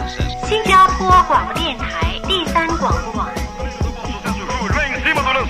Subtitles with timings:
[0.49, 3.40] 新加坡广播电台第三广播网。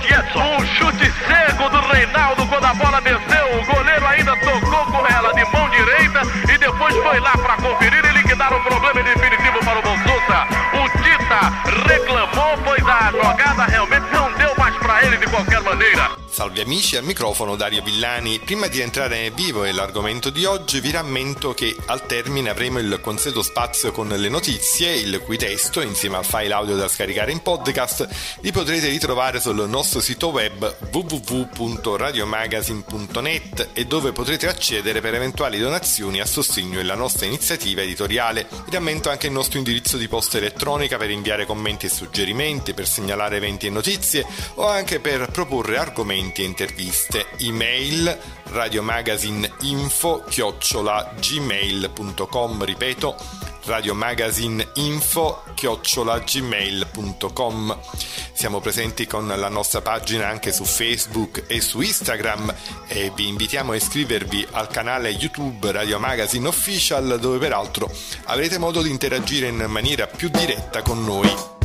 [0.02, 0.38] Lancietto.
[0.38, 3.60] Um chute cego do Reinaldo quando a bola desceu.
[3.60, 8.04] O goleiro ainda tocou com ela de mão direita e depois foi lá para conferir
[8.04, 10.46] e liquidar o problema definitivo para o Bolsusa.
[10.74, 16.21] O Tita reclamou, pois a jogada realmente não deu mais para ele de qualquer maneira.
[16.32, 18.38] Salve amici, al microfono Dario Villani.
[18.38, 22.78] Prima di entrare nel vivo e l'argomento di oggi vi rammento che al termine avremo
[22.78, 27.32] il consueto spazio con le notizie, il cui testo, insieme al file audio da scaricare
[27.32, 28.08] in podcast,
[28.40, 36.22] li potrete ritrovare sul nostro sito web www.radiomagazine.net e dove potrete accedere per eventuali donazioni
[36.22, 38.48] a sostegno della nostra iniziativa editoriale.
[38.64, 42.88] Vi rammento anche il nostro indirizzo di posta elettronica per inviare commenti e suggerimenti, per
[42.88, 47.26] segnalare eventi e notizie o anche per proporre argomenti e interviste.
[47.38, 53.16] Email radiomagazineinfo chiocciola gmail.com ripeto
[53.64, 57.78] radiomagazineinfo chiocciola gmail.com
[58.32, 62.52] siamo presenti con la nostra pagina anche su Facebook e su Instagram
[62.88, 67.90] e vi invitiamo a iscrivervi al canale YouTube Radio Magazine Official dove peraltro
[68.24, 71.61] avrete modo di interagire in maniera più diretta con noi.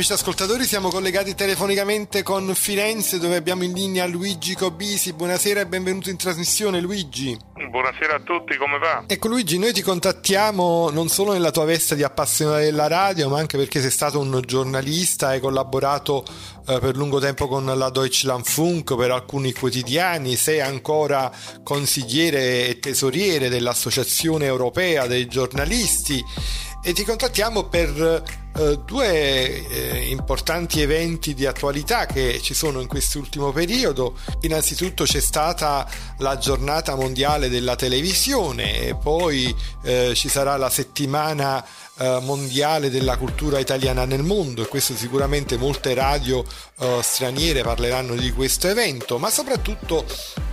[0.00, 5.12] Amici ascoltatori, siamo collegati telefonicamente con Firenze dove abbiamo in linea Luigi Cobisi.
[5.12, 7.38] Buonasera e benvenuto in trasmissione Luigi.
[7.68, 9.04] Buonasera a tutti, come va?
[9.06, 13.40] Ecco Luigi, noi ti contattiamo non solo nella tua veste di appassionato della radio, ma
[13.40, 16.24] anche perché sei stato un giornalista, hai collaborato
[16.66, 21.30] eh, per lungo tempo con la Deutschlandfunk, per alcuni quotidiani, sei ancora
[21.62, 26.24] consigliere e tesoriere dell'Associazione Europea dei giornalisti
[26.82, 28.22] e ti contattiamo per
[28.56, 34.16] eh, due eh, importanti eventi di attualità che ci sono in quest'ultimo periodo.
[34.40, 35.86] Innanzitutto c'è stata
[36.18, 41.64] la giornata mondiale della televisione e poi eh, ci sarà la settimana
[41.98, 46.44] eh, mondiale della cultura italiana nel mondo e questo sicuramente molte radio
[46.78, 50.04] eh, straniere parleranno di questo evento, ma soprattutto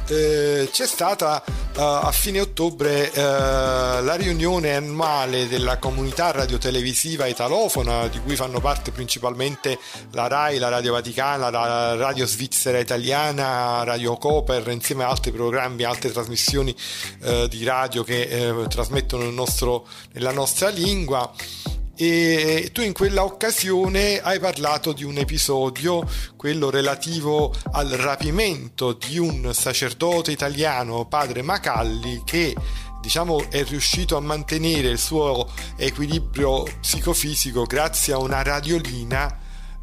[0.09, 1.44] eh, c'è stata
[1.80, 9.77] a fine ottobre la riunione annuale della comunità radiotelevisiva italofona di cui fanno parte principalmente
[10.13, 15.83] la RAI, la Radio Vaticana, la Radio Svizzera Italiana, Radio Coper, insieme a altri programmi,
[15.83, 16.75] altre trasmissioni
[17.21, 21.31] eh, di radio che eh, trasmettono nostro, nella nostra lingua.
[21.99, 29.17] E tu in quella occasione hai parlato di un episodio, quello relativo al rapimento di
[29.17, 32.55] un sacerdote italiano, padre Macalli, che
[33.01, 39.39] diciamo è riuscito a mantenere il suo equilibrio psicofisico grazie a una radiolina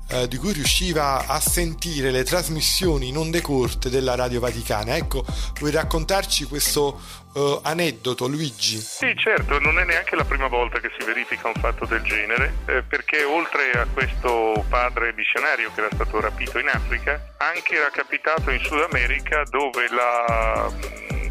[0.07, 4.97] eh, di cui riusciva a sentire le trasmissioni in onde corte della Radio Vaticana.
[4.97, 5.25] Ecco,
[5.59, 7.01] vuoi raccontarci questo
[7.35, 8.79] uh, aneddoto, Luigi?
[8.79, 12.53] Sì, certo, non è neanche la prima volta che si verifica un fatto del genere,
[12.67, 17.91] eh, perché oltre a questo padre missionario che era stato rapito in Africa, anche era
[17.91, 20.71] capitato in Sud America dove la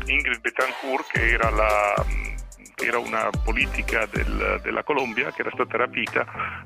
[0.06, 2.06] Ingrid Betancourt, che era, la,
[2.84, 6.26] era una politica del, della Colombia, che era stata rapita,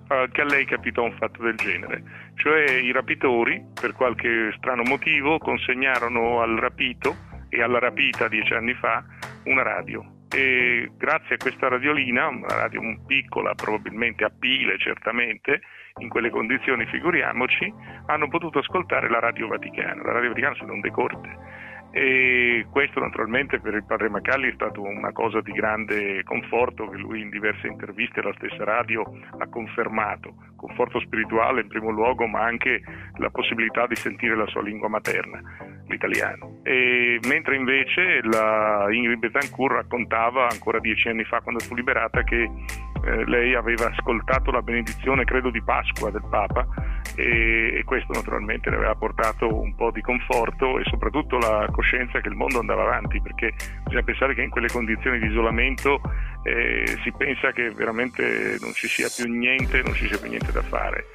[0.10, 2.04] eh, che a lei capitò un fatto del genere.
[2.36, 8.74] Cioè i rapitori, per qualche strano motivo, consegnarono al rapito e alla rapita dieci anni
[8.74, 9.04] fa
[9.46, 10.16] una radio.
[10.30, 15.62] E grazie a questa radiolina, una radio piccola, probabilmente a pile certamente,
[16.00, 17.74] in quelle condizioni figuriamoci,
[18.08, 20.04] hanno potuto ascoltare la Radio Vaticana.
[20.04, 21.66] La Radio Vaticana sono onde corte.
[21.92, 26.98] E questo naturalmente per il padre Macalli è stato una cosa di grande conforto che
[26.98, 29.04] lui in diverse interviste alla stessa radio
[29.38, 32.82] ha confermato, conforto spirituale in primo luogo ma anche
[33.16, 35.42] la possibilità di sentire la sua lingua materna,
[35.88, 36.60] l'italiano.
[36.64, 42.50] E mentre invece la Ingrid Betancourt raccontava ancora dieci anni fa quando fu liberata che
[43.08, 46.68] eh, lei aveva ascoltato la benedizione credo di Pasqua del Papa
[47.16, 52.20] e, e, questo naturalmente le aveva portato un po' di conforto e soprattutto la coscienza
[52.20, 56.02] che il mondo andava avanti perché bisogna pensare che in quelle condizioni di isolamento
[56.44, 60.52] eh, si pensa che veramente non ci sia più niente, non ci sia più niente
[60.52, 61.06] da fare.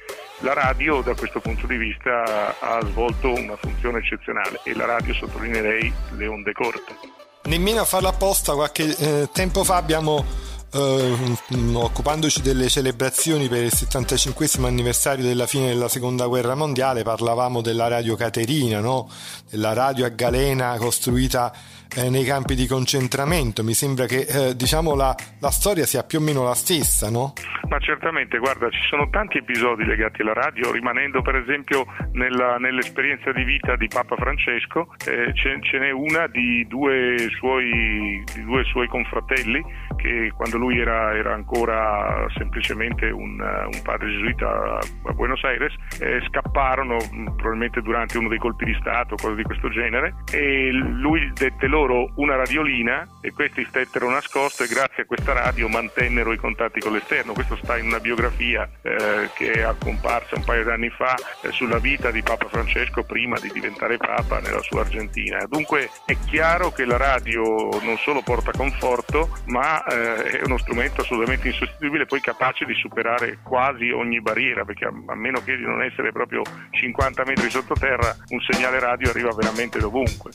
[0.43, 5.13] La radio da questo punto di vista ha svolto una funzione eccezionale e la radio
[5.13, 6.97] sottolineerei le onde corte.
[7.43, 11.37] Nemmeno a farla apposta qualche eh, tempo fa abbiamo Uh,
[11.73, 17.87] occupandoci delle celebrazioni per il 75 anniversario della fine della seconda guerra mondiale parlavamo della
[17.87, 19.07] radio Caterina no?
[19.51, 21.53] della radio a galena costruita
[21.95, 23.63] eh, nei campi di concentramento.
[23.63, 27.33] Mi sembra che eh, diciamo la, la, storia sia più o meno la stessa, no?
[27.69, 33.31] Ma certamente, guarda, ci sono tanti episodi legati alla radio, rimanendo per esempio nella, nell'esperienza
[33.31, 38.63] di vita di Papa Francesco, eh, ce, ce, n'è una di due suoi, di due
[38.65, 39.63] suoi confratelli
[39.95, 46.21] che quando lui era, era ancora semplicemente un, un, padre gesuita a Buenos Aires, eh,
[46.27, 46.97] scapparono
[47.37, 51.82] probabilmente durante uno dei colpi di Stato, cose di questo genere, e lui dette loro
[51.83, 56.79] loro una radiolina e questi stettero nascosto e grazie a questa radio mantennero i contatti
[56.79, 57.33] con l'esterno.
[57.33, 61.51] Questo sta in una biografia eh, che è comparsa un paio di anni fa eh,
[61.51, 65.45] sulla vita di Papa Francesco prima di diventare Papa nella sua Argentina.
[65.47, 67.41] Dunque è chiaro che la radio
[67.81, 73.39] non solo porta conforto, ma eh, è uno strumento assolutamente insostituibile, poi capace di superare
[73.43, 76.41] quasi ogni barriera, perché a, a meno che di non essere proprio
[76.71, 80.31] 50 metri sottoterra, un segnale radio arriva veramente dovunque.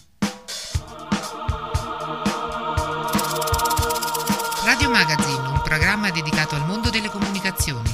[4.98, 7.88] Magazine, un programma dedicato al mondo delle comunicazioni.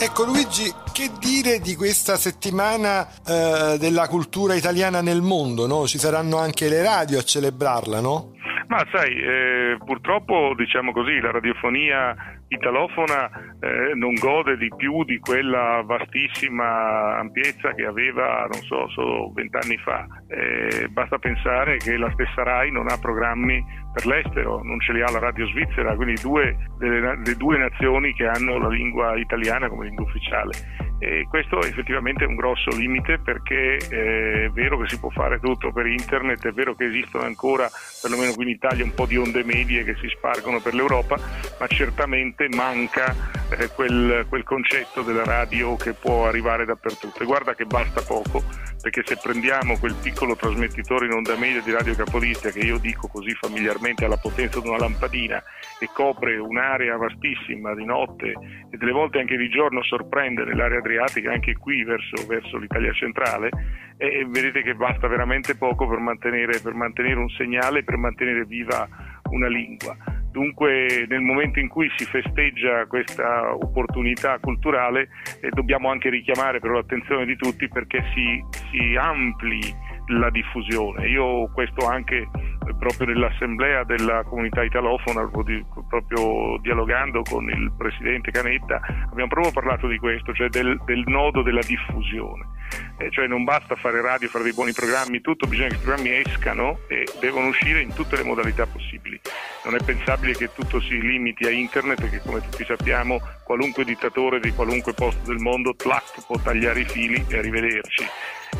[0.00, 5.66] Ecco Luigi, che dire di questa settimana eh, della cultura italiana nel mondo?
[5.66, 5.86] No?
[5.86, 8.32] Ci saranno anche le radio a celebrarla, no?
[8.68, 12.16] Ma sai, eh, purtroppo diciamo così, la radiofonia
[12.52, 13.30] italofona
[13.60, 19.76] eh, non gode di più di quella vastissima ampiezza che aveva, non so, solo vent'anni
[19.78, 20.06] fa.
[20.28, 25.02] Eh, basta pensare che la stessa RAI non ha programmi per l'estero, non ce li
[25.02, 29.68] ha la radio svizzera, quindi due, delle, le due nazioni che hanno la lingua italiana
[29.68, 30.90] come lingua ufficiale.
[30.98, 35.40] E questo effettivamente è un grosso limite perché eh, è vero che si può fare
[35.40, 37.68] tutto per internet, è vero che esistono ancora,
[38.00, 41.18] perlomeno qui in Italia, un po' di onde medie che si spargono per l'Europa,
[41.58, 43.12] ma certamente manca
[43.50, 47.20] eh, quel, quel concetto della radio che può arrivare dappertutto.
[47.20, 48.44] E guarda che basta poco,
[48.82, 53.06] perché se prendiamo quel piccolo trasmettitore in onda media di Radio Capodistria, che io dico
[53.06, 55.40] così familiarmente alla potenza di una lampadina,
[55.78, 58.34] e copre un'area vastissima di notte
[58.70, 63.50] e delle volte anche di giorno sorprende nell'area adriatica, anche qui verso, verso l'Italia centrale,
[63.96, 68.88] e vedete che basta veramente poco per mantenere, per mantenere un segnale, per mantenere viva
[69.30, 69.96] una lingua.
[70.32, 75.08] Dunque nel momento in cui si festeggia questa opportunità culturale
[75.40, 79.60] eh, dobbiamo anche richiamare però l'attenzione di tutti perché si, si ampli
[80.06, 81.06] la diffusione.
[81.08, 82.26] Io questo anche
[82.74, 89.98] proprio nell'assemblea della comunità italofona, proprio dialogando con il presidente Canetta, abbiamo proprio parlato di
[89.98, 92.50] questo, cioè del, del nodo della diffusione.
[92.98, 96.10] Eh, cioè non basta fare radio, fare dei buoni programmi, tutto, bisogna che i programmi
[96.14, 99.20] escano e devono uscire in tutte le modalità possibili.
[99.64, 103.20] Non è pensabile che tutto si limiti a internet perché come tutti sappiamo
[103.52, 108.04] qualunque dittatore di qualunque posto del mondo tlac, può tagliare i fili e arrivederci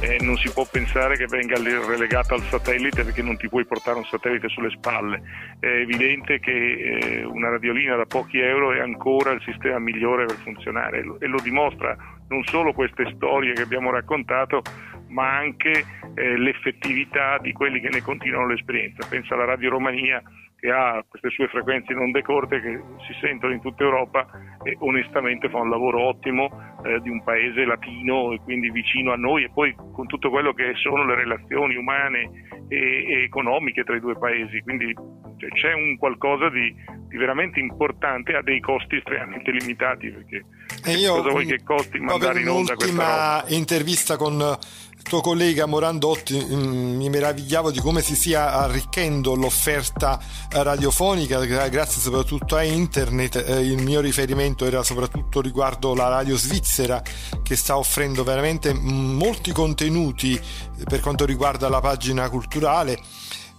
[0.02, 3.98] eh, non si può pensare che venga relegata al satellite perché non ti puoi portare
[3.98, 5.22] un satellite sulle spalle.
[5.60, 10.36] È evidente che eh, una radiolina da pochi euro è ancora il sistema migliore per
[10.36, 11.96] funzionare e lo dimostra
[12.28, 14.62] non solo queste storie che abbiamo raccontato,
[15.08, 15.84] ma anche
[16.14, 19.06] eh, l'effettività di quelli che ne continuano l'esperienza.
[19.08, 20.20] Pensa alla Radio Romania
[20.62, 24.28] che ha queste sue frequenze non decorte che si sentono in tutta Europa
[24.62, 26.48] e onestamente fa un lavoro ottimo
[26.84, 30.52] eh, di un paese latino e quindi vicino a noi e poi con tutto quello
[30.52, 32.30] che sono le relazioni umane
[32.68, 34.60] e, e economiche tra i due paesi.
[34.60, 34.94] Quindi
[35.36, 36.72] cioè, c'è un qualcosa di,
[37.08, 40.44] di, veramente importante a dei costi estremamente limitati perché
[40.84, 43.44] e io, cosa vuoi che costi mandare in onda questa roba?
[43.48, 44.56] intervista con
[45.02, 50.18] tuo collega Morandotti mm, mi meravigliavo di come si stia arricchendo l'offerta
[50.54, 57.02] radiofonica grazie soprattutto a internet eh, il mio riferimento era soprattutto riguardo la radio svizzera
[57.42, 60.38] che sta offrendo veramente molti contenuti
[60.84, 63.00] per quanto riguarda la pagina culturale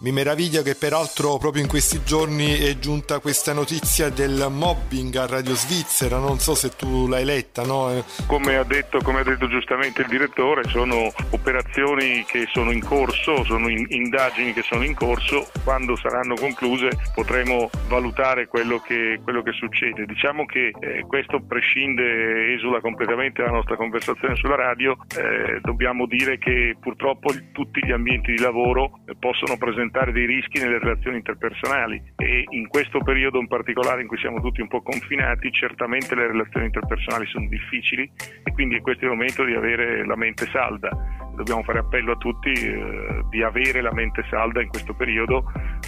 [0.04, 5.26] mi meraviglia che peraltro proprio in questi giorni è giunta questa notizia del mobbing a
[5.26, 7.90] Radio Svizzera, non so se tu l'hai letta, no?
[7.90, 12.84] Eh, come, ha detto, come ha detto giustamente il direttore, sono operazioni che sono in
[12.84, 19.22] corso, sono in, indagini che sono in corso, quando saranno concluse potremo valutare quello che,
[19.24, 20.06] quello che succede.
[20.06, 26.38] Diciamo che eh, questo prescinde, esula completamente la nostra conversazione sulla radio, eh, dobbiamo dire
[26.38, 31.18] che purtroppo tutti gli ambienti di lavoro eh, possono presentare presentare dei rischi nelle relazioni
[31.18, 36.16] interpersonali e in questo periodo in particolare in cui siamo tutti un po' confinati certamente
[36.16, 38.12] le relazioni interpersonali sono difficili
[38.44, 40.90] e quindi è questo il momento di avere la mente salda.
[41.36, 45.44] Dobbiamo fare appello a tutti eh, di avere la mente salda in questo periodo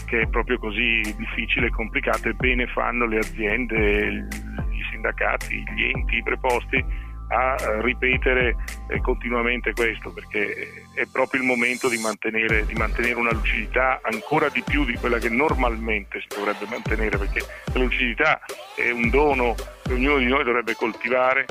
[0.06, 4.28] che è proprio così difficile e complicato e bene fanno le aziende,
[4.70, 8.56] i sindacati, gli enti, preposti a ripetere
[8.88, 14.50] eh, continuamente questo perché è proprio il momento di mantenere, di mantenere, una lucidità ancora
[14.50, 17.42] di più di quella che normalmente si dovrebbe mantenere perché
[17.74, 18.40] la lucidità
[18.76, 21.46] è un dono che ognuno di noi dovrebbe coltivare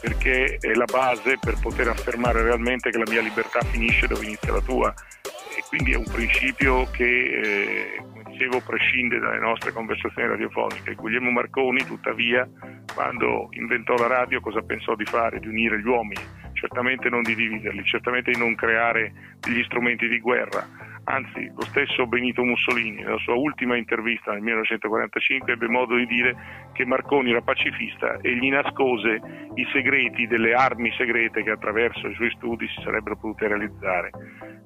[0.00, 4.52] perché è la base per poter affermare realmente che la mia libertà finisce dove inizia
[4.52, 4.94] la tua.
[5.56, 8.02] E quindi è un principio che eh,
[8.38, 10.94] dicevo prescinde dalle nostre conversazioni radiofoniche.
[10.94, 12.48] Guglielmo Marconi, tuttavia,
[12.94, 15.40] quando inventò la radio, cosa pensò di fare?
[15.40, 20.20] Di unire gli uomini, certamente non di dividerli, certamente di non creare degli strumenti di
[20.20, 20.64] guerra.
[21.10, 26.68] Anzi, lo stesso Benito Mussolini, nella sua ultima intervista nel 1945, ebbe modo di dire
[26.74, 29.18] che Marconi era pacifista e gli nascose
[29.54, 34.10] i segreti delle armi segrete che attraverso i suoi studi si sarebbero potute realizzare.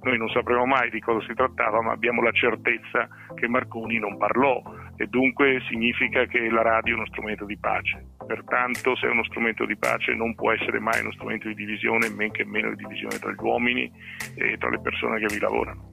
[0.03, 3.07] Noi non sapremo mai di cosa si trattava, ma abbiamo la certezza
[3.37, 4.61] che Marconi non parlò
[4.97, 8.05] e dunque significa che la radio è uno strumento di pace.
[8.27, 12.11] Pertanto, se è uno strumento di pace, non può essere mai uno strumento di divisione,
[12.11, 13.89] men che meno di divisione tra gli uomini
[14.35, 15.91] e tra le persone che vi lavorano.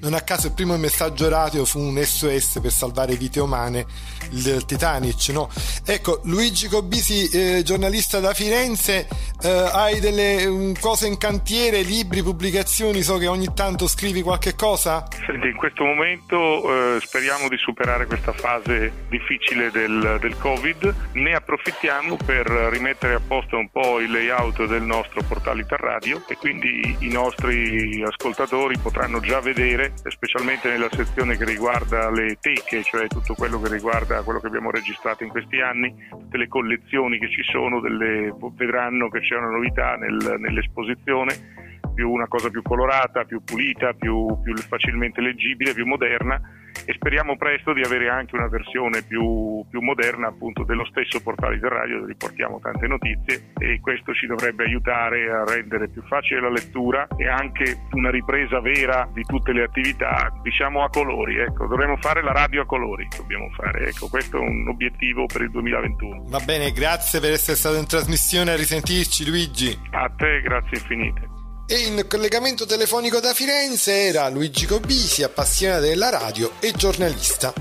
[0.00, 3.86] Non a caso il primo messaggio radio fu un SOS per salvare vite umane,
[4.30, 5.48] il Titanic, no?
[5.84, 9.08] Ecco, Luigi Cobisi, eh, giornalista da Firenze,
[9.42, 14.54] eh, hai delle um, cose in cantiere, libri, pubblicazioni, so che ogni tanto scrivi qualche
[14.54, 15.06] cosa?
[15.26, 21.34] Senti, in questo momento eh, speriamo di superare questa fase difficile del, del Covid, ne
[21.34, 26.96] approfittiamo per rimettere a posto un po' il layout del nostro portale Interradio e quindi
[27.00, 29.67] i nostri ascoltatori potranno già vedere
[30.04, 34.70] specialmente nella sezione che riguarda le teche, cioè tutto quello che riguarda quello che abbiamo
[34.70, 39.50] registrato in questi anni, tutte le collezioni che ci sono, delle, vedranno che c'è una
[39.50, 45.86] novità nel, nell'esposizione, più una cosa più colorata, più pulita, più, più facilmente leggibile, più
[45.86, 46.40] moderna
[46.84, 51.58] e speriamo presto di avere anche una versione più, più moderna appunto dello stesso portale
[51.58, 56.40] del radio dove riportiamo tante notizie e questo ci dovrebbe aiutare a rendere più facile
[56.40, 61.66] la lettura e anche una ripresa vera di tutte le attività diciamo a colori ecco.
[61.66, 65.50] Dovremmo fare la radio a colori dobbiamo fare ecco questo è un obiettivo per il
[65.50, 69.78] 2021 va bene grazie per essere stato in trasmissione a risentirci Luigi.
[69.90, 71.37] A te grazie infinite
[71.70, 77.52] e in collegamento telefonico da Firenze era Luigi Cobisi, appassionato della radio e giornalista.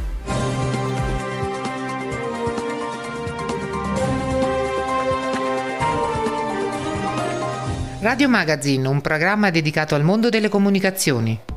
[7.99, 11.56] Radio Magazine, un programma dedicato al mondo delle comunicazioni.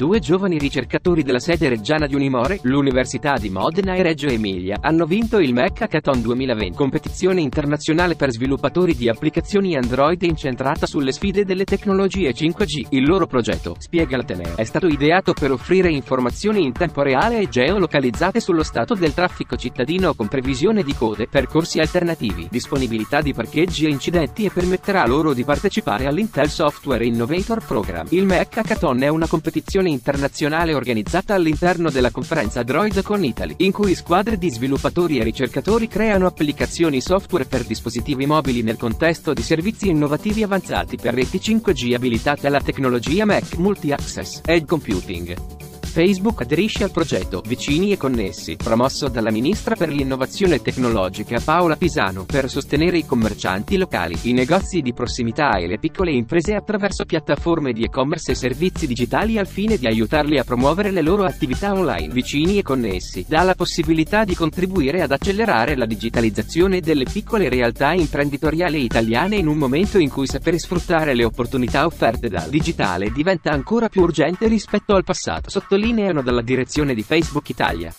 [0.00, 5.04] Due giovani ricercatori della sede reggiana di Unimore, l'Università di Modena e Reggio Emilia, hanno
[5.04, 11.44] vinto il Mac Hackathon 2020, competizione internazionale per sviluppatori di applicazioni Android incentrata sulle sfide
[11.44, 12.86] delle tecnologie 5G.
[12.88, 17.50] Il loro progetto, spiega l'Ateneo, è stato ideato per offrire informazioni in tempo reale e
[17.50, 23.84] geolocalizzate sullo stato del traffico cittadino con previsione di code, percorsi alternativi, disponibilità di parcheggi
[23.84, 28.06] e incidenti e permetterà loro di partecipare all'Intel Software Innovator Program.
[28.08, 33.72] Il Mac Hackathon è una competizione internazionale organizzata all'interno della conferenza Droid con Italy, in
[33.72, 39.42] cui squadre di sviluppatori e ricercatori creano applicazioni software per dispositivi mobili nel contesto di
[39.42, 45.69] servizi innovativi avanzati per reti 5G abilitate alla tecnologia Mac Multi-Access Edge Computing.
[45.90, 52.24] Facebook aderisce al progetto Vicini e Connessi, promosso dalla ministra per l'innovazione tecnologica Paola Pisano,
[52.24, 57.72] per sostenere i commercianti locali, i negozi di prossimità e le piccole imprese attraverso piattaforme
[57.72, 62.14] di e-commerce e servizi digitali al fine di aiutarli a promuovere le loro attività online.
[62.14, 67.94] Vicini e Connessi dà la possibilità di contribuire ad accelerare la digitalizzazione delle piccole realtà
[67.94, 73.50] imprenditoriali italiane in un momento in cui sapere sfruttare le opportunità offerte dal digitale diventa
[73.50, 75.50] ancora più urgente rispetto al passato.
[75.50, 77.92] Sottolinea sottolineano dalla direzione di Facebook Italia.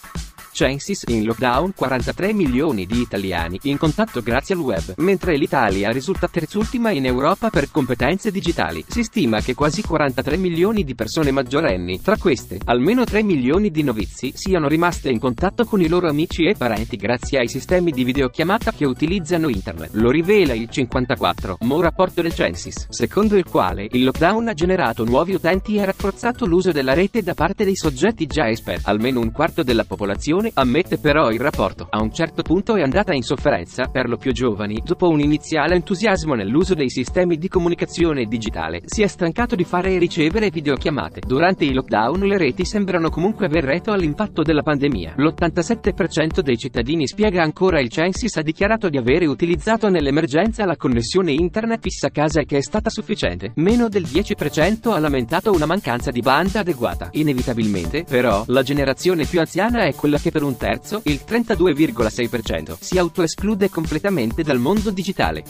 [0.51, 6.27] Censis in lockdown 43 milioni di italiani in contatto grazie al web, mentre l'Italia risulta
[6.27, 8.83] terzultima in Europa per competenze digitali.
[8.87, 13.83] Si stima che quasi 43 milioni di persone maggiorenni, tra queste, almeno 3 milioni di
[13.83, 18.03] novizi, siano rimaste in contatto con i loro amici e parenti grazie ai sistemi di
[18.03, 19.93] videochiamata che utilizzano internet.
[19.93, 25.05] Lo rivela il 54 mo rapporto del Censis, secondo il quale il lockdown ha generato
[25.05, 28.89] nuovi utenti e rafforzato l'uso della rete da parte dei soggetti già esperti.
[28.89, 33.13] Almeno un quarto della popolazione ammette però il rapporto a un certo punto è andata
[33.13, 38.25] in sofferenza, per lo più giovani, dopo un iniziale entusiasmo nell'uso dei sistemi di comunicazione
[38.25, 41.21] digitale, si è stancato di fare e ricevere videochiamate.
[41.25, 45.15] Durante i lockdown le reti sembrano comunque aver retto all'impatto della pandemia.
[45.17, 51.31] L'87% dei cittadini spiega ancora il Censis ha dichiarato di avere utilizzato nell'emergenza la connessione
[51.31, 53.51] internet fissa a casa e che è stata sufficiente.
[53.55, 57.09] Meno del 10% ha lamentato una mancanza di banda adeguata.
[57.11, 62.97] Inevitabilmente, però, la generazione più anziana è quella che per un terzo, il 32,6%, si
[62.97, 65.43] autoesclude completamente dal mondo digitale.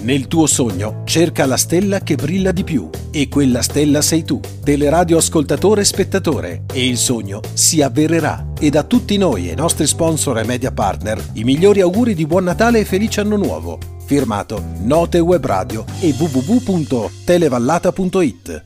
[0.03, 4.39] Nel tuo sogno cerca la stella che brilla di più e quella stella sei tu,
[4.63, 8.47] teleradio ascoltatore e spettatore e il sogno si avvererà.
[8.59, 12.25] Ed a tutti noi e i nostri sponsor e media partner i migliori auguri di
[12.25, 13.90] buon Natale e felice anno nuovo.
[14.11, 18.65] Firmato Note Web Radio e www.televallata.it.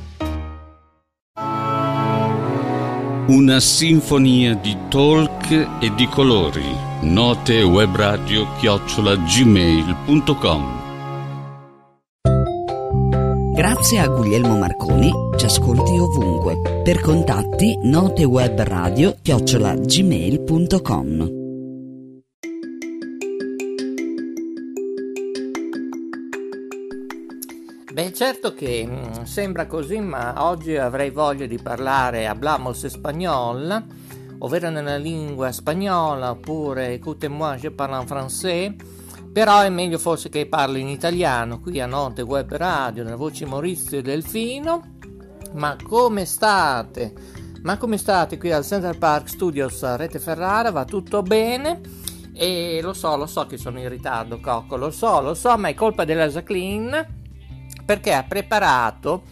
[3.30, 6.64] Una sinfonia di talk e di colori.
[7.02, 10.78] Note web radio chiocciola gmail.com
[13.54, 16.82] Grazie a Guglielmo Marconi, ci ascolti ovunque.
[16.82, 21.39] Per contatti notewebradio chiocciola gmail.com
[27.92, 33.84] Beh, certo che mh, sembra così, ma oggi avrei voglia di parlare hablamos espagnol,
[34.38, 38.76] ovvero nella lingua spagnola, oppure écoutez-moi, je parle en français,
[39.32, 43.44] però è meglio forse che parlo in italiano, qui a Note Web Radio, nella voce
[43.44, 44.98] Maurizio e Delfino.
[45.54, 47.12] Ma come state?
[47.62, 50.70] Ma come state qui al Central Park Studios a Rete Ferrara?
[50.70, 51.80] Va tutto bene?
[52.34, 55.66] E lo so, lo so che sono in ritardo, Cocco, lo so, lo so, ma
[55.66, 57.18] è colpa della Jacqueline
[57.90, 59.24] perché ha preparato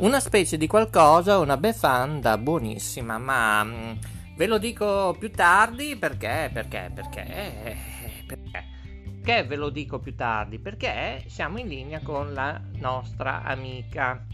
[0.00, 3.92] una specie di qualcosa, una befanda buonissima, ma mm,
[4.36, 7.24] ve lo dico più tardi perché, perché, perché,
[8.26, 8.64] perché,
[9.14, 10.58] perché ve lo dico più tardi?
[10.58, 14.26] Perché siamo in linea con la nostra amica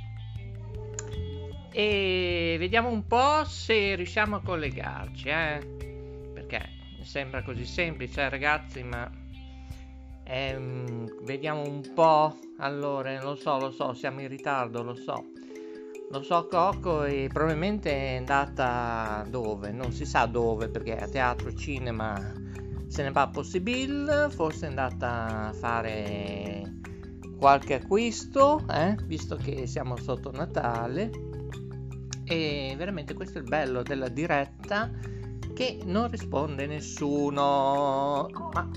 [1.71, 6.31] e vediamo un po' se riusciamo a collegarci, eh?
[6.35, 6.69] Perché
[7.05, 9.22] sembra così semplice, ragazzi, ma
[10.33, 12.37] ehm, vediamo un po'.
[12.59, 15.27] Allora, lo so, lo so, siamo in ritardo, lo so.
[16.11, 19.73] Lo so Coco e probabilmente è andata dove?
[19.73, 22.35] Non si sa dove perché a teatro, cinema
[22.87, 26.81] se ne va possibile, forse è andata a fare
[27.39, 28.95] qualche acquisto, eh?
[29.07, 31.11] visto che siamo sotto Natale.
[32.25, 34.91] E veramente questo è il bello della diretta
[35.55, 38.29] che non risponde nessuno.
[38.53, 38.69] Ma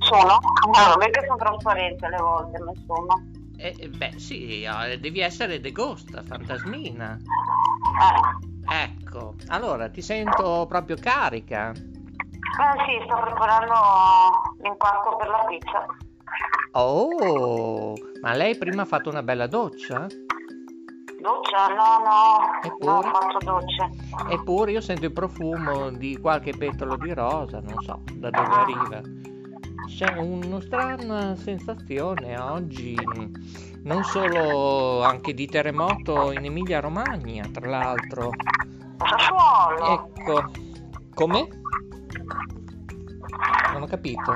[0.00, 0.38] sono?
[0.66, 3.22] No, perché sono trasparente alle volte, ma sono.
[3.58, 7.16] Eh, beh, sì, eh, devi essere The Ghost, fantasmina.
[7.16, 8.54] Eh.
[8.68, 11.70] Ecco, allora ti sento proprio carica.
[11.70, 13.74] Eh sì, sto preparando
[14.60, 15.86] l'impasto per la pizza.
[16.72, 20.06] Oh, ma lei prima ha fatto una bella doccia?
[21.20, 21.68] Doccia?
[21.68, 22.92] No, no, Eppure?
[22.92, 23.88] non faccio docce.
[24.28, 28.60] Eppure io sento il profumo di qualche petalo di rosa, non so da dove ah.
[28.60, 29.00] arriva
[29.86, 32.96] c'è una strana sensazione oggi,
[33.82, 38.30] non solo anche di terremoto in Emilia Romagna, tra l'altro.
[38.98, 39.86] Sassuolo.
[39.86, 40.50] Ecco,
[41.14, 41.48] come?
[43.72, 44.34] Non ho capito.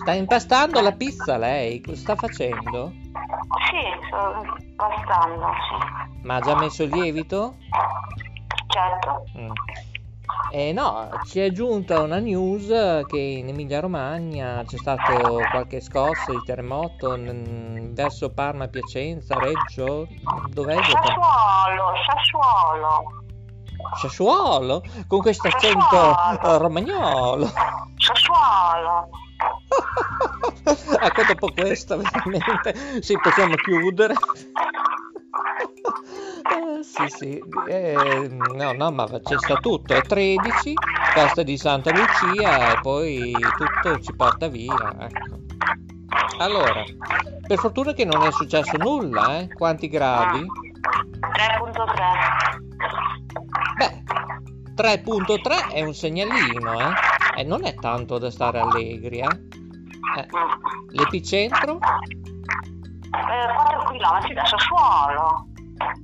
[0.00, 1.80] Sta impastando la pizza lei?
[1.80, 2.92] Cosa sta facendo?
[3.70, 6.26] Sì, sto impastando, sì.
[6.26, 7.56] Ma ha già messo il lievito?
[8.68, 9.24] Certo.
[9.38, 9.50] Mm.
[10.50, 12.68] Eh no, ci è giunta una news
[13.06, 20.08] che in Emilia Romagna c'è stato qualche scosso di terremoto n- verso Parma, Piacenza, Reggio.
[20.50, 20.74] Dov'è?
[20.74, 23.04] Sassuolo, Sassuolo.
[24.00, 24.82] Sassuolo?
[25.06, 27.46] Con questo accento romagnolo.
[27.96, 29.10] Sassuolo.
[31.00, 34.14] ecco, dopo questo veramente sì, possiamo chiudere.
[36.50, 40.72] Eh, sì, sì, eh, no, no, ma c'è sta tutto, è 13,
[41.12, 45.38] festa di Santa Lucia e poi tutto ci porta via, ecco.
[46.38, 46.84] Allora,
[47.46, 49.48] per fortuna che non è successo nulla, eh?
[49.48, 50.46] Quanti gradi?
[51.20, 52.14] 3.3.
[53.76, 54.04] Beh,
[54.74, 56.92] 3.3 è un segnalino, eh?
[57.36, 59.24] E non è tanto da stare allegri, eh?
[59.24, 60.26] eh.
[60.90, 61.78] L'epicentro?
[63.10, 65.47] Eh, 4 km da Sassuolo.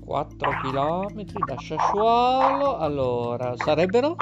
[0.05, 2.77] 4 km da Sassuolo.
[2.79, 4.15] Allora, sarebbero?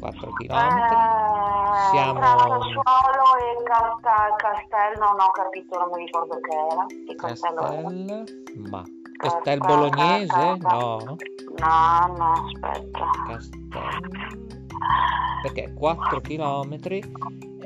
[0.00, 0.54] 4 km.
[0.54, 2.18] Eh, Siamo...
[2.20, 6.86] Tra Sassuolo e Casta- Castello, non ho capito, non mi ricordo che era.
[6.86, 8.24] Che Castel...
[8.70, 8.82] Ma...
[9.16, 10.56] Castel Bolognese?
[10.60, 11.16] No.
[11.58, 13.10] No, no, aspetta.
[13.26, 14.62] Castel...
[15.42, 16.78] Perché 4 km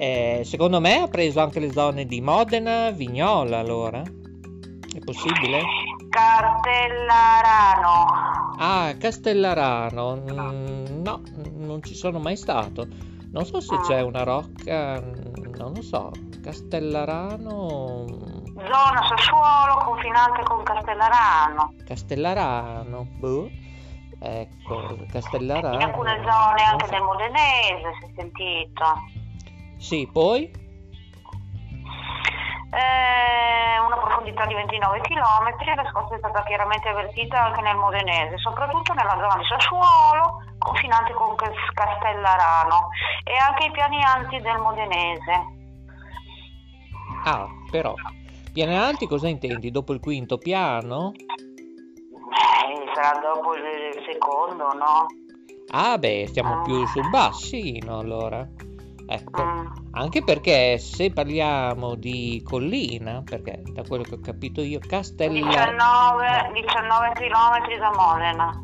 [0.00, 4.00] eh, secondo me ha preso anche le zone di Modena, Vignola allora.
[4.00, 5.60] È possibile?
[6.08, 8.04] Castellarano.
[8.58, 10.16] Ah, Castellarano.
[10.16, 11.22] Mm, no,
[11.54, 12.86] non ci sono mai stato.
[13.32, 16.12] Non so se c'è una rocca, non lo so.
[16.40, 18.04] Castellarano.
[18.54, 21.74] Zona Sassuolo confinante con Castellarano.
[21.84, 23.50] Castellarano, boh.
[24.20, 25.74] Ecco, Castellarano.
[25.74, 28.84] In alcune zone anche del Modenese, si è sentito.
[29.78, 30.50] Sì, poi?
[32.70, 38.36] Eh, una profondità di 29 km, la scossa è stata chiaramente avvertita anche nel Modenese,
[38.38, 42.88] soprattutto nella zona di Sassuolo, confinante con Castellarano
[43.24, 45.56] e anche i piani alti del Modenese.
[47.24, 47.94] Ah, però,
[48.52, 49.70] piani alti cosa intendi?
[49.70, 51.12] Dopo il quinto piano?
[53.00, 53.62] Sarà dopo il
[54.04, 55.06] secondo, no?
[55.70, 56.62] Ah beh, stiamo ah.
[56.62, 58.44] più sul bassino allora.
[59.06, 59.66] Ecco, Mm.
[59.92, 65.32] anche perché se parliamo di collina, perché da quello che ho capito io, Castella...
[65.32, 68.60] 19, 19 km da Modena.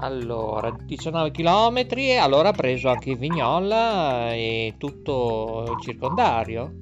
[0.00, 1.86] Allora, 19 km,
[2.20, 6.72] allora ha preso anche Vignola e tutto il circondario.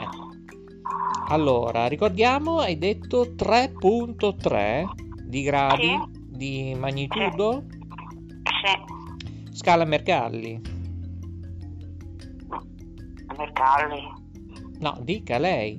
[0.00, 0.26] Ecco.
[1.28, 6.00] Allora, ricordiamo, hai detto 3.3 di gradi Sì.
[6.26, 7.64] di magnitudo,
[8.64, 10.60] Sì, scala Mercalli.
[13.36, 14.02] Mercalli.
[14.80, 15.78] No, dica lei.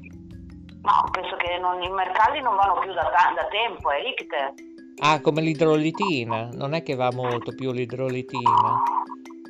[0.82, 4.54] No, penso che non- i mercalli non vanno più da, da tempo, è Richter.
[5.02, 8.82] Ah, come l'idrolitina, non è che va molto più l'idrolitina.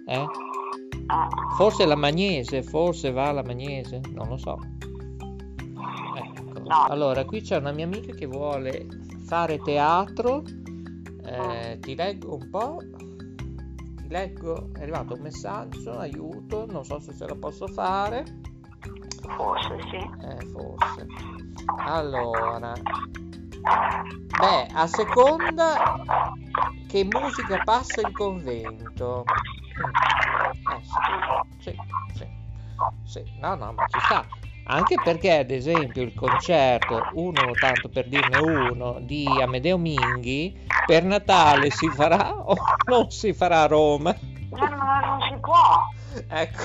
[0.07, 0.25] Eh?
[1.55, 4.57] Forse la magnese, forse va la magnese, non lo so.
[6.15, 6.63] Ecco.
[6.88, 8.85] Allora, qui c'è una mia amica che vuole
[9.29, 10.41] fare teatro.
[11.23, 12.77] Eh, ti leggo un po'.
[14.01, 18.25] Ti leggo, è arrivato un messaggio, aiuto, non so se ce la posso fare.
[19.37, 19.97] Forse sì.
[19.97, 21.05] Eh, forse.
[21.85, 22.73] Allora,
[24.39, 26.33] beh, a seconda
[26.87, 29.23] che musica passa il convento.
[30.73, 30.81] Eh,
[31.59, 31.77] sì, sì,
[32.15, 32.27] sì,
[33.03, 34.25] sì, no, no, ma ci sta.
[34.71, 41.03] Anche perché, ad esempio, il concerto, uno tanto per dirne uno, di Amedeo Minghi, per
[41.03, 42.53] Natale si farà o
[42.86, 44.15] non si farà a Roma?
[44.51, 45.88] No, no, non si può.
[46.29, 46.63] Ecco.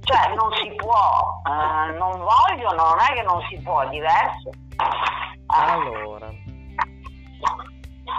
[0.00, 1.42] Cioè, non si può.
[1.46, 4.50] Eh, non vogliono, non è che non si può, è diverso.
[5.46, 6.26] Allora,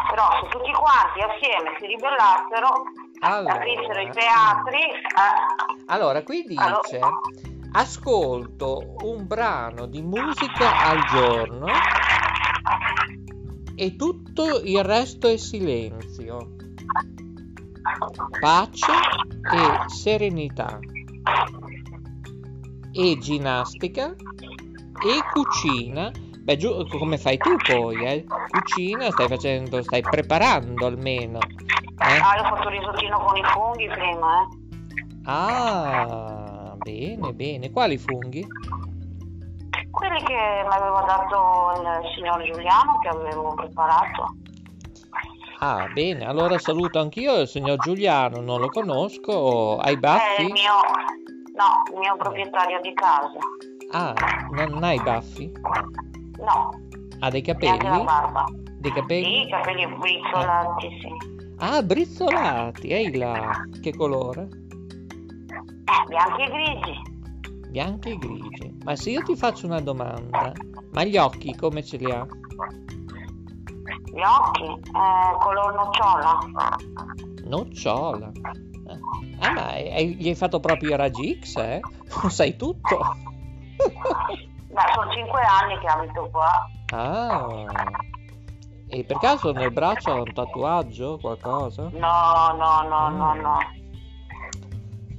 [0.10, 2.84] Però se tutti quanti assieme si ribellassero,
[3.20, 3.54] Allora.
[3.54, 7.00] aprissero i teatri, eh, allora qui dice
[7.72, 11.68] ascolto un brano di musica al giorno
[13.76, 16.56] e tutto il resto è silenzio,
[18.40, 18.92] pace
[19.54, 20.80] e serenità
[22.92, 26.12] e ginnastica e cucina.
[26.42, 28.26] Beh, giù, come fai tu poi, eh?
[28.50, 31.40] Cucina, stai facendo, stai preparando almeno.
[31.40, 32.20] Eh?
[32.20, 34.66] ah, io ho fatto il risottino con i funghi prima, eh.
[35.26, 36.47] Ah,
[36.92, 37.72] bene, bene.
[37.72, 38.46] Quali funghi?
[39.92, 44.36] Quelli che mi aveva dato il signor Giuliano, che avevo preparato.
[45.60, 46.26] Ah, bene.
[46.26, 49.78] Allora saluto anch'io il signor Giuliano, non lo conosco.
[49.80, 50.44] Hai È il baffi?
[50.46, 50.74] mio,
[51.56, 53.40] no, il mio proprietario di casa.
[53.92, 54.14] Ah,
[54.52, 55.52] non hai baffi?
[56.40, 56.70] No,
[57.20, 58.04] Ha dei neanche la capelli?
[58.04, 58.46] barba.
[58.80, 59.42] Dei Sì, capelli?
[59.42, 61.36] i capelli brizzolati, sì.
[61.58, 62.88] Ah, brizzolati.
[62.90, 63.50] Ehi là.
[63.82, 64.48] Che colore?
[65.88, 67.02] Eh, bianchi e grigi.
[67.70, 68.78] Bianchi e grigi.
[68.84, 70.52] Ma se io ti faccio una domanda,
[70.92, 72.26] ma gli occhi come ce li ha?
[74.06, 76.40] Gli occhi, eh, color nocciola.
[77.46, 78.32] Nocciola.
[78.34, 79.00] Eh.
[79.40, 81.80] Ah, ma gli hai fatto proprio i raggi X, eh?
[82.28, 82.98] Sai tutto.
[84.78, 86.70] Beh, sono cinque anni che abito qua.
[86.94, 87.66] Ah.
[88.90, 91.90] E per caso nel braccio ha un tatuaggio, qualcosa?
[91.92, 93.58] No, no, no, no, no.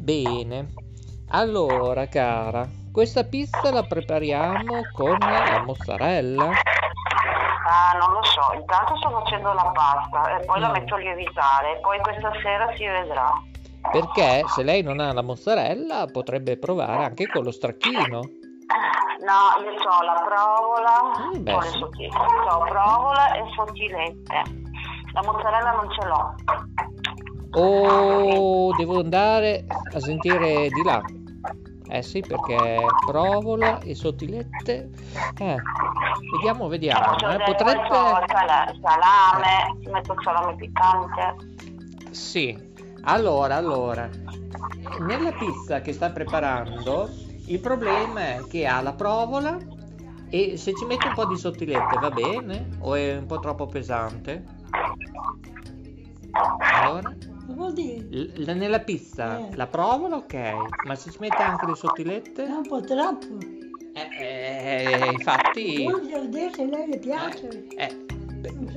[0.09, 0.73] Bene.
[1.33, 6.45] Allora, cara, questa pizza la prepariamo con la mozzarella.
[6.45, 11.79] Ah, non lo so, intanto sto facendo la pasta e poi la metto a lievitare
[11.83, 13.31] poi questa sera si vedrà.
[13.93, 18.21] Perché se lei non ha la mozzarella potrebbe provare anche con lo stracchino.
[19.21, 21.79] No, io ho la provola, Mm, beh, le sì.
[21.79, 24.43] sottilette, ho provola e sottilette.
[25.13, 26.35] La mozzarella non ce l'ho.
[27.53, 31.01] O devo andare a sentire di là.
[31.91, 34.91] Eh sì, perché provola e sottilette.
[35.39, 35.57] Eh,
[36.33, 37.17] vediamo, vediamo.
[37.17, 37.89] Eh, Potrebbe.
[37.89, 41.37] salame, ci metto il salame piccante.
[42.11, 42.59] Sì,
[43.03, 44.09] allora, allora,
[45.01, 47.09] nella pizza che sta preparando,
[47.47, 49.57] il problema è che ha la provola
[50.29, 52.69] e se ci mette un po' di sottilette va bene?
[52.81, 54.45] O è un po' troppo pesante?
[56.59, 57.17] Allora?
[57.55, 58.07] Vuol dire?
[58.11, 62.45] L- nella pizza la provola ok, ma se ci mette anche le sottilette?
[62.47, 63.39] È un po' troppo.
[63.93, 67.67] Eh, infatti, Voglio vedere se lei le piace.
[67.77, 68.07] eh,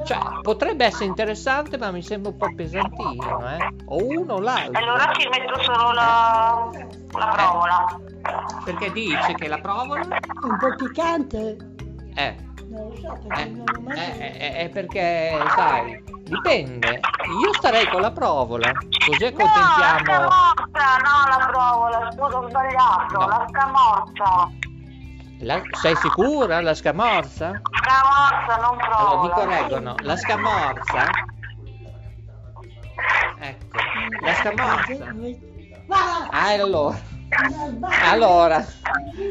[0.03, 3.75] cioè, potrebbe essere interessante, ma mi sembra un po' pesantino, eh?
[3.85, 4.79] O uno o l'altro.
[4.81, 6.71] Allora ci metto solo la,
[7.11, 7.99] la provola.
[8.63, 11.57] Perché dice che la provola È un po' piccante.
[12.15, 12.35] è,
[12.67, 16.99] Non lo so perché Eh, non l'ho mai è- è perché, sai, dipende.
[17.43, 20.03] Io starei con la provola, così No, la accontentiamo.
[20.03, 23.27] scamorza, no la provola, scusa ho sbagliato, No.
[23.27, 24.49] la scamorza.
[25.43, 26.61] La- sei sicura?
[26.61, 27.61] La scamorza?
[27.61, 28.97] Scamorza, non provola.
[29.09, 29.95] Allora, mi correggono.
[30.01, 31.09] La scamorza?
[33.39, 33.77] Ecco,
[34.23, 35.15] la scamorza.
[36.31, 36.95] Allora,
[38.11, 38.65] allora,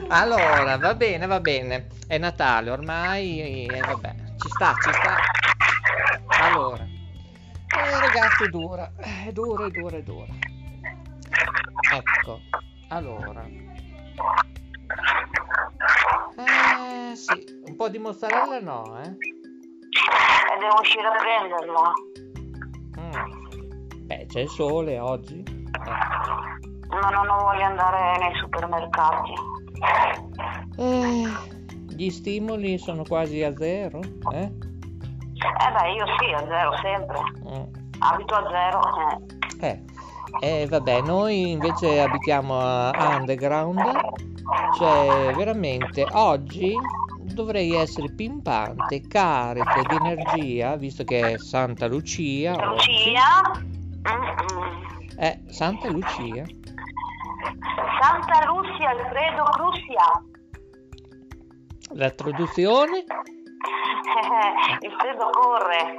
[0.09, 1.87] allora, va bene, va bene.
[2.07, 5.17] È Natale ormai, e vabbè, ci sta, ci sta.
[6.43, 10.33] Allora, eh, ragazzi, è dura, è dura, è dura, è dura.
[11.93, 12.41] Ecco,
[12.89, 13.45] allora.
[16.37, 19.09] Eh, sì, un po' di mozzarella no, eh?
[19.09, 21.93] E devo uscire a prenderlo.
[22.99, 24.07] Mm.
[24.07, 25.45] Beh, c'è il sole oggi.
[26.89, 29.33] Ma non ho voglia di andare nei supermercati.
[30.79, 31.60] Eh,
[32.01, 34.01] gli stimoli sono quasi a zero,
[34.33, 34.41] eh?
[34.41, 37.19] Eh beh, io sì, a zero sempre.
[37.47, 37.99] Mm.
[37.99, 38.81] Abito a zero.
[39.61, 39.83] Eh.
[40.41, 43.83] Eh, eh, vabbè, noi invece abitiamo a Underground,
[44.79, 46.75] cioè veramente oggi
[47.35, 52.55] dovrei essere pimpante, carico di energia, visto che è Santa Lucia.
[52.65, 53.63] Lucia?
[55.19, 56.45] Eh, Santa Lucia.
[58.01, 60.30] Santa Lucia, Alfredo Crussia.
[61.95, 63.05] La traduzione?
[64.81, 65.97] Il freddo corre.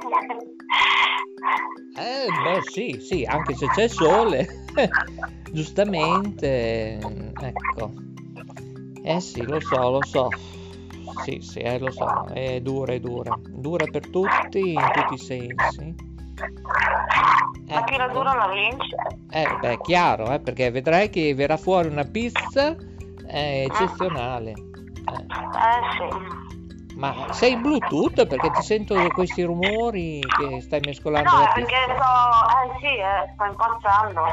[1.96, 4.46] Eh, beh, sì, sì, anche se c'è il sole,
[5.52, 6.98] giustamente,
[7.40, 7.92] ecco.
[9.04, 10.28] Eh sì, lo so, lo so.
[11.24, 13.38] Sì, sì, eh, lo so, è dura, è dura.
[13.48, 15.94] Dura per tutti, in tutti i sensi.
[17.68, 18.96] Ma chi la dura la vince.
[19.30, 22.74] Eh, beh, chiaro, eh, perché vedrai che verrà fuori una pizza
[23.26, 24.70] eh, eccezionale.
[25.06, 26.96] Eh sì.
[26.96, 31.94] Ma sei Bluetooth perché ti sento questi rumori che stai mescolando No, perché sto.
[31.94, 34.24] Eh sì, eh, sto impazzando.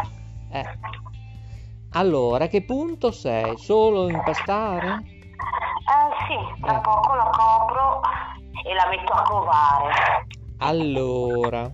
[0.51, 0.65] Eh.
[1.93, 3.57] Allora, a che punto sei?
[3.57, 5.03] Solo impastare?
[5.05, 8.01] Eh sì, tra poco la copro
[8.63, 10.27] e la metto a covare.
[10.59, 11.69] Allora,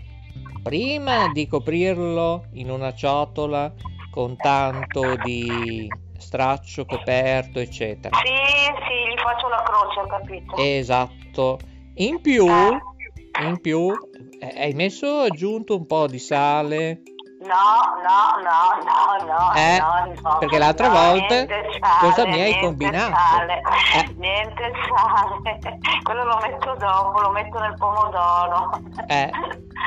[0.63, 3.73] prima di coprirlo in una ciotola
[4.11, 8.15] con tanto di straccio coperto, eccetera.
[8.17, 10.55] Sì, sì, gli faccio la croce, ho capito.
[10.57, 11.59] Esatto.
[11.95, 13.91] In più, in più,
[14.39, 17.01] eh, hai messo aggiunto un po' di sale?
[17.39, 20.37] No, no, no, no, no, Eh, no, no.
[20.39, 23.13] perché l'altra no, volta sale, cosa mi hai combinato?
[23.13, 23.61] Sale,
[23.97, 24.15] Eh.
[24.17, 25.79] Niente sale.
[26.01, 28.71] Quello lo metto dopo, lo metto nel pomodoro.
[29.07, 29.29] Eh,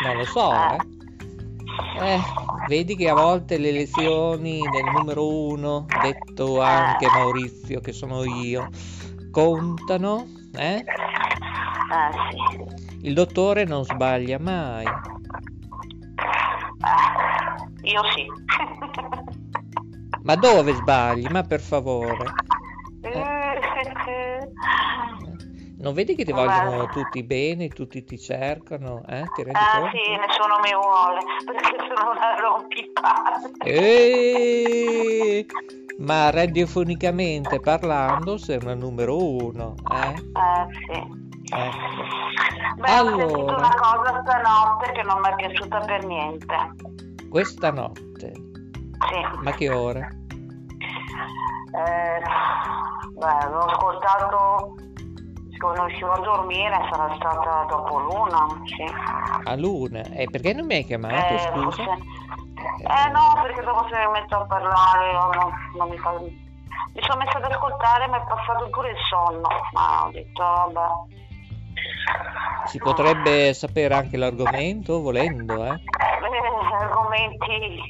[0.05, 0.75] non lo so, eh.
[0.75, 0.98] Eh,
[2.69, 8.69] vedi che a volte le lezioni del numero uno, detto anche Maurizio, che sono io,
[9.31, 10.77] contano, eh?
[10.77, 10.85] Eh
[12.31, 13.07] sì.
[13.07, 14.85] Il dottore non sbaglia mai.
[17.83, 18.27] Io sì.
[20.23, 21.27] Ma dove sbagli?
[21.31, 22.25] Ma per favore.
[25.81, 29.23] Non vedi che ti vogliono tutti bene, tutti ti cercano, eh?
[29.33, 29.91] Ti rendi Ah conto?
[29.97, 33.53] sì, nessuno mi vuole, perché sono una rompipalle.
[33.63, 35.47] Eh,
[35.99, 40.15] ma radiofonicamente parlando sei una numero uno, eh?
[40.15, 41.27] Eh sì.
[41.51, 41.77] Ecco.
[42.77, 46.57] Beh, ho sentito Allora, una cosa stanotte che non mi è piaciuta per niente.
[47.31, 49.39] questa notte, Sì.
[49.43, 50.01] ma che ora?
[51.71, 52.21] Eh,
[53.15, 54.75] beh, l'ho ascoltato
[55.59, 58.85] quando uscivo a dormire, sarà stata dopo l'una, sì.
[59.45, 60.03] A luna.
[60.15, 61.63] E perché non mi hai chiamato, Eh, scusa?
[61.83, 66.11] forse- Eh no, perché dopo se mi metto a parlare io non, non mi fa...
[66.19, 70.87] Mi sono messa ad ascoltare mi è passato pure il sonno, ma ho detto vabbè.
[72.67, 75.71] Si potrebbe sapere anche l'argomento, volendo, eh?
[75.71, 75.77] Eh,
[76.79, 77.81] argomenti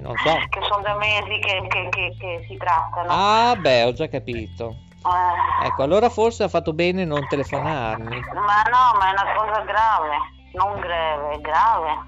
[0.00, 0.36] non so.
[0.48, 3.08] che sono da mesi che, che- che- che si trattano.
[3.10, 4.76] Ah, beh, ho già capito.
[5.64, 8.20] Ecco, allora forse ha fatto bene non telefonarmi.
[8.34, 10.16] ma no, ma è una cosa grave,
[10.54, 12.06] non grave, è grave.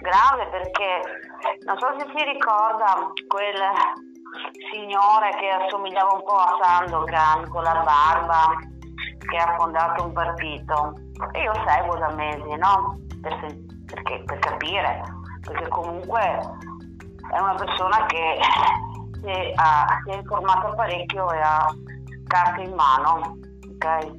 [0.00, 1.00] Grave perché
[1.64, 3.60] non so se si ricorda quel
[4.72, 8.54] signore che assomigliava un po' a Sandokan con la barba
[9.18, 10.92] che ha fondato un partito.
[11.32, 12.98] E io seguo da mesi, no?
[13.20, 15.02] Per, perché- per capire,
[15.40, 16.20] perché comunque
[17.30, 18.38] è una persona che
[19.22, 21.74] si, ha, si è informata parecchio e ha
[22.34, 23.38] carte in mano,
[23.74, 24.16] ok?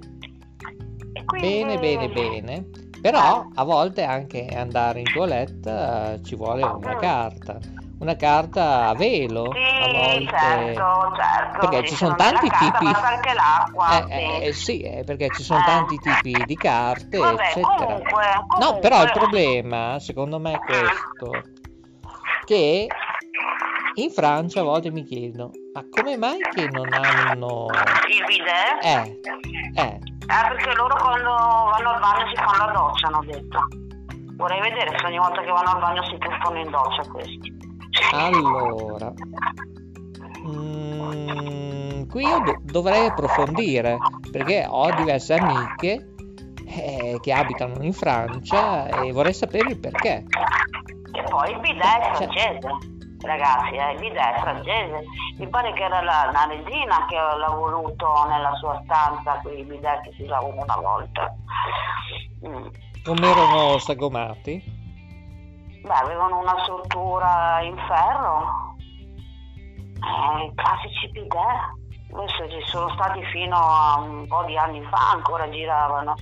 [1.25, 2.69] Quindi- Bene, bene, bene.
[3.01, 7.59] Però a volte anche andare in toilette eh, ci vuole una carta.
[7.99, 10.37] Una carta a velo, a Sì, volte.
[10.37, 11.59] certo, certo.
[11.59, 12.85] Perché sì, ci sono tanti carta, tipi.
[12.85, 14.07] anche l'acqua.
[14.07, 17.85] Eh, eh, eh, sì, eh, perché ci sono tanti tipi di carte, Vabbè, eccetera.
[17.85, 18.79] comunque, No, comunque.
[18.79, 21.43] però il problema, secondo me, è questo:
[22.45, 22.87] che
[23.95, 27.67] in Francia a volte mi chiedo, ma come mai che non hanno.
[28.09, 28.83] Il bidet?
[28.83, 29.19] Eh,
[29.81, 33.59] eh, Eh, perché loro quando vanno al bagno si fanno la doccia, hanno detto.
[34.35, 37.57] Vorrei vedere se ogni volta che vanno al bagno si tuffano in doccia questi.
[38.11, 39.13] Allora,
[40.45, 43.97] mm, qui io do- dovrei approfondire
[44.31, 46.13] perché ho diverse amiche
[46.67, 50.25] eh, che abitano in Francia e vorrei sapere il perché.
[51.13, 52.59] E poi il bidet è francese,
[53.25, 55.03] ragazzi, eh, il bidet è francese.
[55.37, 60.01] Mi pare che era la, la regina che l'ha voluto nella sua stanza, quei bidet
[60.01, 61.33] che si usavano una volta.
[62.47, 62.67] Mm.
[63.03, 64.63] Come erano sagomati?
[65.81, 68.75] Beh, avevano una struttura in ferro,
[69.93, 71.83] eh, classici bidet.
[72.09, 76.15] Questi ci sono stati fino a un po' di anni fa, ancora giravano,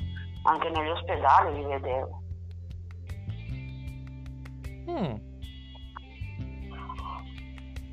[0.44, 2.22] anche negli ospedali li vedevo.
[4.90, 5.33] Mm.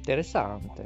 [0.00, 0.82] Interessante.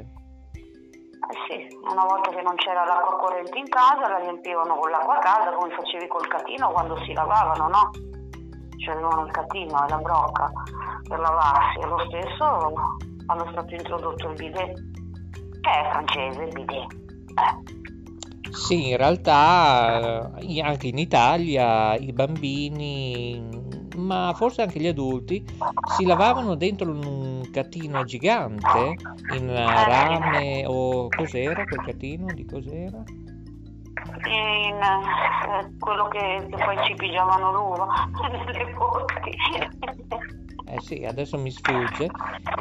[1.25, 5.17] Eh sì, una volta che non c'era l'acqua corrente in casa la riempivano con l'acqua
[5.19, 7.89] calda come facevi col catino quando si lavavano, no?
[8.77, 10.51] Cioè avevano il catino e la brocca
[11.07, 12.73] per lavarsi e lo stesso
[13.25, 14.75] quando è stato introdotto il bidet,
[15.61, 16.93] che è francese il bidet.
[16.93, 18.51] Eh.
[18.51, 23.64] Sì, in realtà eh, anche in Italia i bambini,
[23.95, 25.43] ma forse anche gli adulti,
[25.95, 28.95] si lavavano dentro un catino gigante
[29.31, 33.03] in rame o cos'era quel catino di cos'era?
[34.27, 38.09] In eh, quello che, che poi ci pigiavano l'uva
[38.45, 39.31] nelle corti.
[40.67, 42.09] Eh sì, adesso mi sfugge.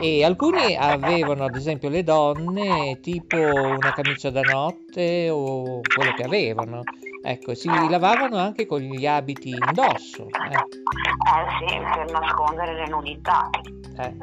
[0.01, 6.23] E alcuni avevano, ad esempio, le donne tipo una camicia da notte o quello che
[6.23, 6.83] avevano.
[7.27, 10.27] Ecco, si lavavano anche con gli abiti indosso.
[10.27, 13.49] Eh, Eh sì, per nascondere le nudità.
[13.97, 14.15] eh.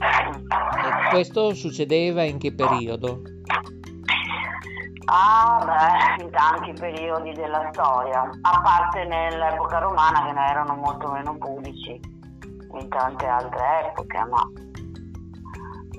[0.00, 3.22] E questo succedeva in che periodo?
[5.06, 11.10] Ah, beh, in tanti periodi della storia, a parte nell'epoca romana che ne erano molto
[11.10, 11.98] meno pubblici,
[12.78, 14.42] in tante altre epoche, ma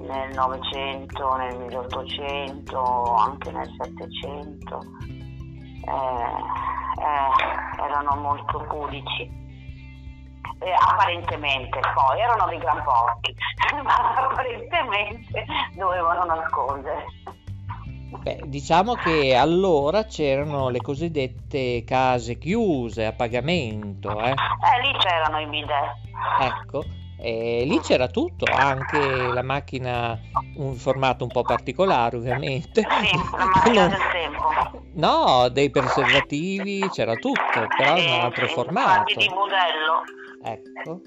[0.07, 4.79] nel Novecento, nel 1800, anche nel Settecento,
[5.85, 6.59] eh,
[7.01, 9.37] eh, erano molto pudici.
[10.61, 13.33] Eh, apparentemente, poi erano dei gran porchi,
[13.81, 17.05] ma apparentemente dovevano nascondere.
[18.09, 24.31] Beh, diciamo che allora c'erano le cosiddette case chiuse a pagamento, eh.
[24.31, 25.95] Eh, lì c'erano i bidet.
[26.41, 26.83] Ecco,
[27.21, 30.17] e lì c'era tutto, anche la macchina
[30.55, 32.85] un formato un po' particolare ovviamente.
[33.03, 33.95] Sì, Non-.
[34.91, 39.19] No, dei preservativi, c'era tutto, però in un altro Sì, formato.
[39.19, 40.03] di modello.
[40.43, 41.01] Ecco.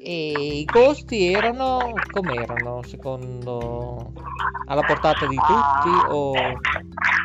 [0.00, 4.12] E i costi erano com'erano secondo
[4.66, 6.32] alla portata di tutti o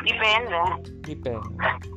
[0.02, 1.00] Dipende.
[1.00, 1.93] dipende?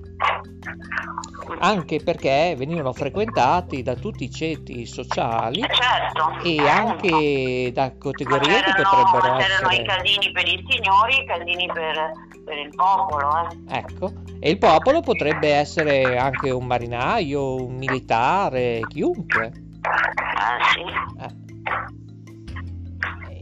[1.59, 6.43] Anche perché venivano frequentati da tutti i ceti sociali Certo.
[6.43, 11.25] e anche da categorie che C'erano, potrebbero c'erano i essere casini per i signori, i
[11.25, 12.11] casini per,
[12.43, 13.47] per il popolo.
[13.69, 13.77] Eh.
[13.77, 19.45] Ecco, e il popolo potrebbe essere anche un marinaio, un militare, chiunque.
[19.45, 20.83] Eh, sì.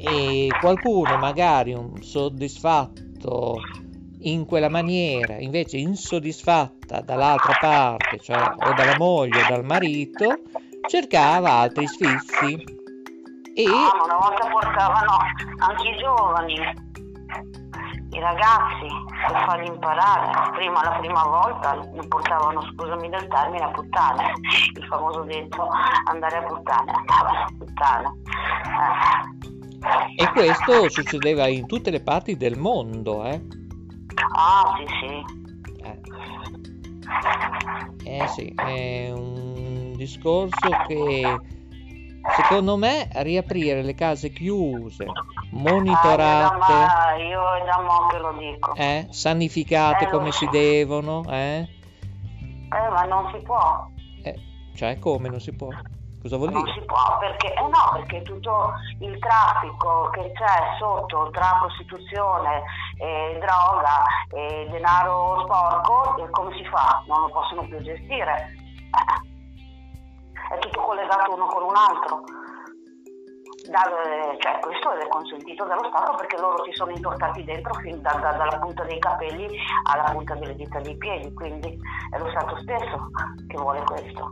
[0.07, 3.55] E qualcuno magari un soddisfatto
[4.25, 10.41] in quella maniera, invece insoddisfatta dall'altra parte, cioè o dalla moglie o dal marito,
[10.87, 12.73] cercava altri sfizi.
[13.57, 15.17] E No, una volta portavano
[15.59, 16.53] anche i giovani,
[18.09, 18.87] i ragazzi,
[19.27, 20.51] per farli imparare.
[20.51, 24.33] Prima, la prima volta portavano, scusami del termine, a puttane.
[24.75, 25.67] Il famoso detto
[26.05, 28.13] andare a puttane, andavano a puttane.
[30.17, 30.23] Eh.
[30.23, 33.63] E questo succedeva in tutte le parti del mondo, eh?
[34.37, 35.43] Ah, sì, sì.
[38.07, 41.39] Eh sì, è un discorso che
[42.35, 45.05] secondo me riaprire le case chiuse,
[45.51, 48.73] monitorate, Ah, io da mo' che lo dico.
[48.75, 50.37] eh, sanificate Eh, come so.
[50.37, 51.67] si devono, eh?
[52.69, 53.87] Eh, ma non si può.
[54.23, 54.39] Eh,
[54.75, 55.69] Cioè, come non si può?
[56.25, 56.73] Cosa vuol Non dire?
[56.79, 62.63] si può perché, eh no, perché tutto il traffico che c'è sotto tra prostituzione,
[62.97, 64.01] e droga
[64.33, 67.03] e denaro sporco, eh, come si fa?
[67.05, 68.33] Non lo possono più gestire.
[68.89, 69.33] Eh,
[70.55, 72.21] È tutto collegato uno con un altro.
[73.69, 78.01] Da- eh, cioè, questo è consentito dallo Stato perché loro si sono intortati dentro fin
[78.01, 79.47] da- da- dalla punta dei capelli
[79.91, 81.77] alla punta delle dita dei piedi, quindi
[82.11, 83.09] è lo Stato stesso
[83.47, 84.31] che vuole questo.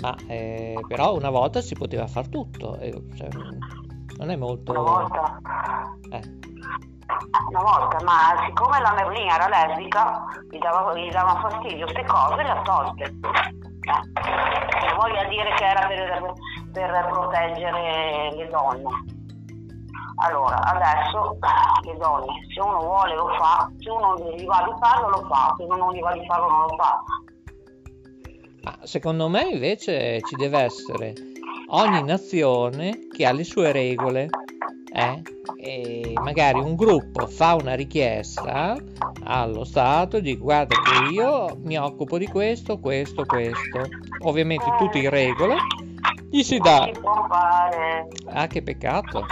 [0.00, 3.28] Ma eh, però una volta si poteva far tutto, eh, cioè,
[4.18, 4.72] non è molto...
[4.72, 5.40] Una volta.
[6.10, 6.36] Eh.
[7.48, 12.42] Una volta, ma siccome la Merlin era lesbica, gli dava, gli dava fastidio queste cose,
[12.42, 13.14] le ha tolte.
[13.20, 16.32] Non voglia dire che era per,
[16.72, 19.16] per proteggere le donne.
[20.20, 21.38] Allora, adesso
[21.82, 25.54] le donne, se uno vuole lo fa, se uno gli va di farlo lo fa,
[25.56, 27.00] se uno non gli va di farlo non lo fa.
[28.68, 31.14] Ma secondo me invece ci deve essere
[31.68, 34.28] ogni nazione che ha le sue regole.
[34.92, 35.22] Eh?
[35.56, 38.76] E magari un gruppo fa una richiesta
[39.24, 43.88] allo Stato dice guarda che io mi occupo di questo, questo, questo.
[44.24, 45.56] Ovviamente tutto in regola.
[46.28, 46.90] Gli si dà.
[48.26, 49.24] Ah, che peccato.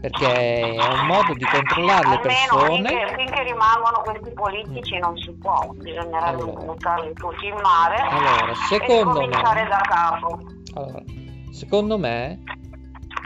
[0.00, 2.76] Perché è un modo di controllare le persone.
[2.76, 8.54] finché, finché rimangono questi politici non si può, bisognerebbe buttarli tutti in mare Allora, e
[8.68, 10.38] secondo me- cominciare da capo.
[10.74, 11.02] Allora,
[11.50, 12.38] secondo me,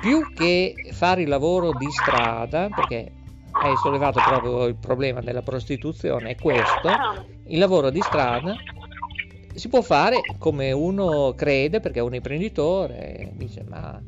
[0.01, 3.12] più che fare il lavoro di strada, perché
[3.53, 6.89] hai sollevato proprio il problema della prostituzione, è questo,
[7.49, 8.57] il lavoro di strada
[9.55, 14.01] si può fare come uno crede, perché è un imprenditore, dice ma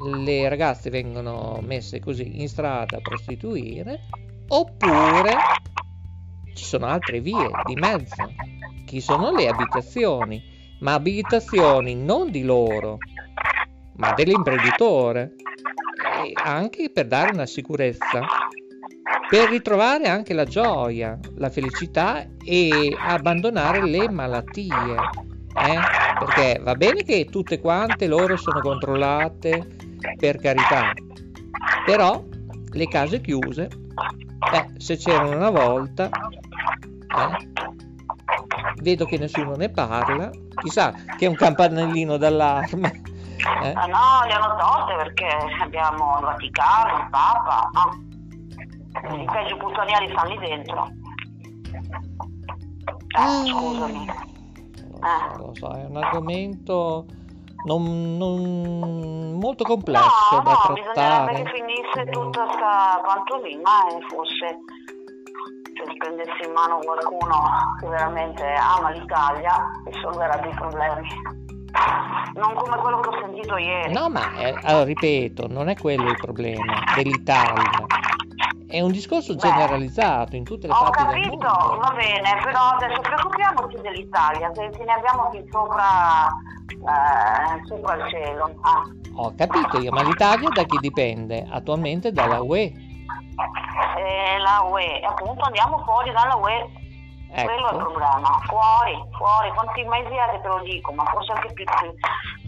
[0.00, 4.00] le ragazze vengono messe così in strada a prostituire,
[4.48, 5.36] oppure
[6.54, 8.32] ci sono altre vie di mezzo,
[8.84, 10.42] che sono le abitazioni,
[10.80, 12.98] ma abitazioni non di loro,
[13.96, 15.34] ma dell'imprenditore,
[16.42, 18.20] anche per dare una sicurezza,
[19.28, 24.70] per ritrovare anche la gioia, la felicità e abbandonare le malattie.
[24.72, 25.80] eh?
[26.18, 29.75] Perché va bene che tutte quante loro sono controllate,
[30.16, 30.92] per carità,
[31.84, 32.22] però
[32.72, 33.68] le case chiuse,
[34.52, 37.50] eh, se c'erano una volta, eh,
[38.82, 43.02] vedo che nessuno ne parla, chissà che è un campanellino d'allarme.
[43.62, 43.72] eh.
[43.74, 45.28] Ah no, le hanno tolte perché
[45.62, 48.04] abbiamo il Vaticano, il Papa, no?
[49.14, 50.88] I peggio puttanieri stanno lì dentro.
[53.16, 54.08] Eh, scusami.
[54.08, 55.36] Eh.
[55.36, 57.06] Lo so, è un argomento
[57.66, 61.42] non, non- molto complesso No, da no, bisognerebbe trattare.
[61.42, 64.58] che finisse tutta sta pantomima e fosse
[65.76, 67.36] se si prendesse in mano qualcuno
[67.80, 68.42] che veramente
[68.78, 69.52] ama l'Italia
[69.84, 71.08] risolverebbe i problemi.
[72.34, 73.92] Non come quello che ho sentito ieri.
[73.92, 77.62] No, ma eh, allora, ripeto, non è quello il problema dell'Italia.
[78.68, 81.78] È un discorso generalizzato in tutte le Ho parti del capito, mondo.
[81.78, 86.26] va bene, però adesso preoccupiamoci dell'Italia, che ce ne abbiamo qui sopra,
[86.68, 88.50] eh, sopra il cielo.
[88.62, 88.82] Ah.
[89.18, 91.46] Ho capito io, ma l'Italia da chi dipende?
[91.50, 92.60] Attualmente dalla UE.
[93.96, 96.68] E la UE, appunto andiamo fuori dalla UE,
[97.38, 97.52] Ecco.
[97.52, 101.32] quello è il problema, fuori, fuori, quanti mesi è che te lo dico, ma forse
[101.32, 101.64] anche più,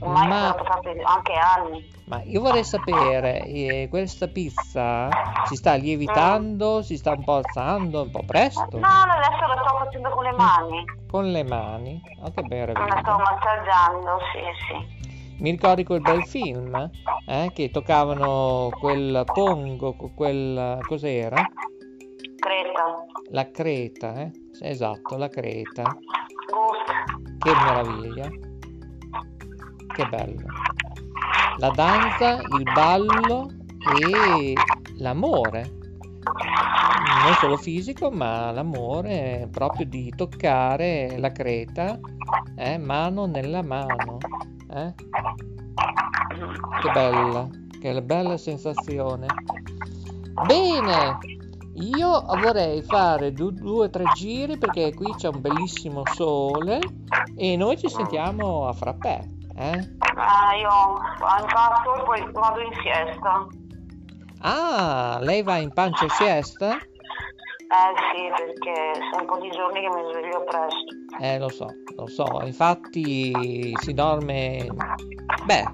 [0.01, 1.91] ormai Ma- sono passati anche anni.
[2.07, 5.11] Ma io vorrei sapere, eh, questa pizza
[5.45, 8.79] si sta lievitando, si sta un po' alzando, un po' presto?
[8.79, 12.01] No, adesso lo sto facendo con le mani, Con le mani?
[12.23, 13.17] Oh, che la sto meraviglia.
[13.17, 15.37] massaggiando, sì, sì.
[15.43, 16.91] Mi ricordi quel bel film?
[17.27, 20.81] eh, Che toccavano quel pongo, quel...
[20.87, 21.37] cos'era?
[22.39, 24.31] Creta, La creta, eh?
[24.61, 25.83] Esatto, la creta.
[25.83, 28.29] Ghost, Che meraviglia.
[29.95, 30.47] Che bello.
[31.59, 33.51] La danza, il ballo
[34.01, 34.55] e
[34.99, 35.77] l'amore.
[37.25, 41.99] Non solo fisico, ma l'amore proprio di toccare la creta,
[42.57, 44.19] eh, mano nella mano.
[44.75, 44.95] eh.
[46.81, 47.49] Che bella,
[47.81, 49.27] che bella sensazione.
[50.47, 51.19] Bene,
[51.81, 56.81] io vorrei fare du- due o tre giri perché qui c'è un bellissimo sole
[57.37, 59.21] e noi ci sentiamo a frappè.
[59.55, 59.97] Eh?
[60.17, 60.71] ah, io
[61.41, 63.47] impasto e poi vado in siesta.
[64.41, 66.77] Ah, lei va in pancia siesta?
[66.77, 71.21] Eh sì, perché sono un po' di giorni che mi sveglio presto.
[71.21, 71.67] Eh, lo so,
[71.97, 74.69] lo so, infatti si dorme...
[75.45, 75.65] Beh,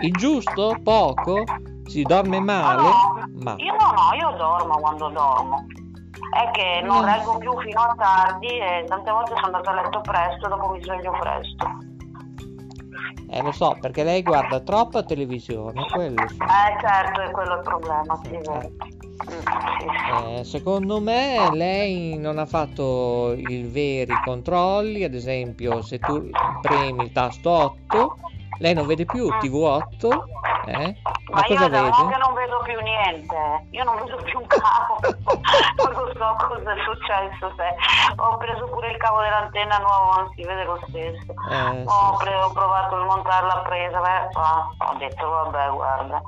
[0.00, 1.44] il giusto, poco,
[1.86, 2.88] si dorme male,
[3.34, 3.54] ma...
[3.58, 5.66] Io no, no, io dormo quando dormo.
[6.32, 7.06] È che non Mm.
[7.06, 10.82] reggo più fino a tardi e tante volte sono andata a letto presto dopo mi
[10.82, 11.66] sveglio presto.
[13.30, 16.36] Eh, lo so, perché lei guarda troppa televisione, quello sì.
[16.36, 18.72] Eh certo, è quello il problema, sì, sì.
[20.38, 26.28] Eh, secondo me lei non ha fatto i veri controlli, ad esempio se tu
[26.60, 28.16] premi il tasto 8,
[28.58, 30.08] lei non vede più TV8,
[30.66, 30.96] eh?
[31.02, 31.90] Ma, ma io cosa un vede?
[31.90, 36.82] che non vedo più niente, io non vedo più un cavo, non so cosa è
[36.84, 37.74] successo, se
[38.16, 41.32] ho preso pure il cavo dell'antenna nuovo, non si vede lo stesso.
[41.50, 46.22] Eh, ho, pre- ho provato a montare la presa, beh, ah, ho detto vabbè guarda.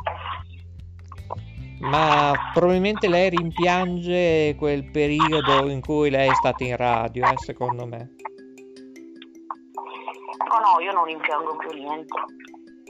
[1.79, 7.87] Ma probabilmente lei rimpiange quel periodo in cui lei è stata in radio, eh, secondo
[7.87, 8.15] me.
[10.49, 12.15] No, no, io non rimpiango più niente.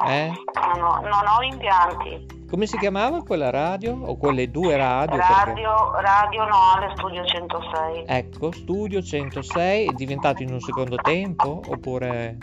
[0.05, 0.31] Eh?
[0.75, 2.45] Non ho, non ho impianti.
[2.49, 3.97] Come si chiamava quella radio?
[3.99, 5.17] O quelle due radio?
[5.17, 8.05] Radio, radio no, Studio 106.
[8.07, 11.61] Ecco, Studio 106 è diventato in un secondo tempo?
[11.67, 12.37] Oppure...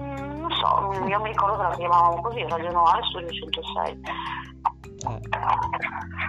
[0.00, 4.00] Mm, non so, io mi ricordo che la chiamavamo così, Radio Noale Studio 106.
[5.06, 5.20] Eh,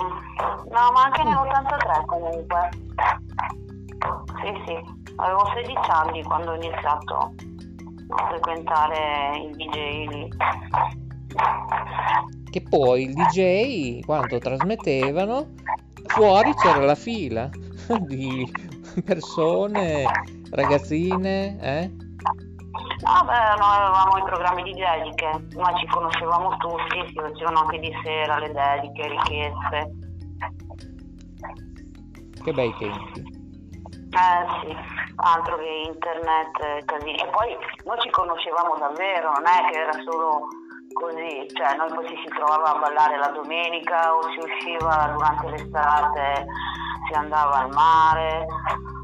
[0.70, 2.68] no, ma anche nell'83 comunque.
[4.42, 4.76] Sì, sì,
[5.16, 7.30] avevo 16 anni quando ho iniziato a
[8.28, 10.28] frequentare il DJ lì.
[12.51, 15.55] Che poi il DJ, quando trasmettevano,
[16.07, 17.51] fuori c'era la fila
[18.01, 18.51] di
[19.05, 20.05] persone,
[20.51, 21.90] ragazzine, eh?
[23.01, 27.78] No, beh, noi avevamo i programmi di dediche, ma ci conoscevamo tutti, si facevano anche
[27.78, 29.90] di sera le dediche, richieste.
[32.42, 33.36] Che bei tempi.
[34.11, 34.76] Eh sì,
[35.16, 37.16] altro che internet, eh, casini.
[37.18, 40.49] E poi noi ci conoscevamo davvero, non è che era solo
[40.92, 45.51] così, cioè noi poi ci si trovava a ballare la domenica o si usciva durante
[45.51, 46.46] l'estate,
[47.07, 48.46] si andava al mare,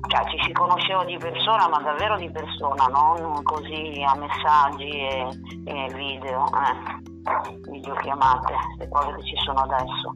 [0.09, 5.29] cioè ci si conosceva di persona, ma davvero di persona, non così a messaggi e,
[5.65, 10.15] e video, eh, videochiamate, le cose che ci sono adesso.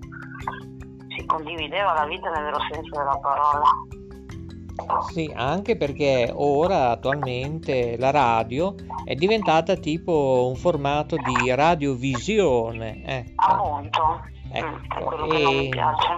[1.16, 3.66] Si condivideva la vita nel vero senso della parola.
[5.10, 8.74] Sì, anche perché ora attualmente la radio
[9.04, 13.02] è diventata tipo un formato di radiovisione.
[13.04, 14.20] Ecco, Appunto,
[14.52, 16.16] ecco, quello che non mi e, piace.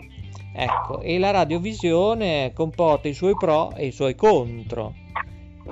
[0.53, 4.95] Ecco, e la radiovisione comporta i suoi pro e i suoi contro.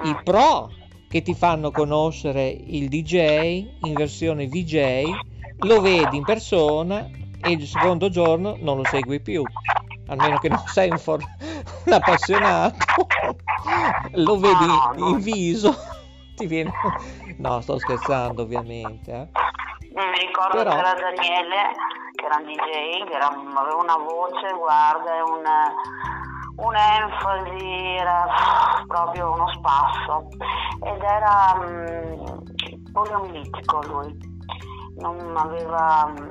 [0.03, 0.71] I pro
[1.09, 5.03] che ti fanno conoscere il DJ in versione VJ,
[5.61, 7.09] lo vedi in persona
[7.41, 9.45] e il secondo giorno non lo segui più.
[10.07, 11.25] Almeno che non sei un, for-
[11.85, 12.77] un appassionato,
[14.13, 14.65] lo vedi
[14.97, 15.75] in viso,
[16.37, 16.73] ti viene...
[17.39, 19.13] No, sto scherzando ovviamente.
[19.13, 19.29] eh.
[19.99, 21.75] Mi ricordo Però- c'era Daniele,
[22.15, 25.43] che era un DJ, che era- aveva una voce, guarda, un,
[26.65, 28.25] un'enfasi, era
[28.87, 30.29] proprio uno spasso.
[30.85, 34.17] Ed era mm, poliomielitico lui,
[34.99, 36.31] non aveva mm,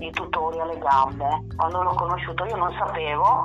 [0.00, 1.46] i tutori alle gambe.
[1.56, 3.44] Quando l'ho conosciuto io non sapevo,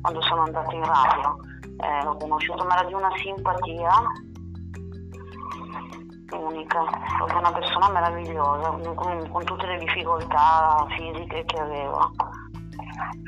[0.00, 1.36] quando sono andata in radio,
[1.78, 3.90] eh, l'ho conosciuto, ma era di una simpatia
[6.32, 6.84] unica,
[7.18, 12.10] proprio una persona meravigliosa, con, con tutte le difficoltà fisiche che aveva.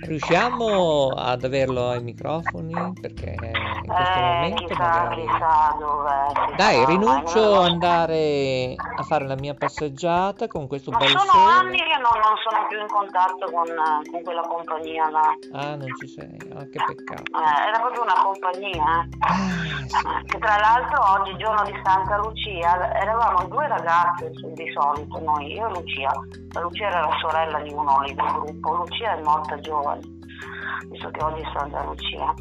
[0.05, 2.73] Riusciamo ad averlo ai microfoni?
[3.01, 5.21] Perché in questo Eh, momento chissà, magari...
[5.23, 6.55] chissà dove.
[6.57, 11.53] Dai, rinuncio ad andare a fare la mia passeggiata con questo Ma bel sono sole.
[11.55, 13.67] anni che non, non sono più in contatto con,
[14.11, 15.37] con quella compagnia là.
[15.53, 16.37] Ah, non ci sei.
[16.55, 17.23] Ah, che peccato.
[17.23, 19.09] Eh, era proprio una compagnia, eh.
[19.93, 25.53] Eh, che tra l'altro oggi, giorno di Santa Lucia, eravamo due ragazze di solito, noi,
[25.53, 26.11] io e Lucia.
[26.55, 30.03] La Lucia era la sorella di uno lì del gruppo, Lucia è morta giovane,
[30.91, 32.35] visto che oggi è Santa Lucia.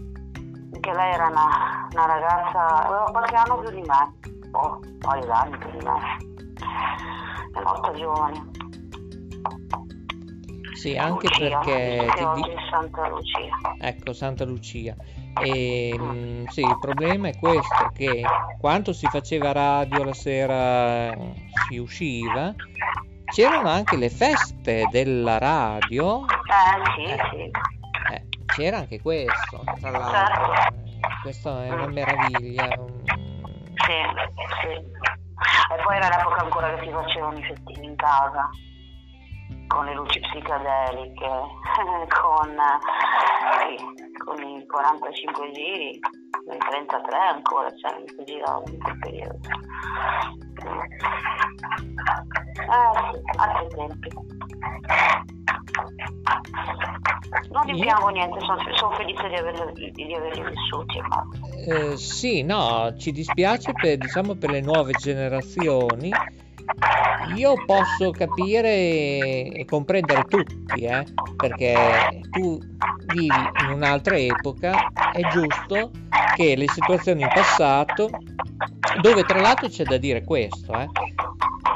[0.74, 4.14] Anche lei era una, una ragazza, aveva qualche anno più di me,
[4.52, 6.00] oh, un paio d'anni più di me.
[7.54, 8.50] È morta giovane.
[10.74, 13.58] Sì, anche Lucia, perché che oggi è Santa Lucia.
[13.80, 14.96] Ecco, Santa Lucia.
[15.40, 18.24] E mh, sì, il problema è questo, che
[18.60, 21.16] quando si faceva radio la sera
[21.68, 22.54] si usciva,
[23.32, 26.26] c'erano anche le feste della radio.
[26.26, 27.52] Eh, sì, sì.
[28.14, 30.54] Eh, c'era anche questo, tra l'altro.
[30.54, 30.54] Certo.
[30.54, 32.68] Eh, Questa è una meraviglia.
[32.68, 34.00] Sì,
[34.62, 34.70] sì.
[34.70, 38.50] E poi era l'epoca ancora che si facevano i festini in casa,
[39.72, 41.30] con le luci psichedeliche,
[42.22, 42.56] con,
[43.58, 49.40] sì, con i 45 giri, i 33 ancora, cioè si giravano in quel periodo.
[52.56, 54.10] Eh sì, altri tempi.
[57.50, 61.00] Non rimpiango niente, sono, sono felice di averli, di averli vissuti.
[61.08, 61.26] Ma...
[61.66, 66.12] Eh, sì, no, ci dispiace per, diciamo, per le nuove generazioni.
[67.36, 71.06] Io posso capire e comprendere tutti, eh,
[71.36, 72.60] perché tu
[73.14, 73.28] vivi
[73.64, 75.92] in un'altra epoca, è giusto
[76.36, 78.10] che le situazioni in passato,
[79.02, 80.88] dove tra l'altro c'è da dire questo, eh,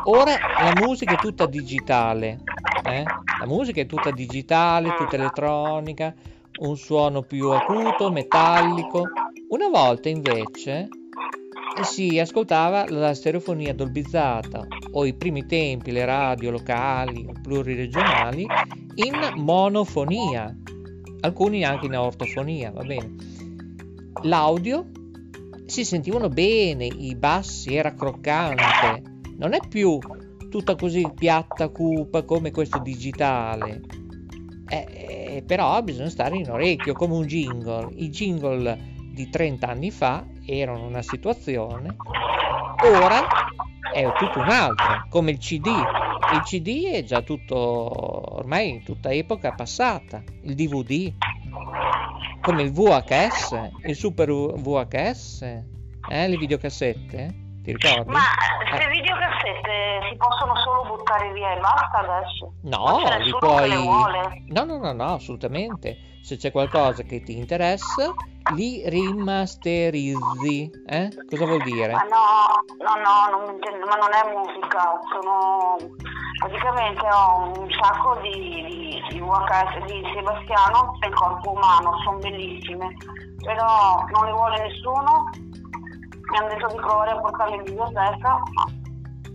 [0.06, 2.40] ora la musica è tutta digitale,
[2.84, 3.04] eh,
[3.40, 6.14] la musica è tutta digitale, tutta elettronica,
[6.60, 9.04] un suono più acuto, metallico.
[9.50, 10.88] Una volta invece
[11.84, 18.48] si ascoltava la stereofonia dolbizzata o i primi tempi le radio locali o pluriregionali
[18.96, 20.56] in monofonia,
[21.22, 23.16] alcuni anche in ortofonia, va bene.
[24.24, 24.86] L'audio
[25.66, 29.02] si sentivano bene, i bassi era croccante,
[29.38, 30.00] non è più
[30.50, 33.82] tutta così piatta, cupa come questo digitale.
[34.68, 37.90] Eh, però bisogna stare in orecchio come un jingle.
[37.96, 41.96] I jingle di 30 anni fa erano una situazione,
[42.84, 43.26] ora
[43.94, 45.68] è tutto un altro, come il CD.
[45.68, 47.56] Il CD è già tutto,
[48.38, 51.14] ormai tutta epoca passata, il DVD,
[52.42, 58.12] come il VHS, il super VHS, eh, le videocassette, ti ricordi?
[58.12, 58.22] Ma
[58.78, 62.54] le videocassette si possono solo buttare via e basta adesso?
[62.62, 63.72] No, li puoi...
[64.50, 66.14] No, no, no, no, assolutamente.
[66.22, 68.14] Se c'è qualcosa che ti interessa,
[68.54, 70.72] li rimasterizzi.
[70.88, 71.10] Eh?
[71.30, 71.92] Cosa vuol dire?
[71.94, 75.78] Ma no, no, no, non intendo, ma non è musica, sono
[76.40, 82.96] praticamente ho un sacco di, di, di VHS di Sebastiano il corpo umano, sono bellissime,
[83.42, 85.30] però non le vuole nessuno,
[86.32, 88.66] mi hanno detto di provare a portarle in biblioteca, ma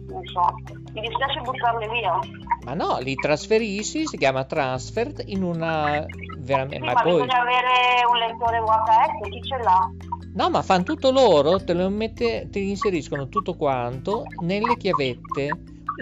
[0.08, 0.54] non so,
[0.92, 2.18] mi dispiace buttarle via.
[2.64, 6.04] Ma no, li trasferisci, si chiama transfer in una...
[6.38, 6.76] veramente...
[6.76, 7.12] Sì, ma ma poi...
[7.12, 9.90] bisogna avere un lettore VHS, chi ce l'ha?
[10.32, 15.48] No, ma fanno tutto loro, te lo mette, ti inseriscono tutto quanto nelle chiavette,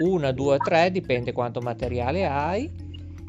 [0.03, 2.71] una, due, tre, dipende quanto materiale hai,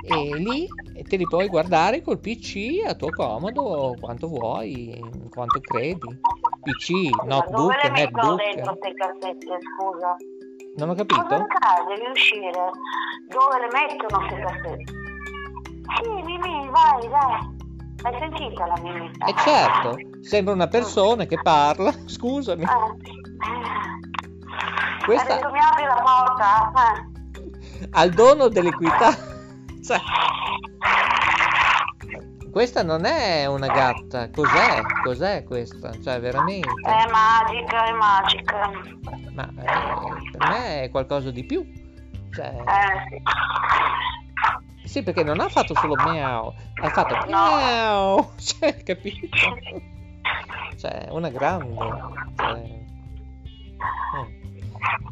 [0.02, 0.66] e lì
[1.08, 4.98] te li puoi guardare col PC a tuo comodo, quanto vuoi,
[5.30, 6.18] quanto credi.
[6.62, 6.90] PC,
[7.24, 8.78] notebook, dove le mettono dentro netbook.
[8.78, 9.46] queste cassette,
[9.76, 10.16] scusa?
[10.76, 11.34] Non ho Cosa capito?
[11.34, 11.94] accade?
[11.94, 12.70] Devi uscire.
[13.28, 14.84] Dove le mettono queste cassette?
[16.02, 17.58] Sì, Mimì, vai, dai.
[18.02, 19.10] Hai sentita la Mimì?
[19.28, 22.64] E certo, sembra una persona che parla, scusami.
[25.04, 26.72] Questa- Ha detto mi apri la porta?
[26.74, 27.88] Eh.
[27.92, 29.38] al dono dell'equità.
[29.82, 29.98] Cioè,
[32.50, 34.82] questa non è una gatta, cos'è?
[35.02, 35.92] Cos'è questa?
[36.02, 36.68] Cioè, veramente.
[36.68, 38.70] È magica, è magica.
[39.34, 41.64] Ma eh, per me è qualcosa di più.
[42.32, 43.22] Cioè, Eh,
[44.82, 44.88] sì.
[44.88, 46.52] sì, perché non ha fatto solo miau,
[46.82, 48.32] ha fatto miau.
[48.38, 49.26] Cioè, capito?
[50.76, 51.74] Cioè, una grande.
[52.36, 52.84] Cioè,
[54.16, 54.39] mm.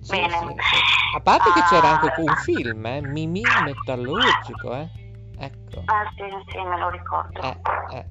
[0.00, 0.28] Sì, Bene.
[0.38, 1.16] sì.
[1.16, 1.66] A parte che Ah.
[1.68, 4.88] c'era anche un film, eh, Mimì metallurgico, eh.
[5.38, 5.82] Ecco.
[5.86, 7.40] Ah, sì, sì, me lo ricordo.
[7.42, 8.06] Eh, eh.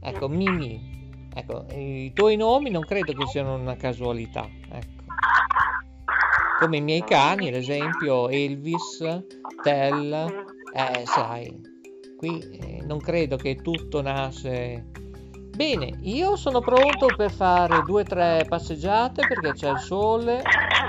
[0.00, 0.96] Ecco, Mimì.
[1.34, 4.46] Ecco, i tuoi nomi non credo che siano una casualità.
[4.70, 5.04] Ecco.
[6.60, 8.98] Come i miei cani, ad esempio Elvis,
[9.62, 10.12] Tell.
[10.74, 11.60] Eh, sai,
[12.16, 14.90] qui eh, non credo che tutto nasce.
[15.54, 20.42] Bene, io sono pronto per fare due o tre passeggiate perché c'è il sole.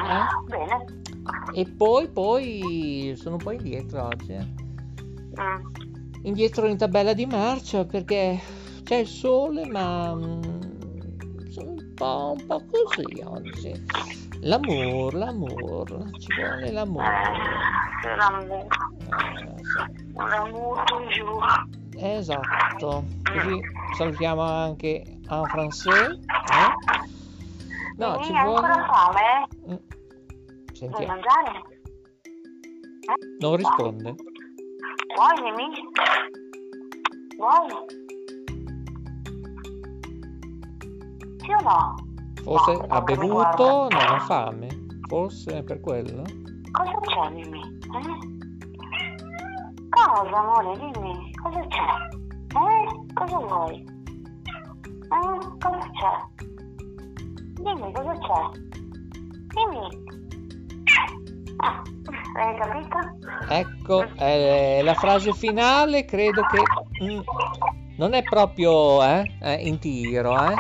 [0.10, 0.48] Eh.
[0.48, 0.86] Bene.
[1.54, 4.32] E poi, poi sono un po' indietro oggi.
[4.34, 4.46] eh.
[5.40, 5.66] Mm.
[6.24, 8.40] Indietro in tabella di marcia perché
[8.84, 10.42] c'è il sole, ma mm,
[11.50, 13.86] sono un po', un po' così oggi.
[14.42, 17.04] L'amour, l'amour, ci vuole l'amour.
[17.04, 18.14] Eh,
[19.62, 20.14] sì.
[20.14, 21.68] L'amour toujours.
[21.98, 23.60] Esatto, così
[23.98, 26.12] salutiamo anche en français.
[26.12, 27.08] eh?
[27.98, 28.68] No, ci vuole.
[30.80, 30.92] Fame?
[30.92, 31.64] Vuoi Sentiamo, mangiare?
[33.40, 34.16] non risponde.
[35.16, 35.68] Vuoi, Mimì?
[37.38, 37.70] Vuoi?
[41.40, 41.96] Sì o no?
[42.44, 44.68] Forse No, ha bevuto, non ha fame.
[45.08, 46.24] Forse è per quello.
[46.72, 47.62] Cosa c'è, Mimì?
[47.62, 48.38] Eh?
[49.90, 51.82] Cosa, amore, dimmi, cosa c'è?
[52.56, 53.14] Eh?
[53.14, 53.76] Cosa vuoi?
[53.76, 55.58] Eh?
[55.60, 56.46] Cosa c'è?
[57.62, 58.60] Dimmi, cosa c'è?
[59.50, 60.18] Dimmi.
[61.62, 61.82] Ah,
[62.36, 62.98] hai capito?
[63.50, 66.62] Ecco, eh, la frase finale credo che
[67.04, 67.20] mm,
[67.98, 70.54] non è proprio eh, eh, in tiro, eh?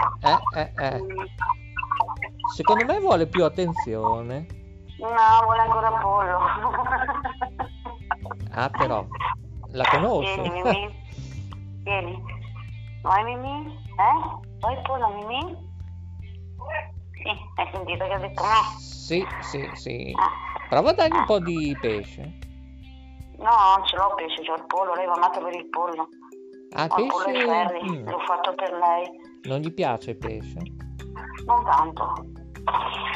[0.55, 1.03] Eh, eh.
[2.53, 4.45] Secondo me vuole più attenzione.
[4.99, 6.39] No, vuole ancora pollo.
[8.51, 9.05] Ah, però,
[9.71, 10.41] la conosco.
[10.41, 10.95] Vieni, Mimì.
[11.83, 12.23] Vieni.
[13.01, 13.77] Vuoi Mimì?
[13.95, 14.71] Eh?
[14.71, 15.55] Il pollo, Mimì?
[17.21, 18.79] Sì, hai sentito che ha detto no?
[18.79, 20.13] Sì, sì, sì.
[20.69, 22.21] Prova a dargli un po' di pesce.
[23.37, 26.07] No, non ce l'ho pesce, c'ho il pollo, lei va matta per il pollo.
[26.71, 27.45] Ah, Ho il pollo ai pesce?
[27.47, 28.07] ferri, Mm.
[28.09, 29.09] l'ho fatto per lei.
[29.43, 30.59] Non gli piace il pesce?
[31.45, 32.13] Non tanto.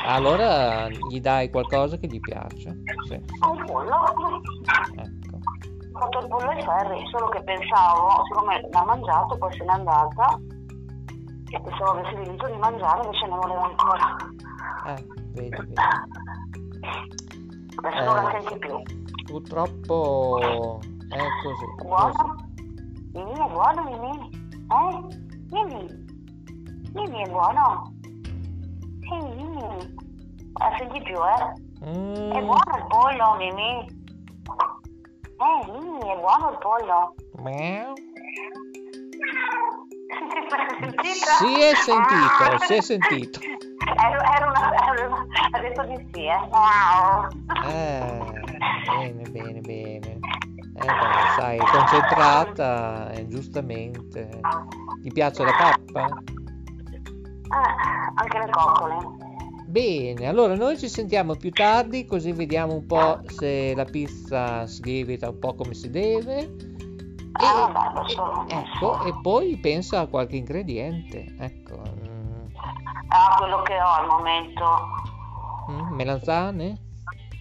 [0.06, 2.76] Allora gli dai qualcosa che gli piace.
[3.08, 3.22] Sì.
[3.46, 3.96] Ho il pollo.
[4.96, 5.38] Ecco.
[5.94, 9.72] Ho fatto il pollo ai ferri, solo che pensavo, siccome l'ha mangiato, poi se n'è
[9.74, 10.38] andata,
[11.54, 14.16] e pensavo avesse finito di mangiare, invece ne voleva ancora.
[14.88, 15.74] Eh, vedi, vedi.
[17.76, 18.82] Adesso non la Eh, senti più.
[19.26, 20.80] Purtroppo
[21.10, 21.66] è così.
[21.86, 22.36] Buono?
[23.14, 24.30] Mimì è buono, Mimì?
[24.68, 25.22] Eh?
[25.52, 26.06] Mimì?
[26.94, 27.94] Mimì è buono?
[28.12, 29.94] Sì, Mimì.
[30.60, 31.88] La senti più, eh?
[31.88, 34.02] Mm, È buono il pollo, Mimì?
[35.38, 37.14] Eh, Mimì, è buono il pollo?
[37.44, 37.94] Meow.
[41.38, 43.40] Si è sentito, si è sentito.
[43.98, 46.40] Era, era una, una- ha detto di sì, eh?
[46.52, 47.28] Wow.
[47.66, 48.34] Eh,
[48.86, 50.20] bene, bene, bene.
[50.76, 54.30] Eh beh, sai, concentrata, eh, giustamente.
[55.02, 56.08] Gli piace la pappa?
[57.50, 59.22] Ah, anche le coccole.
[59.68, 64.84] Bene, allora noi ci sentiamo più tardi così vediamo un po' se la pizza si
[64.84, 66.72] lievita un po' come si deve.
[67.34, 68.46] Ah, vabbè, adesso...
[68.48, 71.34] Ecco, e poi pensa a qualche ingrediente.
[71.40, 71.82] Ecco,
[73.10, 74.66] Ah, quello che ho al momento.
[75.70, 76.78] mm, melanzane?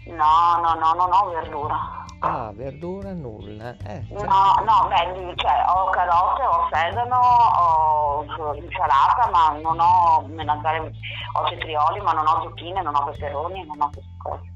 [0.06, 2.00] No, no, no, non ho verdura.
[2.20, 3.76] Ah, verdura nulla.
[3.84, 10.24] Eh, cioè, No, no, beh, cioè, ho carote, ho sedano, ho insalata, ma non ho
[10.28, 10.92] melanzane,
[11.32, 14.50] ho cetrioli, ma non ho zucchine, non ho peperoni, non ho queste cose.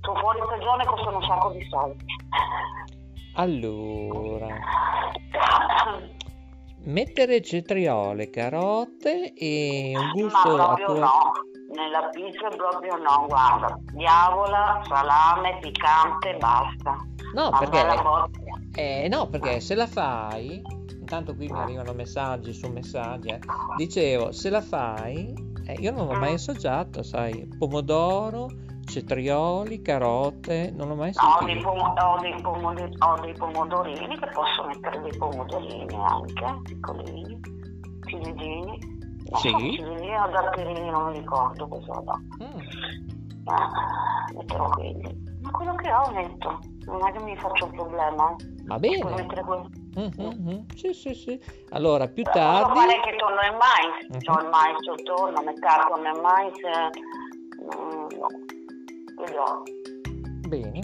[0.00, 2.04] Su fuori stagione costano un sacco di soldi.
[3.38, 4.48] Allora,
[6.86, 10.98] mettere cetriole, carote e un Ma gusto a proprio tua...
[10.98, 11.32] no,
[11.72, 16.96] nella pizza proprio no, guarda, diavola, salame, piccante, basta.
[17.32, 20.60] No, Una perché, eh, no, perché se la fai,
[20.98, 23.38] intanto qui mi arrivano messaggi su messaggi, eh.
[23.76, 25.32] dicevo, se la fai,
[25.64, 28.48] eh, io non l'ho mai assaggiato, sai, pomodoro,
[28.88, 31.68] cetrioli, carote, non l'ho mai Ho dei, sentito.
[31.70, 37.40] pomo- ho dei pomodi- ho dei pomodorini che posso mettere dei pomodorini anche, piccolini,
[38.06, 38.96] ciliegini.
[39.30, 39.48] Non Sì?
[39.50, 42.20] ciliegini o datterini, non mi ricordo cosa ho.
[42.42, 42.58] Mm.
[43.44, 43.70] Ah,
[44.34, 45.26] metterò quelli.
[45.42, 48.34] Ma quello che ho metto, non è che mi faccio un problema.
[48.66, 49.14] Va Puoi bene.
[49.14, 49.68] mettere quello.
[49.94, 50.66] Mhm, mhm.
[50.74, 51.40] Sì, sì, sì.
[51.70, 52.78] Allora, più Posso tardi...
[52.78, 54.18] fare anche tonno e mais, Mhm.
[54.20, 56.90] c'ho il mais sul tonno, metà tonno e mais, eh,
[59.18, 59.26] mm, no.
[59.26, 59.62] vedrò.
[60.48, 60.80] Bene.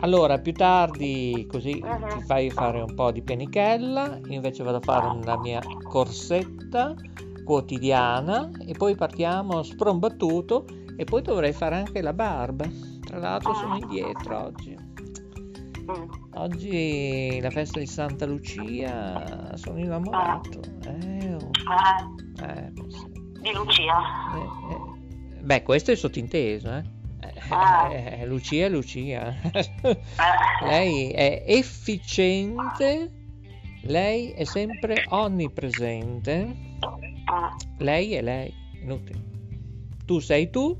[0.00, 2.18] Allora, più tardi così Mhm.
[2.18, 6.94] ti fai fare un po' di penichella, io invece vado a fare la mia corsetta
[7.44, 10.64] quotidiana e poi partiamo sprombattuto
[10.96, 12.66] e poi dovrei fare anche la barba.
[13.04, 14.76] Tra l'altro sono indietro oggi.
[15.84, 16.10] Mm.
[16.34, 20.60] Oggi la festa di Santa Lucia, sono innamorato.
[20.86, 21.50] Eh, oh.
[22.42, 23.10] Eh, Eh, sì.
[23.40, 23.96] di Lucia.
[24.34, 25.40] Eh, eh.
[25.42, 26.82] Beh, questo è sottinteso, eh.
[27.50, 27.88] Ah.
[27.92, 29.34] Eh, eh, Lucia Lucia.
[30.64, 33.10] lei è efficiente,
[33.82, 36.54] lei è sempre onnipresente.
[37.26, 37.54] Ah.
[37.78, 39.18] Lei è lei, inutile.
[40.06, 40.76] Tu sei tu,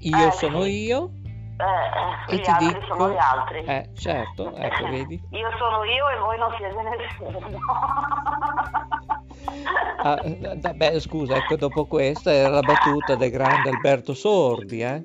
[0.00, 0.84] io Eh, sono sì.
[0.84, 1.10] io.
[1.58, 3.64] Eh, eh, E gli ti altri dico- sono gli altri.
[3.64, 5.14] Eh, certo, ecco, vedi.
[5.30, 7.58] Io sono io e voi non siete nessuno.
[10.02, 15.04] Ah, eh, beh, scusa, ecco, dopo questa era la battuta del grande Alberto Sordi, eh?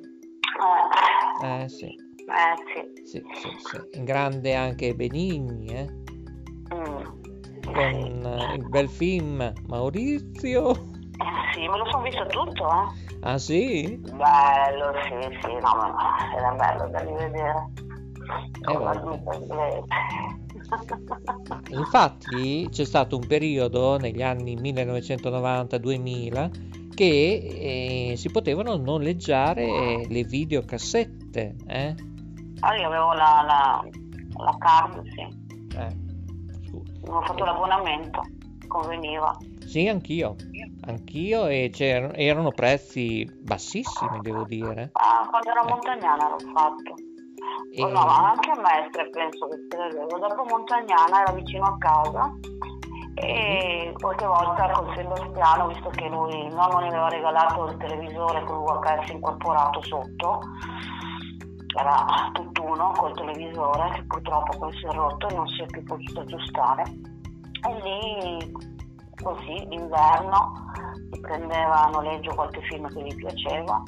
[1.43, 1.85] Eh, sì.
[1.85, 1.93] eh
[2.73, 3.01] sì.
[3.03, 3.97] Sì, sì, sì.
[3.97, 5.89] In grande anche Benigni, eh?
[6.73, 7.03] Mm.
[7.65, 10.71] con eh, il bel film Maurizio.
[10.71, 13.17] Eh, sì, me lo sono visto tutto, eh.
[13.21, 13.97] Ah sì?
[13.97, 17.69] Bello, sì, sì, no, ma era bello da rivedere.
[18.67, 19.83] Eh, vabbè.
[21.69, 26.49] Infatti c'è stato un periodo negli anni 1990-2000
[26.93, 31.55] che eh, si potevano noleggiare le videocassette.
[31.67, 31.95] Eh?
[32.59, 33.83] Ah, io avevo la, la,
[34.43, 35.21] la card, sì.
[35.77, 36.09] Eh,
[37.03, 38.21] Avevo fatto l'abbonamento,
[38.67, 39.35] conveniva.
[39.65, 40.35] Sì, anch'io.
[40.85, 44.89] Anch'io e erano prezzi bassissimi, devo dire.
[44.93, 46.93] Ah, quando ero a Montagnana l'ho fatto.
[47.73, 50.19] E- Oh, no, ma anche a Mestre penso che sia vero.
[50.19, 52.33] Dopo Montagnana era vicino a casa
[53.21, 58.43] e qualche volta col Sebastiano, visto che lui il nonno mi aveva regalato il televisore
[58.45, 60.41] con l'UHS incorporato sotto,
[61.79, 65.83] era tutt'uno col televisore che purtroppo poi si è rotto e non si è più
[65.83, 66.83] potuto aggiustare.
[66.83, 68.51] E lì
[69.21, 70.53] così d'inverno
[71.11, 73.83] si prendeva a noleggio qualche film che gli piaceva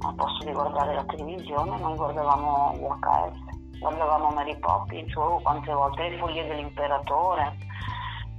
[0.00, 6.08] a posto di guardare la televisione noi guardavamo VHS guardavamo Mary Poppins oh, quante volte
[6.08, 7.56] le foglie dell'imperatore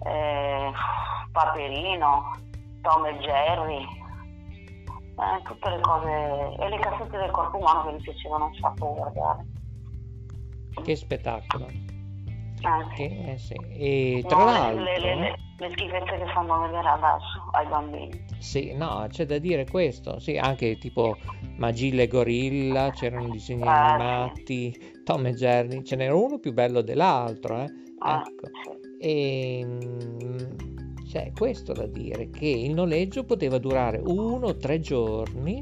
[0.05, 0.71] eh,
[1.31, 2.35] Paperino
[2.81, 8.01] Tom e Jerry eh, tutte le cose e le cassette del corpo umano che mi
[8.01, 9.45] piacevano un sacco guardare
[10.83, 11.67] Che spettacolo.
[11.67, 13.53] eh, Che- eh, sì.
[13.53, 14.83] E tra No, l'altro...
[14.83, 19.37] le, le- le- le schifezze che fanno vedere adesso ai bambini Sì, no, c'è da
[19.39, 21.17] dire questo, sì, anche tipo
[21.57, 26.81] Magilla e Gorilla, c'erano disegni Ah, animati, Tom e Jerry, ce n'era uno più bello
[26.81, 27.69] dell'altro, eh?
[27.99, 28.47] Ah, Ecco.
[28.99, 30.37] E mm,
[31.09, 35.61] c'è questo da dire, che il noleggio poteva durare uno o tre giorni,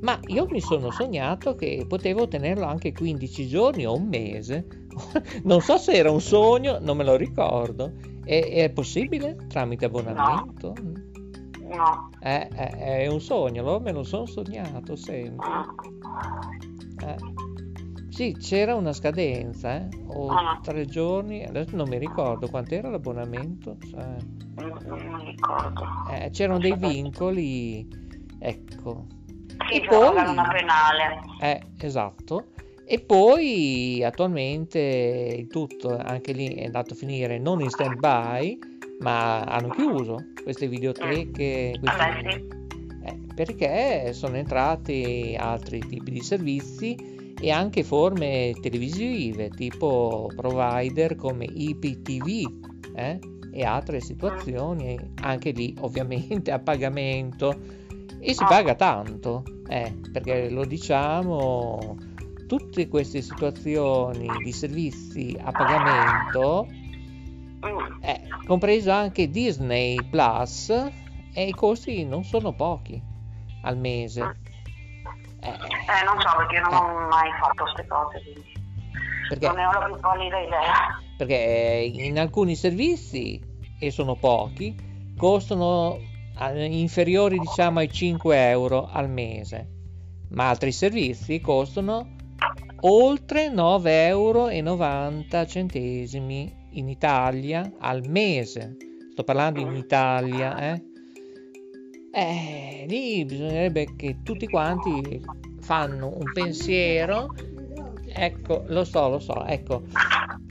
[0.00, 4.66] ma io mi sono sognato che potevo tenerlo anche 15 giorni o un mese.
[5.44, 7.92] Non so se era un sogno, non me lo ricordo.
[8.24, 10.74] È, è possibile tramite abbonamento?
[10.76, 12.70] no Eh, eh,
[13.02, 15.48] è un sogno, me lo sono sognato sempre.
[17.04, 17.49] Eh.
[18.10, 19.88] Sì, c'era una scadenza, eh?
[20.08, 20.58] O Ah.
[20.62, 23.76] tre giorni, adesso non mi ricordo quant'era l'abbonamento.
[23.88, 24.16] cioè,
[24.56, 27.86] non, non mi ricordo eh, c'erano dei vincoli,
[28.38, 29.06] ecco.
[29.70, 32.48] sì, E poi- una penale Eh, esatto.
[32.84, 34.78] E poi attualmente
[35.38, 38.58] il tutto anche lì è andato a finire non in stand by,
[38.98, 42.48] ma hanno chiuso queste videoteche, questi- Vabbè, sì.
[43.04, 46.96] eh, perché sono entrati altri tipi di servizi
[47.40, 53.18] e anche forme televisive, tipo provider come IPTV eh,
[53.52, 57.58] e altre situazioni, anche lì ovviamente a pagamento
[58.18, 61.96] e si paga tanto, eh, perché lo diciamo,
[62.46, 66.66] tutte queste situazioni di servizi a pagamento,
[68.02, 70.70] eh, compreso anche Disney Plus,
[71.32, 73.00] e i costi non sono pochi
[73.62, 74.39] al mese.
[75.42, 78.52] Eh, non so perché non ho mai fatto queste cose, quindi
[79.28, 79.46] Perché?
[79.46, 81.00] non ne ho la più pallida idea.
[81.16, 83.40] perché in alcuni servizi,
[83.78, 84.74] e sono pochi,
[85.16, 85.98] costano
[86.38, 89.68] eh, inferiori diciamo ai 5 euro al mese,
[90.30, 92.16] ma altri servizi costano
[92.82, 98.76] oltre 9,90 euro centesimi in Italia al mese.
[99.12, 100.82] Sto parlando in Italia, eh?
[102.12, 105.22] Eh, lì bisognerebbe che tutti quanti
[105.60, 107.32] fanno un pensiero.
[108.12, 109.82] Ecco, lo so, lo so, ecco.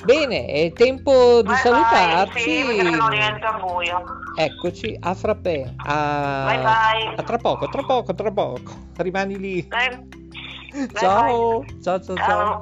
[0.04, 2.40] Bene, è tempo di Vai, salutarci.
[2.40, 2.64] Sì,
[3.10, 4.04] diventa buio.
[4.36, 5.74] Eccoci, a frappè.
[5.76, 6.46] A...
[6.46, 7.16] Bye bye.
[7.18, 8.72] a tra poco, tra poco, tra poco.
[8.98, 9.62] Rimani lì.
[9.64, 10.08] Bye.
[10.94, 11.66] Ciao.
[11.82, 12.62] Ciao, ciao, ciao.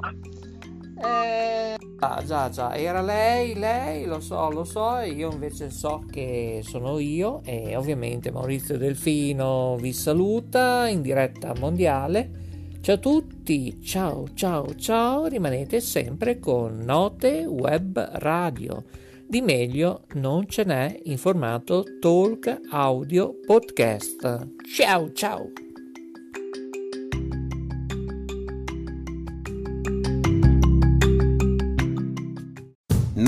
[1.00, 6.60] Eh, ah, già, già, era lei, lei, lo so, lo so, io invece so che
[6.64, 12.46] sono io e ovviamente Maurizio Delfino vi saluta in diretta mondiale.
[12.80, 18.84] Ciao a tutti, ciao, ciao, ciao, rimanete sempre con Note Web Radio.
[19.26, 24.54] Di meglio non ce n'è in formato talk audio podcast.
[24.74, 25.67] Ciao, ciao.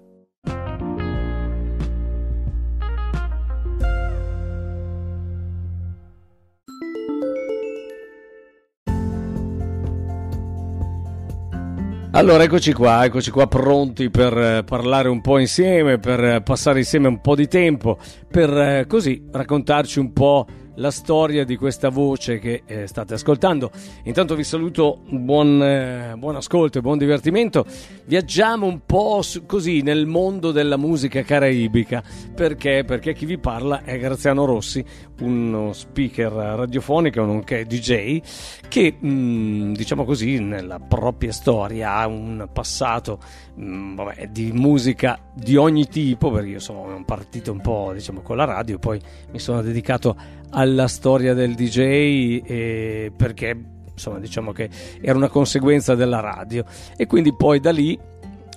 [12.11, 16.81] Allora, eccoci qua, eccoci qua pronti per eh, parlare un po' insieme, per eh, passare
[16.81, 17.99] insieme un po' di tempo,
[18.29, 20.45] per eh, così raccontarci un po'
[20.77, 23.71] la storia di questa voce che eh, state ascoltando.
[24.05, 27.65] Intanto vi saluto, buon, eh, buon ascolto e buon divertimento.
[28.05, 32.03] Viaggiamo un po' su, così nel mondo della musica caraibica.
[32.35, 32.85] Perché?
[32.85, 34.85] Perché chi vi parla è Graziano Rossi,
[35.21, 38.21] uno speaker radiofonico, nonché DJ,
[38.69, 43.19] che mh, diciamo così nella propria storia ha un passato
[43.57, 48.37] mh, vabbè, di musica di ogni tipo, perché io sono partito un po' diciamo con
[48.37, 49.01] la radio, poi
[49.31, 50.17] mi sono dedicato
[50.51, 54.69] alla storia del DJ perché insomma diciamo che
[55.01, 56.65] era una conseguenza della radio.
[56.97, 57.99] E quindi poi da lì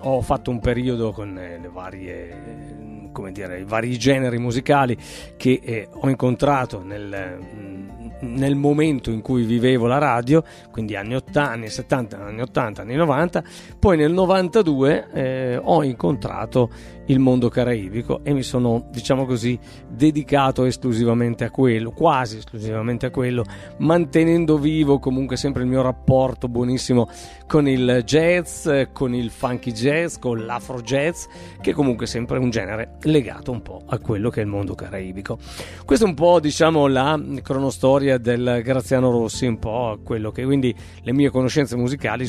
[0.01, 2.77] ho fatto un periodo con eh, le varie
[3.11, 4.97] come dire, i vari generi musicali
[5.35, 7.88] che eh, ho incontrato nel,
[8.21, 12.95] nel, momento in cui vivevo la radio, quindi anni 80, anni 70, anni 80, anni
[12.95, 13.43] 90,
[13.79, 16.69] poi nel 92 eh, ho incontrato
[17.09, 23.09] il mondo caraibico e mi sono, diciamo così, dedicato esclusivamente a quello, quasi esclusivamente a
[23.09, 23.43] quello,
[23.77, 27.09] mantenendo vivo comunque sempre il mio rapporto buonissimo
[27.47, 31.25] con il jazz, con il funky jazz, con l'afro jazz,
[31.61, 34.75] che comunque è sempre un genere legato un po' a quello che è il mondo
[34.75, 35.37] caraibico.
[35.83, 40.73] Questa è un po', diciamo, la cronostoria del Graziano Rossi, un po' quello che quindi
[41.01, 42.27] le mie conoscenze musicali,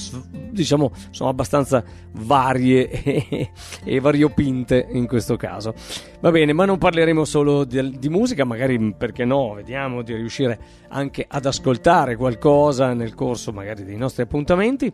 [0.51, 3.51] diciamo, sono abbastanza varie e,
[3.85, 5.75] e variopinte in questo caso.
[6.23, 10.59] Va bene, ma non parleremo solo di, di, musica, magari perché no, vediamo di riuscire
[10.89, 14.93] anche ad ascoltare qualcosa nel corso magari dei nostri appuntamenti,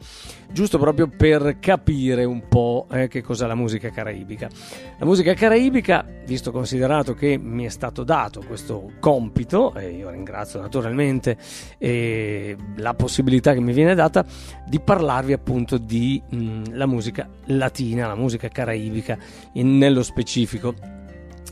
[0.53, 4.49] giusto proprio per capire un po' eh, che cos'è la musica caraibica.
[5.01, 10.61] La musica caraibica, visto considerato che mi è stato dato questo compito, e io ringrazio
[10.61, 11.37] naturalmente
[11.79, 14.25] eh, la possibilità che mi viene data
[14.65, 19.19] di parlarvi appunto di mh, la musica latina, la musica caraibica
[19.55, 20.95] in, nello specifico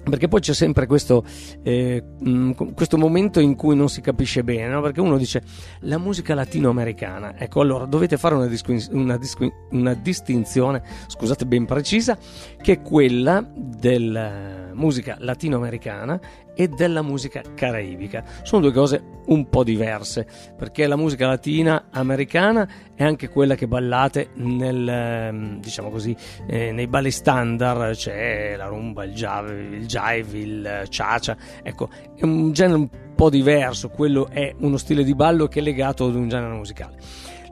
[0.08, 1.24] perché poi c'è sempre questo,
[1.62, 4.80] eh, mm, questo, momento in cui non si capisce bene, no?
[4.80, 5.42] perché uno dice
[5.80, 11.66] la musica latinoamericana, ecco allora dovete fare una, disqu- una, disqu- una distinzione, scusate ben
[11.66, 12.16] precisa,
[12.60, 16.20] che è quella della musica latinoamericana
[16.54, 18.24] e della musica caraibica.
[18.42, 20.26] Sono due cose un po' diverse,
[20.56, 26.14] perché la musica latina americana è anche quella che ballate nel, ehm, diciamo così,
[26.46, 32.24] eh, nei balli standard, c'è la rumba, il jive, il, jive, il cha-cha, ecco, è
[32.24, 36.14] un genere un po' diverso, quello è uno stile di ballo che è legato ad
[36.14, 36.96] un genere musicale.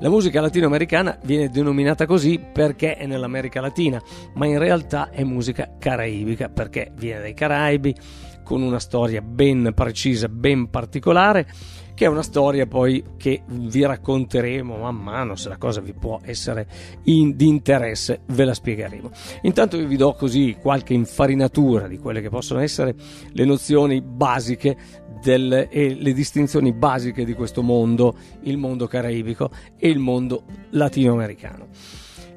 [0.03, 4.03] La musica latinoamericana viene denominata così perché è nell'America Latina,
[4.35, 7.95] ma in realtà è musica caraibica perché viene dai Caraibi,
[8.43, 11.47] con una storia ben precisa, ben particolare,
[11.95, 16.21] che è una storia poi che vi racconteremo man mano, se la cosa vi può
[16.25, 16.67] essere
[17.05, 19.11] in, di interesse, ve la spiegheremo.
[19.43, 22.95] Intanto vi do così qualche infarinatura di quelle che possono essere
[23.33, 24.77] le nozioni basiche
[25.23, 31.69] del, e le distinzioni basiche di questo mondo, il mondo caraibico e il mondo latinoamericano.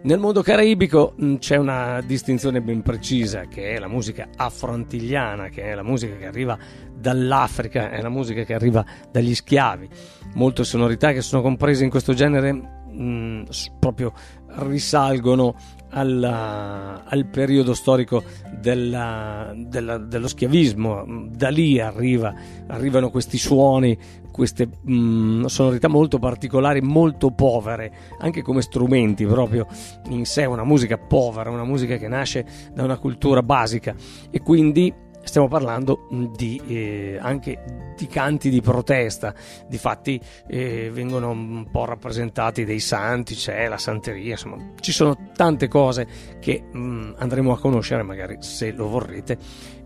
[0.06, 5.64] Nel mondo caraibico mh, c'è una distinzione ben precisa che è la musica afro-antigliana, che
[5.64, 6.56] è la musica che arriva
[6.96, 9.90] dall'Africa, è la musica che arriva dagli schiavi.
[10.36, 13.46] Molte sonorità che sono comprese in questo genere mh,
[13.80, 14.14] proprio
[14.58, 15.56] risalgono
[15.90, 18.22] alla, al periodo storico
[18.60, 21.30] della, della, dello schiavismo.
[21.32, 22.32] Da lì arriva,
[22.68, 23.98] arrivano questi suoni,
[24.36, 27.90] queste mh, mm, sonorità molto particolari, molto povere,
[28.20, 29.66] anche come strumenti proprio
[30.10, 33.96] in sé, una musica povera, una musica che nasce da una cultura basica.
[34.30, 34.94] E quindi
[35.24, 39.34] stiamo parlando di, eh, anche di canti di protesta,
[39.70, 45.70] difatti eh, vengono un po' rappresentati dei santi, c'è la santeria, insomma ci sono tante
[45.70, 46.08] cose
[46.42, 49.38] che mh, andremo a conoscere magari se lo vorrete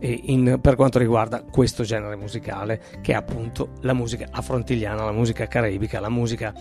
[0.02, 5.48] in, per quanto riguarda questo genere musicale che è appunto la musica afrontigliana, la musica
[5.48, 6.54] caraibica, la musica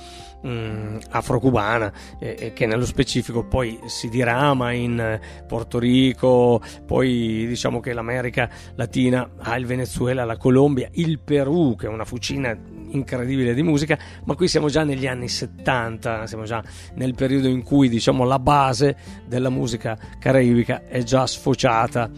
[0.43, 7.93] mh, afro-cubana eh, che nello specifico poi si dirama in Porto Rico, poi diciamo che
[7.93, 12.57] l'America Latina ha il Venezuela, la Colombia, il Perù che è una fucina
[12.91, 16.63] incredibile di musica, ma qui siamo già negli anni 70, siamo già
[16.95, 18.97] nel periodo in cui diciamo la base
[19.27, 22.11] della musica caraibica è già sfociata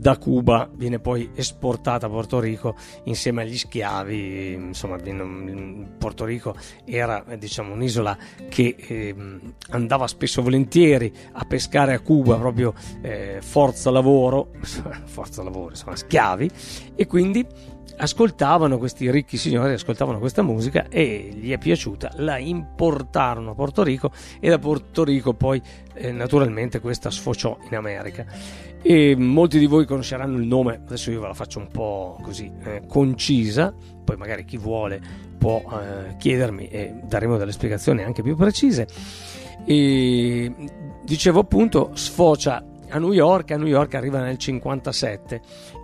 [0.00, 2.74] da Cuba viene poi esportata a Porto Rico
[3.04, 4.96] insieme agli schiavi, insomma
[5.98, 6.56] Porto Rico
[6.86, 8.16] era diciamo, un'isola
[8.48, 9.14] che eh,
[9.68, 12.72] andava spesso volentieri a pescare a Cuba proprio
[13.02, 14.52] eh, forza lavoro,
[15.04, 16.50] forza lavoro, insomma schiavi
[16.96, 17.46] e quindi
[17.96, 23.82] ascoltavano questi ricchi signori, ascoltavano questa musica e gli è piaciuta, la importarono a Porto
[23.82, 25.60] Rico e da Porto Rico poi
[25.94, 28.24] eh, naturalmente questa sfociò in America.
[28.82, 32.50] E molti di voi conosceranno il nome, adesso io ve la faccio un po' così
[32.64, 35.00] eh, concisa, poi magari chi vuole
[35.38, 38.86] può eh, chiedermi e daremo delle spiegazioni anche più precise.
[39.64, 40.52] E
[41.04, 45.40] dicevo appunto sfocia a New York, a New York arriva nel 57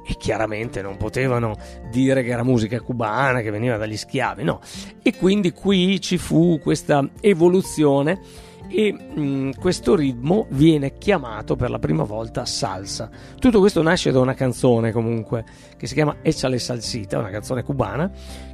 [0.06, 1.56] e chiaramente non potevano
[1.90, 4.60] dire che era musica cubana, che veniva dagli schiavi, no.
[5.02, 8.20] E quindi qui ci fu questa evoluzione
[8.68, 13.10] e mh, questo ritmo viene chiamato per la prima volta salsa.
[13.38, 15.44] Tutto questo nasce da una canzone comunque
[15.76, 18.10] che si chiama Echale Salsita, una canzone cubana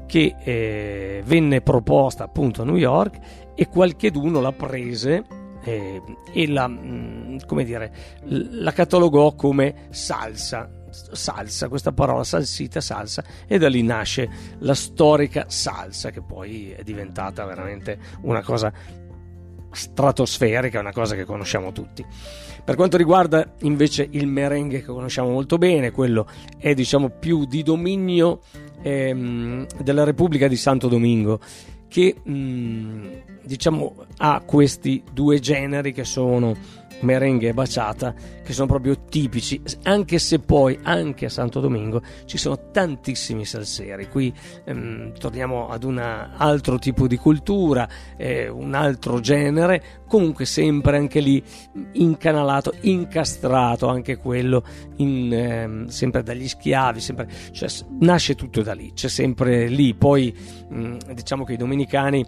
[0.07, 3.19] che eh, venne proposta appunto a New York
[3.55, 5.24] e qualcheduno la prese
[5.65, 6.03] eh,
[6.33, 7.93] e la, mh, come dire,
[8.24, 10.81] la catalogò come salsa.
[10.93, 14.28] Salsa, questa parola salsita, salsa, e da lì nasce
[14.59, 18.73] la storica salsa, che poi è diventata veramente una cosa
[19.73, 22.05] stratosferica, una cosa che conosciamo tutti.
[22.64, 26.28] Per quanto riguarda invece il merengue che conosciamo molto bene, quello
[26.59, 28.40] è diciamo più di dominio
[28.82, 31.40] ehm, della Repubblica di Santo Domingo
[31.89, 33.06] che mh, mm,
[33.43, 36.56] diciamo ha questi due generi che sono
[37.03, 39.61] merengue e baciata che sono proprio tipici.
[39.85, 44.09] Anche se poi anche a Santo Domingo ci sono tantissimi salseri.
[44.09, 44.33] Qui
[44.65, 51.20] ehm, torniamo ad un altro tipo di cultura eh, un altro genere comunque sempre anche
[51.20, 51.43] lì
[51.93, 54.62] incanalato incastrato anche quello
[54.97, 57.69] in, ehm, sempre dagli schiavi sempre, cioè,
[58.01, 59.95] nasce tutto da lì c'è sempre lì.
[59.95, 60.35] Poi
[60.69, 62.24] mh, diciamo che i domenicani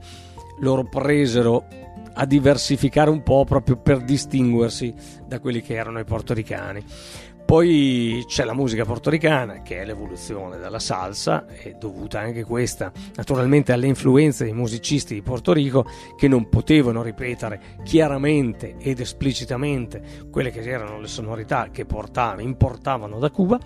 [0.61, 1.67] loro presero
[2.15, 4.95] a diversificare un po' proprio per distinguersi
[5.27, 6.85] da quelli che erano i portoricani.
[7.45, 13.73] Poi c'è la musica portoricana, che è l'evoluzione della salsa, è dovuta anche questa naturalmente
[13.73, 15.85] alle influenze dei musicisti di Porto Rico
[16.16, 23.19] che non potevano ripetere chiaramente ed esplicitamente quelle che erano le sonorità che portavano, importavano
[23.19, 23.61] da Cuba.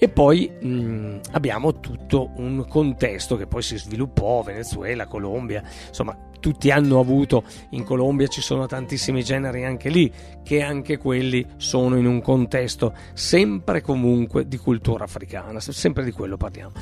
[0.00, 6.70] E poi mh, abbiamo tutto un contesto che poi si sviluppò, Venezuela, Colombia, insomma tutti
[6.70, 10.08] hanno avuto in Colombia ci sono tantissimi generi anche lì
[10.44, 16.36] che anche quelli sono in un contesto sempre comunque di cultura africana sempre di quello
[16.36, 16.72] parliamo.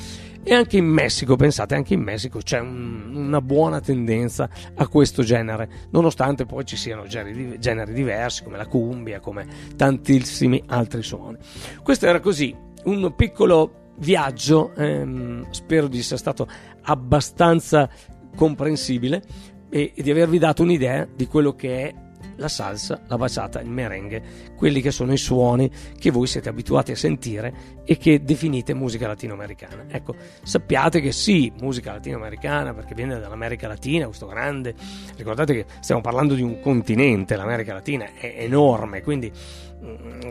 [0.43, 5.23] E anche in Messico pensate anche in Messico c'è un, una buona tendenza a questo
[5.23, 11.37] genere nonostante poi ci siano generi, generi diversi come la cumbia come tantissimi altri suoni.
[11.81, 16.47] Questo era così un piccolo viaggio ehm, spero di essere stato
[16.83, 17.89] abbastanza
[18.35, 19.23] comprensibile
[19.69, 21.93] e, e di avervi dato un'idea di quello che è
[22.37, 24.21] la salsa, la baciata, il merengue,
[24.55, 29.07] quelli che sono i suoni che voi siete abituati a sentire e che definite musica
[29.07, 29.85] latinoamericana.
[29.89, 34.75] Ecco, sappiate che sì, musica latinoamericana perché viene dall'America Latina, questo grande,
[35.15, 39.31] ricordate che stiamo parlando di un continente, l'America Latina è enorme, quindi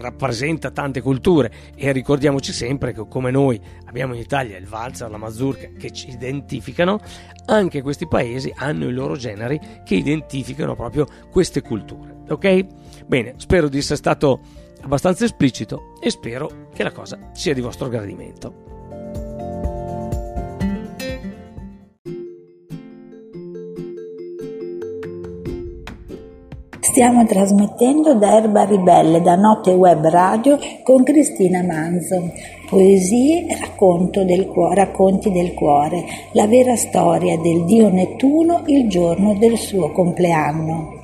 [0.01, 5.17] rappresenta tante culture e ricordiamoci sempre che come noi abbiamo in Italia il valzer, la
[5.17, 7.01] mazurka che ci identificano,
[7.47, 12.15] anche questi paesi hanno i loro generi che identificano proprio queste culture.
[12.29, 12.67] Ok?
[13.07, 14.41] Bene, spero di essere stato
[14.83, 19.56] abbastanza esplicito e spero che la cosa sia di vostro gradimento.
[26.97, 32.33] Stiamo trasmettendo da Erba Ribelle, da Notte Web Radio con Cristina Manzo.
[32.71, 39.35] Poesie racconto del cuore, racconti del cuore, la vera storia del dio Nettuno il giorno
[39.35, 40.95] del suo compleanno.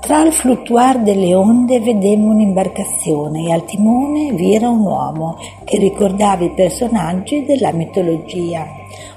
[0.00, 5.76] Tra il fluttuar delle onde vedemmo un'imbarcazione e al timone vi era un uomo che
[5.76, 8.66] ricordava i personaggi della mitologia.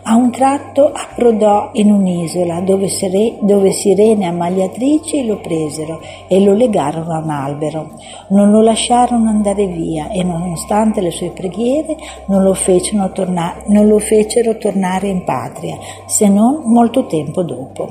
[0.10, 6.56] A un tratto approdò in un'isola dove, sere, dove sirene ammagliatrici lo presero e lo
[6.56, 7.92] legarono a un albero.
[8.30, 11.96] Non lo lasciarono andare via e nonostante le sue preghiere
[12.26, 12.58] non lo,
[13.14, 15.78] torna, non lo fecero tornare in patria,
[16.08, 17.88] se non molto tempo dopo.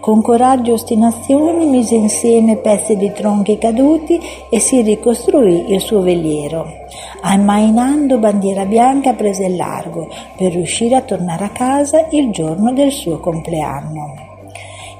[0.00, 4.18] Con coraggio e ostinazione mise insieme pezzi di tronchi caduti
[4.48, 6.77] e si ricostruì il suo veliero.
[7.22, 12.92] Ammainando bandiera bianca prese il largo per riuscire a tornare a casa il giorno del
[12.92, 14.26] suo compleanno.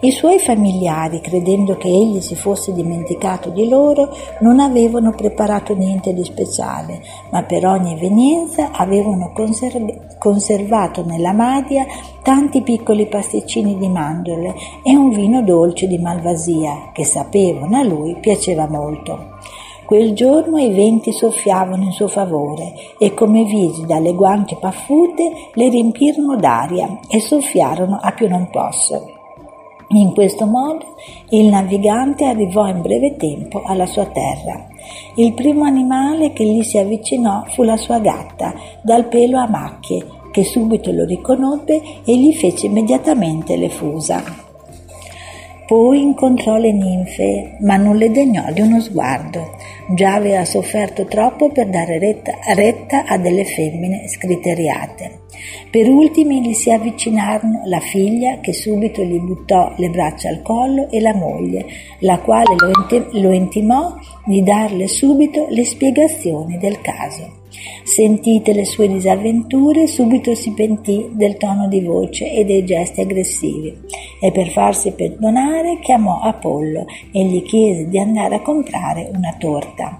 [0.00, 6.12] I suoi familiari, credendo che egli si fosse dimenticato di loro, non avevano preparato niente
[6.12, 7.02] di speciale,
[7.32, 11.84] ma per ogni evenienza avevano conserv- conservato nella madia
[12.22, 14.54] tanti piccoli pasticcini di mandorle
[14.84, 19.37] e un vino dolce di malvasia che sapevano a lui piaceva molto.
[19.88, 25.70] Quel giorno i venti soffiavano in suo favore e come visi dalle guance paffute le
[25.70, 29.02] riempirono d'aria e soffiarono a più non posso.
[29.92, 30.84] In questo modo
[31.30, 34.66] il navigante arrivò in breve tempo alla sua terra.
[35.14, 38.52] Il primo animale che gli si avvicinò fu la sua gatta,
[38.82, 44.47] dal pelo a macchie, che subito lo riconobbe e gli fece immediatamente le fusa.
[45.68, 49.50] Poi incontrò le ninfe, ma non le degnò di uno sguardo.
[49.94, 55.24] Già aveva sofferto troppo per dare retta, retta a delle femmine scriteriate.
[55.70, 60.88] Per ultimi gli si avvicinarono la figlia, che subito gli buttò le braccia al collo,
[60.90, 61.66] e la moglie,
[61.98, 67.36] la quale lo, intim- lo intimò di darle subito le spiegazioni del caso.
[67.84, 73.76] Sentite le sue disavventure, subito si pentì del tono di voce e dei gesti aggressivi
[74.20, 79.98] e per farsi perdonare chiamò Apollo e gli chiese di andare a comprare una torta.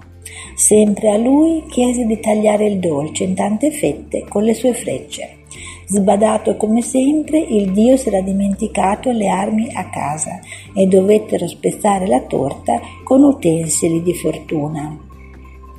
[0.55, 5.37] Sempre a lui chiese di tagliare il dolce in tante fette con le sue frecce.
[5.87, 10.39] Sbadato come sempre, il dio si era dimenticato le armi a casa
[10.75, 15.08] e dovettero spezzare la torta con utensili di fortuna.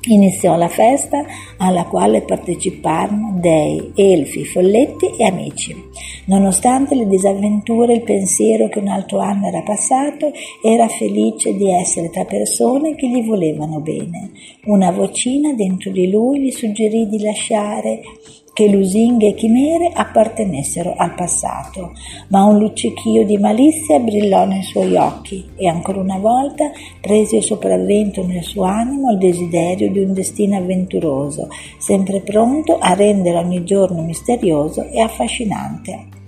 [0.08, 1.22] Iniziò la festa
[1.58, 5.76] alla quale parteciparono dei, elfi, folletti e amici.
[6.24, 10.32] Nonostante le disavventure, il pensiero che un altro anno era passato,
[10.62, 14.30] era felice di essere tra persone che gli volevano bene.
[14.64, 18.00] Una vocina dentro di lui gli suggerì di lasciare
[18.52, 21.92] che lusinghe e chimere appartenessero al passato,
[22.28, 26.70] ma un luccichio di malizia brillò nei suoi occhi e ancora una volta
[27.00, 31.48] prese il sopravvento nel suo animo il desiderio di un destino avventuroso,
[31.78, 36.18] sempre pronto a rendere ogni giorno misterioso e affascinante.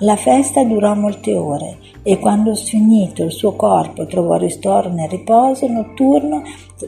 [0.00, 5.66] La festa durò molte ore e quando sfinito il suo corpo trovò ristoro nel riposo
[5.68, 6.42] notturno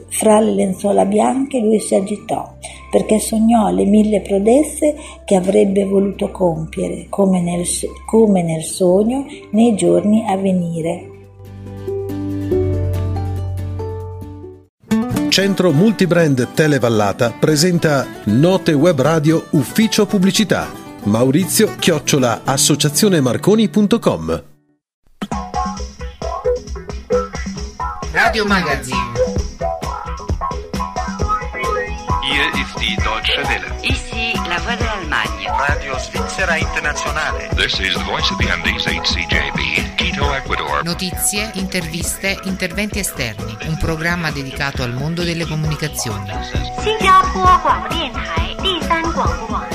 [0.09, 2.53] fra le lenzuola bianche lui si agitò
[2.91, 4.95] perché sognò le mille prodezze
[5.25, 7.65] che avrebbe voluto compiere come nel,
[8.05, 11.09] come nel sogno nei giorni a venire.
[15.29, 24.42] Centro Multibrand Televallata presenta Note Web Radio Ufficio Pubblicità Maurizio chiocciola associazionemarconi.com
[28.12, 29.12] Radio Magazine.
[32.22, 33.66] Hier ist die Deutsche Welle.
[33.82, 35.46] Ici la voix de l'Allemagne.
[35.68, 37.48] Radio Svizzera Internazionale.
[37.56, 40.82] This is the voice of the Andes HCJB, Quito, Ecuador.
[40.84, 43.56] Notizie, interviste, interventi esterni.
[43.66, 46.30] Un programma dedicato al mondo delle comunicazioni.
[46.82, 49.67] 新加坡广播电台第三广播网。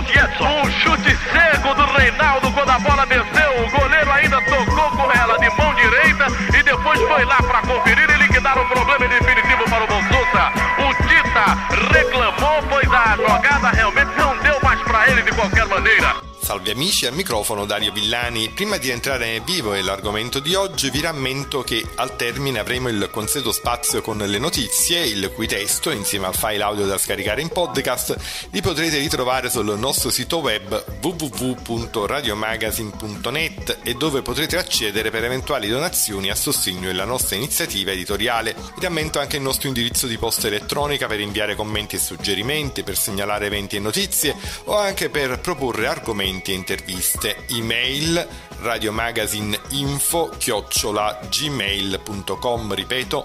[0.00, 3.64] Um chute cego do Reinaldo quando a bola desceu.
[3.64, 6.26] O goleiro ainda tocou com ela de mão direita
[6.58, 10.54] e depois foi lá para conferir e liquidar o problema definitivo para o Bolsonaro.
[10.78, 16.29] O Tita reclamou, pois a jogada realmente não deu mais para ele de qualquer maneira.
[16.50, 18.48] Salve amici, al microfono Dario Villani.
[18.48, 22.88] Prima di entrare nel vivo e l'argomento di oggi vi rammento che al termine avremo
[22.88, 27.40] il consueto spazio con le notizie, il cui testo, insieme al file audio da scaricare
[27.40, 35.22] in podcast, li potrete ritrovare sul nostro sito web www.radiomagazine.net e dove potrete accedere per
[35.22, 38.56] eventuali donazioni a sostegno della nostra iniziativa editoriale.
[38.74, 42.96] Vi rammento anche il nostro indirizzo di posta elettronica per inviare commenti e suggerimenti, per
[42.96, 47.44] segnalare eventi e notizie o anche per proporre argomenti e interviste.
[47.48, 48.26] Email
[48.60, 53.24] radiomagazineinfo chiocciola gmail.com ripeto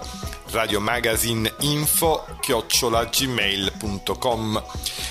[0.50, 4.64] radiomagazineinfo chiocciola gmail.com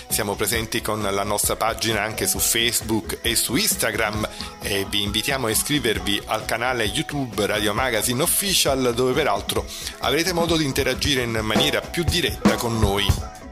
[0.09, 4.27] siamo presenti con la nostra pagina anche su Facebook e su Instagram
[4.61, 9.65] e vi invitiamo a iscrivervi al canale YouTube Radio Magazine Official dove peraltro
[9.99, 13.44] avrete modo di interagire in maniera più diretta con noi.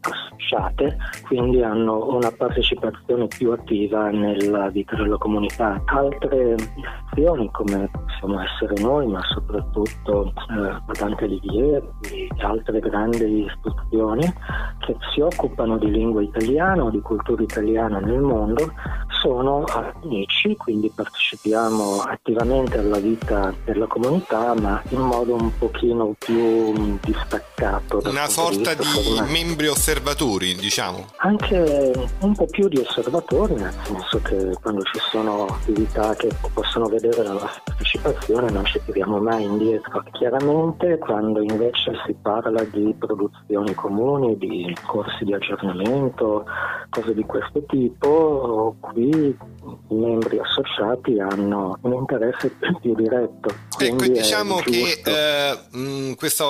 [0.01, 0.97] associate,
[1.27, 2.90] quindi hanno una partecipazione
[3.29, 5.81] più attiva nella vita della comunità.
[5.87, 14.33] Altre istituzioni come possiamo essere noi, ma soprattutto eh, Dante Alighieri e altre grandi istituzioni
[14.79, 18.73] che si occupano di lingua italiana o di cultura italiana nel mondo,
[19.23, 26.99] sono amici, quindi partecipiamo attivamente alla vita della comunità, ma in modo un pochino più
[27.03, 28.01] distaccato.
[28.05, 31.07] Una sorta di, di membri osservatori, diciamo.
[31.19, 36.87] Anche un po' più di osservatori, nel senso che quando ci sono attività che possono
[36.87, 40.03] vedere la nostra partecipazione non ci tiriamo mai indietro.
[40.13, 46.45] Chiaramente quando invece si parla di produzioni comuni, di corsi di aggiornamento,
[46.91, 49.37] cose di questo tipo, qui
[49.89, 53.55] i membri associati hanno un interesse più diretto.
[53.79, 56.45] Ecco, diciamo che eh, mh, questa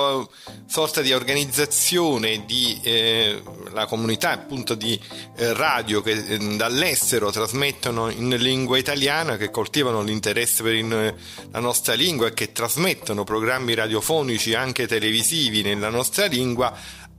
[0.65, 3.41] sorta di organizzazione di eh,
[3.71, 4.99] la comunità appunto di
[5.37, 11.15] eh, radio che eh, dall'estero trasmettono in lingua italiana, che coltivano l'interesse per
[11.51, 16.73] la nostra lingua e che trasmettono programmi radiofonici anche televisivi nella nostra lingua,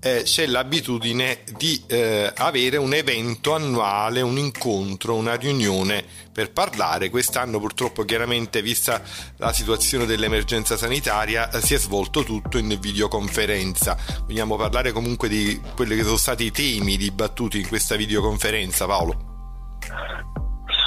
[0.04, 7.08] eh, c'è l'abitudine di eh, avere un evento annuale, un incontro, una riunione per parlare.
[7.08, 9.00] Quest'anno purtroppo chiaramente vista
[9.36, 13.96] la situazione dell'emergenza sanitaria eh, si è svolto tutto in videoconferenza.
[14.26, 19.30] Vogliamo parlare comunque di quelli che sono stati i temi dibattuti in questa videoconferenza, Paolo?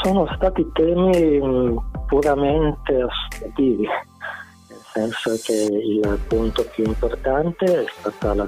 [0.04, 1.78] Sono stati temi mm,
[2.08, 8.48] puramente associativi, nel senso che il punto più importante è stata la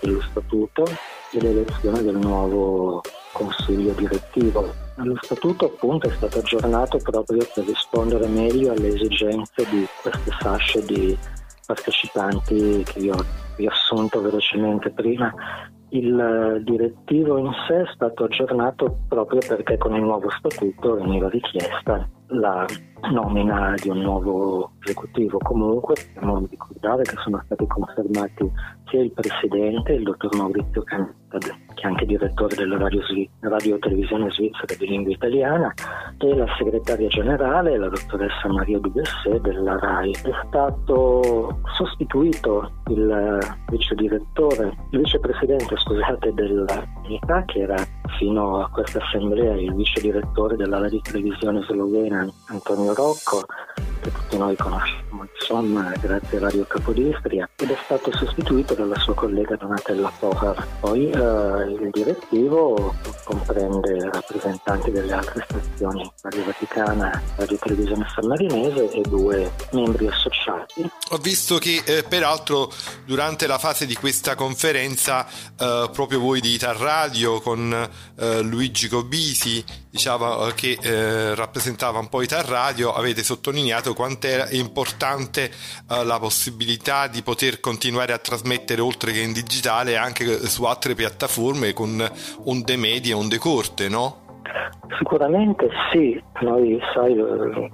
[0.00, 3.00] dello statuto e l'elezione del nuovo
[3.32, 4.72] consiglio direttivo.
[4.96, 10.84] Lo statuto appunto è stato aggiornato proprio per rispondere meglio alle esigenze di queste fasce
[10.84, 11.16] di
[11.66, 13.24] partecipanti che vi ho
[13.56, 15.32] riassunto velocemente prima.
[15.90, 22.08] Il direttivo in sé è stato aggiornato proprio perché con il nuovo statuto veniva richiesta
[22.28, 22.66] la
[23.10, 25.38] nomina di un nuovo esecutivo.
[25.38, 28.50] Comunque dobbiamo ricordare che sono stati confermati
[28.88, 31.42] sia il presidente, il dottor Maurizio Cantad,
[31.74, 33.00] che è anche direttore della radio,
[33.40, 35.72] radio Televisione Svizzera di lingua italiana,
[36.18, 40.12] e la segretaria generale, la dottoressa Maria Dubessé della RAI.
[40.12, 43.38] È stato sostituito il
[43.68, 46.32] vice direttore, il vicepresidente scusate,
[47.06, 47.86] dell'unità che era
[48.18, 53.46] fino a questa assemblea il vice direttore della radio televisione slovena Antonio Rocco
[54.00, 55.06] che tutti noi conosciamo
[55.38, 60.66] insomma grazie a Radio Capodistria ed è stato sostituito dalla sua collega Donatella Pohar.
[60.80, 69.02] Poi eh, il direttivo comprende rappresentanti delle altre stazioni Radio Vaticana, Radio Televisione Sammarinese e
[69.02, 70.88] due membri associati.
[71.10, 72.70] Ho visto che eh, peraltro
[73.04, 77.70] durante la fase di questa conferenza eh, proprio voi di Itar Radio con
[78.18, 84.48] eh, Luigi Cobisi diciamo, che eh, rappresentava un po' Itar Radio avete sottolineato quanto è
[84.52, 90.64] importante eh, la possibilità di poter continuare a trasmettere oltre che in digitale anche su
[90.64, 92.02] altre piattaforme con
[92.44, 94.40] onde medie, onde corte, no?
[94.96, 97.68] Sicuramente sì, noi sai, siamo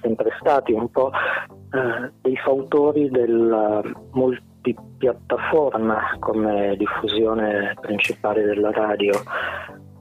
[0.00, 3.10] sempre stati un po' eh, dei fautori
[4.62, 9.12] della multipiattaforma come diffusione principale della radio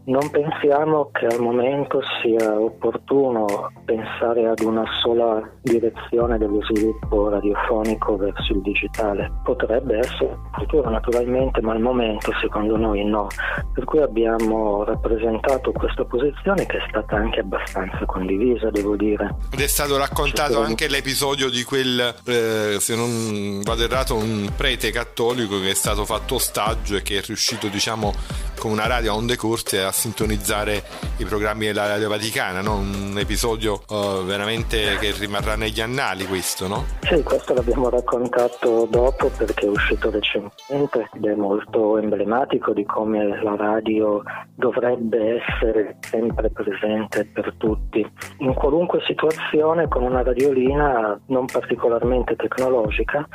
[0.04, 8.18] Non pensiamo che al momento sia opportuno pensare ad una sola direzione dello sviluppo radiofonico
[8.18, 9.32] verso il digitale.
[9.44, 13.28] Potrebbe essere futuro naturalmente, ma al momento secondo noi no.
[13.74, 19.36] Per cui abbiamo rappresentato questa posizione che è stata anche abbastanza condivisa, devo dire.
[19.54, 24.90] Ed è stato raccontato anche l'episodio di quel, eh, se non vado errato, un prete
[24.90, 28.14] cattolico che è stato fatto ostaggio e che è riuscito, diciamo,
[28.58, 30.84] con una radio a onde corte a sintonizzare
[31.18, 32.78] i programmi della Radio Vaticana, no?
[32.78, 36.86] un episodio uh, veramente che rimarrà negli annali questo, no?
[37.02, 43.42] Sì, questo l'abbiamo raccontato dopo perché è uscito recentemente ed è molto emblematico di come
[43.42, 44.22] la radio
[44.56, 48.06] dovrebbe essere sempre presente per tutti.
[48.40, 53.28] In qualunque situazione con una radiolina non particolarmente tecnologica,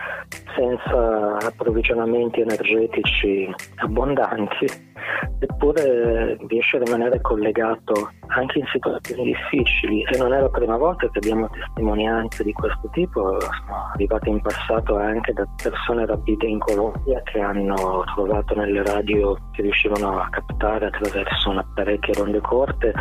[0.56, 4.66] senza approvvigionamenti energetici abbondanti,
[5.38, 10.02] eppure riesce a rimanere collegato anche in situazioni difficili.
[10.02, 14.40] E non è la prima volta che abbiamo testimonianze di questo tipo, sono arrivate in
[14.40, 20.28] passato anche da persone rapite in Colombia che hanno trovato nelle radio che riuscivano a
[20.30, 22.92] captare attraverso un apparecchio a ronde corte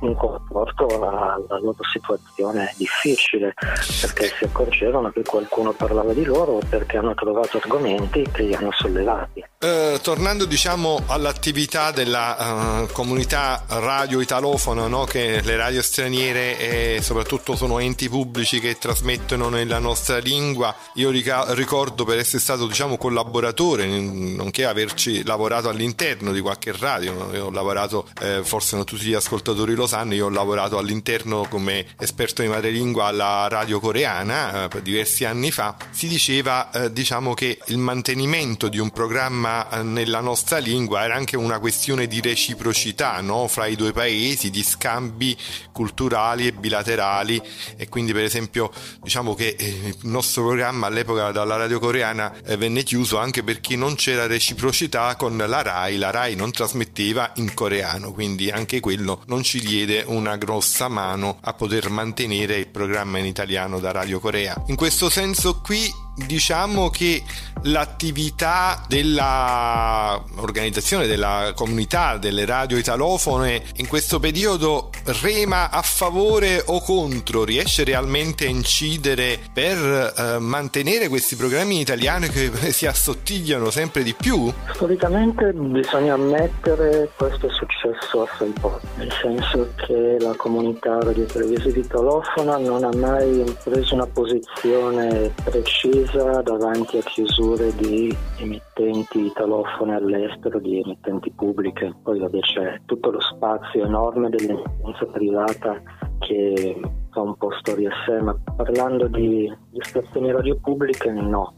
[0.00, 3.54] un conforto alla loro situazione difficile.
[4.00, 8.54] Perché si accorgevano che qualcuno parlava di loro o perché hanno trovato argomenti che li
[8.54, 9.44] hanno sollevati.
[9.58, 11.00] Eh, tornando diciamo
[11.44, 15.04] all'attività della uh, comunità radio italofona, no?
[15.04, 21.10] che le radio straniere e soprattutto sono enti pubblici che trasmettono nella nostra lingua, io
[21.10, 27.46] rica- ricordo per essere stato diciamo collaboratore, nonché averci lavorato all'interno di qualche radio, io
[27.46, 31.84] ho lavorato, eh, forse non tutti gli ascoltatori lo sanno, io ho lavorato all'interno come
[31.98, 37.58] esperto di madrelingua alla radio coreana eh, diversi anni fa, si diceva eh, diciamo che
[37.66, 43.20] il mantenimento di un programma eh, nella nostra lingua era anche una questione di reciprocità
[43.20, 43.46] no?
[43.48, 45.36] fra i due paesi, di scambi
[45.72, 47.40] culturali e bilaterali
[47.76, 48.70] e quindi per esempio
[49.02, 53.76] diciamo che eh, il nostro programma all'epoca dalla radio coreana eh, venne chiuso anche perché
[53.76, 59.22] non c'era reciprocità con la RAI, la RAI non trasmetteva in coreano, quindi anche quello
[59.26, 64.20] non ci diede una grossa mano a poter mantenere il programma in italiano da Radio
[64.20, 64.62] Corea.
[64.66, 67.22] In questo senso qui diciamo che
[67.62, 74.90] l'attività della organizzazione della comunità delle radio italofone in questo periodo
[75.22, 82.28] rema a favore o contro riesce realmente a incidere per eh, mantenere questi programmi italiani
[82.28, 84.52] che si assottigliano sempre di più?
[84.74, 91.78] Storicamente bisogna ammettere questo è successo assai poco nel senso che la comunità radio televisiva
[91.78, 99.94] italofona non ha mai preso una posizione precisa chiusa davanti a chiusure di emittenti italofone
[99.94, 101.94] all'estero, di emittenti pubbliche.
[102.02, 105.80] Poi vabbè, c'è tutto lo spazio enorme dell'emittenza privata
[106.18, 111.54] che fa un po' storia a sé, ma parlando di, di stazioni radio pubbliche no,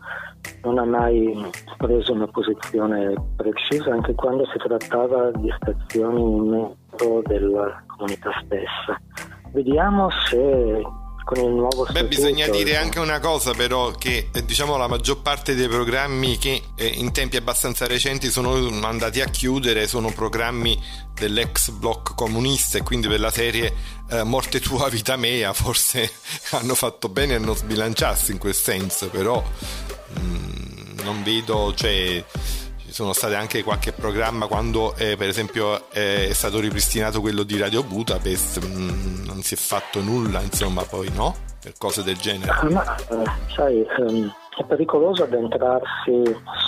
[0.62, 1.34] non ha mai
[1.76, 9.00] preso una posizione precisa anche quando si trattava di stazioni in mezzo della comunità stessa.
[9.52, 10.82] Vediamo se
[11.26, 15.22] con il nuovo Beh, bisogna dire anche una cosa però che eh, diciamo la maggior
[15.22, 18.54] parte dei programmi che eh, in tempi abbastanza recenti sono
[18.86, 20.80] andati a chiudere sono programmi
[21.12, 23.74] dell'ex bloc comunista e quindi per la serie
[24.08, 26.08] eh, Morte tua vita mea forse
[26.52, 32.24] hanno fatto bene a non sbilanciarsi in quel senso però mh, mm, non vedo cioè
[32.96, 37.58] sono state anche qualche programma quando eh, per esempio eh, è stato ripristinato quello di
[37.58, 41.34] Radio Budapest mh, mm, non si è fatto nulla insomma poi no?
[41.60, 43.24] per cose del genere ma eh,
[43.54, 46.22] sai um, è pericoloso addentrarsi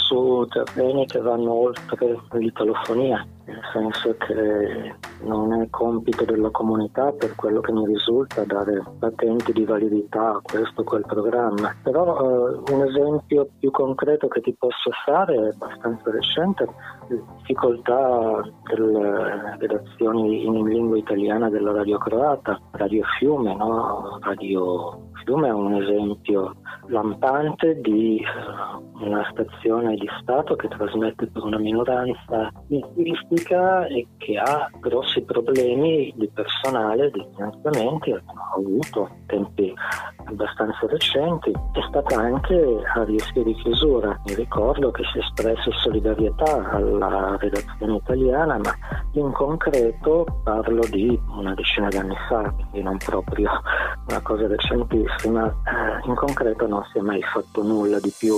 [0.06, 7.34] su terreni che vanno oltre l'italofonia nel senso che non è compito della comunità per
[7.34, 11.74] quello che mi risulta dare patenti di validità a questo o quel programma.
[11.82, 16.68] Però eh, un esempio più concreto che ti posso fare è abbastanza recente,
[17.08, 24.18] la difficoltà delle redazioni in lingua italiana della radio croata, Radio Fiume, no?
[24.20, 26.54] Radio Fiume è un esempio
[26.88, 34.06] lampante di uh, una stazione di Stato che trasmette per una minoranza linguistica pubblica e
[34.19, 38.23] che ha grossi problemi di personale, di finanziamenti, ha
[38.56, 39.73] avuto tempi
[40.24, 44.20] abbastanza recenti, è stata anche a rischio di chiusura.
[44.27, 48.74] Mi ricordo che si è espresso solidarietà alla redazione italiana, ma
[49.12, 53.51] in concreto parlo di una decina di anni fa, quindi non proprio
[54.09, 58.36] una cosa recentissima, eh, in concreto non si è mai fatto nulla di più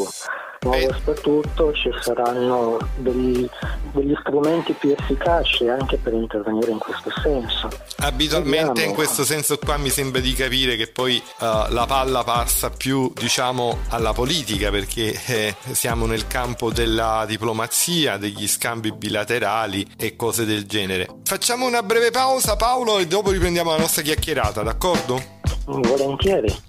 [0.63, 3.49] nuovo statuto ci saranno degli,
[3.93, 7.69] degli strumenti più efficaci anche per intervenire in questo senso.
[7.99, 8.89] Abitualmente Vediamo.
[8.91, 13.11] in questo senso qua mi sembra di capire che poi eh, la palla passa più
[13.15, 20.45] diciamo alla politica perché eh, siamo nel campo della diplomazia, degli scambi bilaterali e cose
[20.45, 21.09] del genere.
[21.25, 25.39] Facciamo una breve pausa Paolo e dopo riprendiamo la nostra chiacchierata, d'accordo?
[25.65, 26.69] Volentieri.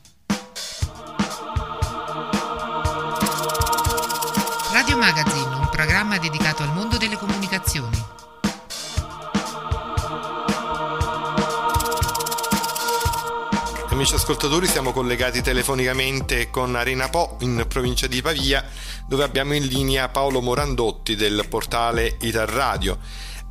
[14.01, 18.67] Amici ascoltatori, siamo collegati telefonicamente con Arena Po in provincia di Pavia,
[19.05, 22.97] dove abbiamo in linea Paolo Morandotti del portale Itar Radio.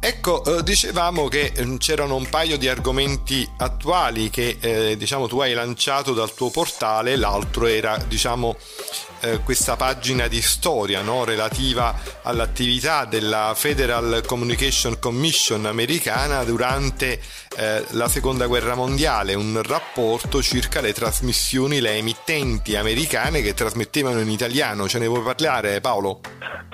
[0.01, 5.39] Ecco, eh, dicevamo che eh, c'erano un paio di argomenti attuali che eh, diciamo tu
[5.39, 8.57] hai lanciato dal tuo portale, l'altro era diciamo
[9.21, 11.25] eh, questa pagina di storia no?
[11.25, 17.19] relativa all'attività della Federal Communication Commission americana durante
[17.57, 24.21] eh, la seconda guerra mondiale, un rapporto circa le trasmissioni, le emittenti americane che trasmettevano
[24.21, 24.89] in italiano.
[24.89, 26.21] Ce ne vuoi parlare Paolo?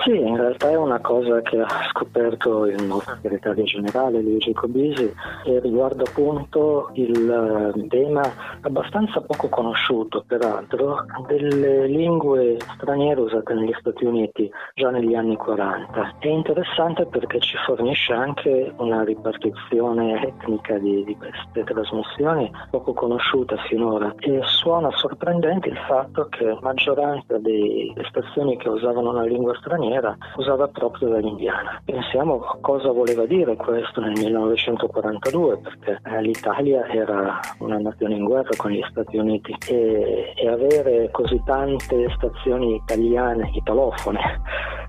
[0.03, 5.11] Sì, in realtà è una cosa che ha scoperto il nostro segretario generale Luigi Cobisi
[5.43, 8.21] e riguarda appunto il eh, tema
[8.61, 12.36] abbastanza poco conosciuto peraltro delle lingue
[12.75, 16.15] straniere usate negli Stati Uniti già negli anni 40.
[16.19, 23.57] È interessante perché ci fornisce anche una ripartizione etnica di, di queste trasmissioni poco conosciuta
[23.67, 29.55] finora e suona sorprendente il fatto che la maggioranza delle stazioni che usavano una lingua
[29.55, 31.81] straniera usava proprio l'indiana.
[31.83, 38.49] Pensiamo cosa voleva dire questo nel 1942 perché eh, l'Italia era una nazione in guerra
[38.55, 42.26] con gli Stati Uniti e, e avere così tante stazioni
[42.75, 44.19] italiane, italofone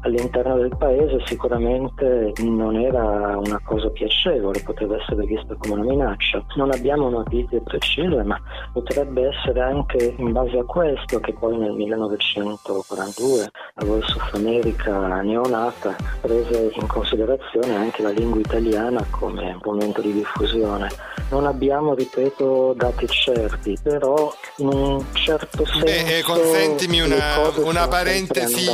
[0.03, 6.45] all'interno del paese sicuramente non era una cosa piacevole, poteva essere vista come una minaccia.
[6.57, 8.41] Non abbiamo notizie precise, ma
[8.73, 15.21] potrebbe essere anche in base a questo che poi nel 1942 la Voice of America
[15.23, 20.89] neonata prese in considerazione anche la lingua italiana come momento di diffusione.
[21.31, 25.85] Non abbiamo, ripeto, dati certi, però in un certo senso...
[25.85, 27.21] Beh, eh, consentimi le
[27.57, 28.67] una, parentesi,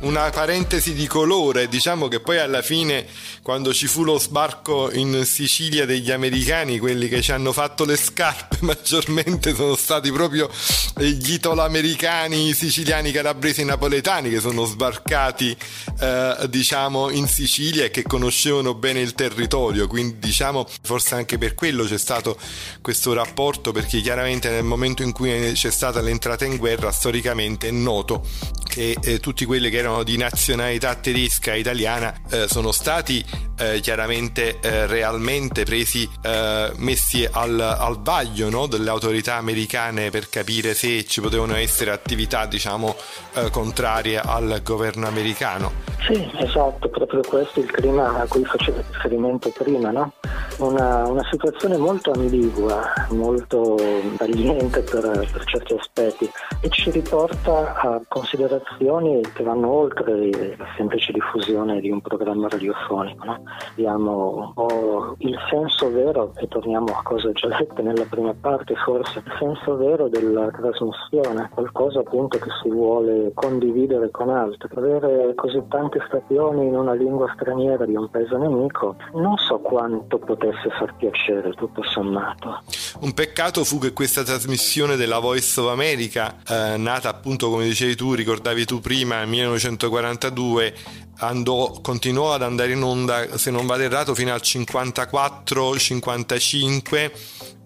[0.00, 1.68] una parentesi di colore.
[1.68, 3.06] Diciamo che poi alla fine,
[3.42, 7.96] quando ci fu lo sbarco in Sicilia degli americani, quelli che ci hanno fatto le
[7.96, 10.50] scarpe maggiormente sono stati proprio
[10.96, 15.56] gli italoamericani, siciliani, calabresi napoletani che sono sbarcati,
[16.00, 19.86] eh, diciamo, in Sicilia e che conoscevano bene il territorio.
[19.86, 22.38] Quindi, diciamo, forse anche per quello c'è stato
[22.80, 27.70] questo rapporto, perché chiaramente nel momento in cui c'è stata l'entrata in guerra, storicamente è
[27.88, 28.22] noto
[28.68, 33.24] che eh, tutti quelli che erano di nazionalità tedesca e italiana eh, sono stati
[33.58, 40.28] eh, chiaramente eh, realmente presi, eh, messi al, al vaglio no, delle autorità americane per
[40.28, 42.94] capire se ci potevano essere attività diciamo
[43.34, 45.72] eh, contrarie al governo americano.
[46.06, 50.12] Sì, esatto, proprio questo è il clima a cui facevo riferimento prima, no?
[50.58, 53.76] Una, una situazione molto ambigua, molto
[54.16, 61.12] tagliente per, per certi aspetti e ci riporta a considerazioni che vanno oltre la semplice
[61.12, 63.24] diffusione di un programma radiofonico.
[63.24, 63.42] No?
[63.70, 68.74] Abbiamo un po' il senso vero, e torniamo a cose già dette nella prima parte
[68.76, 74.68] forse, il senso vero della trasmissione, qualcosa appunto che si vuole condividere con altri.
[74.74, 80.18] Avere così tante stazioni in una lingua straniera di un paese nemico, non so quanto
[80.18, 82.60] potesse far piacere tutto sommato.
[83.00, 87.96] Un peccato fu che questa trasmissione della Voice of America, eh, nata appunto come dicevi
[87.96, 90.74] tu, ricordavi tu prima, nel 1942,
[91.18, 97.10] andò, continuò ad andare in onda, se non vado errato, fino al 54-55.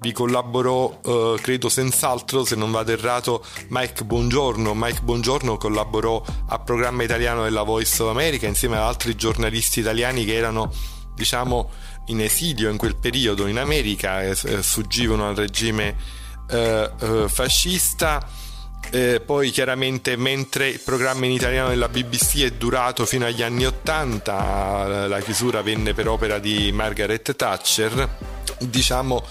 [0.01, 4.75] Vi collaborò, eh, credo senz'altro, se non vado errato, Mike Bongiorno.
[4.75, 10.25] Mike Bongiorno collaborò al programma italiano della Voice of America insieme ad altri giornalisti italiani
[10.25, 10.73] che erano,
[11.15, 11.71] diciamo,
[12.07, 16.21] in esilio in quel periodo in America, eh, fuggivano al regime
[16.53, 18.29] eh, eh, fascista.
[18.91, 23.65] Eh, poi chiaramente mentre il programma in italiano della BBC è durato fino agli anni
[23.65, 28.09] 80, la chiusura venne per opera di Margaret Thatcher,
[28.59, 29.25] diciamo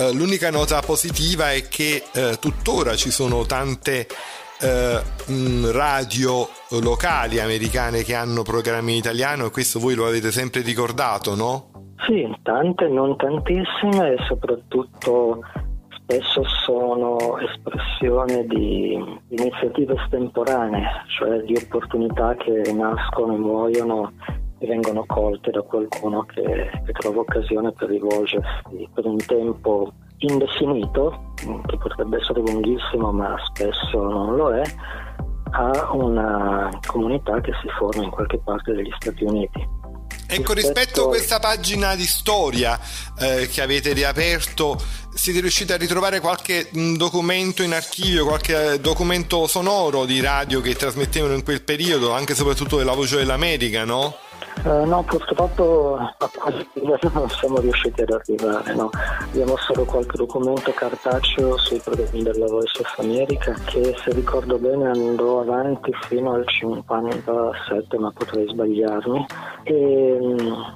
[0.00, 4.06] eh, l'unica nota positiva è che eh, tuttora ci sono tante
[4.60, 6.48] eh, mh, radio
[6.80, 11.70] locali americane che hanno programmi in italiano e questo voi lo avete sempre ricordato, no?
[12.06, 15.40] Sì, tante, non tantissime e soprattutto
[16.08, 18.94] spesso sono espressione di
[19.28, 24.12] iniziative estemporanee, cioè di opportunità che nascono e muoiono
[24.56, 31.34] e vengono colte da qualcuno che, che trova occasione per rivolgersi per un tempo indefinito,
[31.66, 34.62] che potrebbe essere lunghissimo ma spesso non lo è,
[35.50, 39.77] a una comunità che si forma in qualche parte degli Stati Uniti.
[40.30, 42.78] Ecco, rispetto a questa pagina di storia
[43.18, 44.78] eh, che avete riaperto,
[45.14, 50.60] siete riusciti a ritrovare qualche mh, documento in archivio, qualche eh, documento sonoro di radio
[50.60, 54.16] che trasmettevano in quel periodo, anche e soprattutto della voce dell'America, no?
[54.64, 56.66] Uh, no, purtroppo a quasi
[57.12, 58.74] non siamo riusciti ad arrivare.
[58.74, 58.90] No.
[59.20, 64.88] Abbiamo solo qualche documento cartaceo sui programmi della Voice of America che se ricordo bene
[64.88, 69.26] andò avanti fino al 57, ma potrei sbagliarmi.
[69.68, 70.18] E,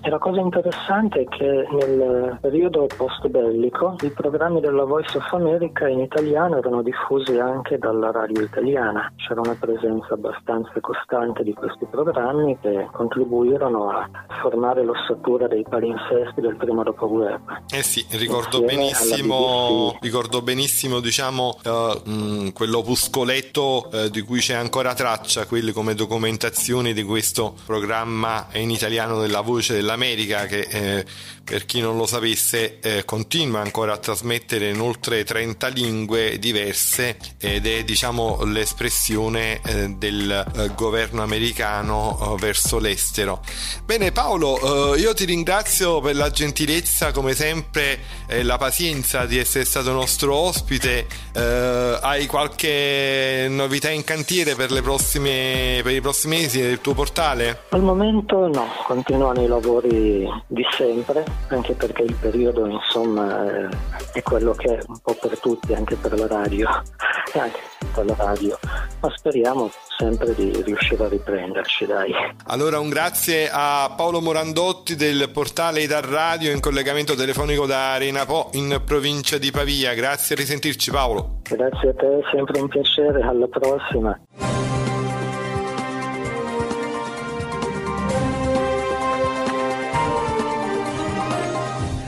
[0.02, 5.32] e la cosa interessante è che nel periodo post bellico i programmi della Voice of
[5.32, 9.10] America in italiano erano diffusi anche dalla radio italiana.
[9.16, 14.10] C'era una presenza abbastanza costante di questi programmi che contribuirono a
[14.42, 17.62] formare l'ossatura dei palinsesti del primo dopoguerra.
[17.70, 24.92] Eh sì, ricordo benissimo, ricordo benissimo diciamo, uh, mh, quell'opuscoletto uh, di cui c'è ancora
[24.92, 31.04] traccia, quelle come documentazioni di questo programma in italiano della Voce dell'America che eh,
[31.44, 37.16] per chi non lo sapesse eh, continua ancora a trasmettere in oltre 30 lingue diverse
[37.38, 43.42] ed è diciamo l'espressione eh, del eh, governo americano verso l'estero.
[43.84, 49.38] Bene Paolo, eh, io ti ringrazio per la gentilezza come sempre e la pazienza di
[49.38, 51.06] essere stato nostro ospite.
[51.32, 57.64] Eh, hai qualche novità in cantiere per, prossime, per, i prossimi mesi del tuo portale?
[57.70, 63.68] Al momento no, continuano i lavori di sempre, anche perché il periodo insomma
[64.12, 66.68] è quello che è un po' per tutti, anche per la radio,
[67.34, 67.60] anche
[67.94, 68.58] per la radio,
[69.00, 72.12] ma speriamo sempre di riuscire a riprenderci, dai.
[72.46, 78.24] Allora un grazie a Paolo Morandotti del portale Idar Radio in collegamento telefonico da Arena
[78.26, 79.94] Po in provincia di Pavia.
[79.94, 81.40] Grazie a risentirci Paolo.
[81.42, 84.18] Grazie a te, sempre un piacere, alla prossima.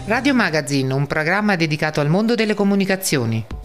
[0.06, 3.63] Radio Magazine, un programma dedicato al mondo delle comunicazioni.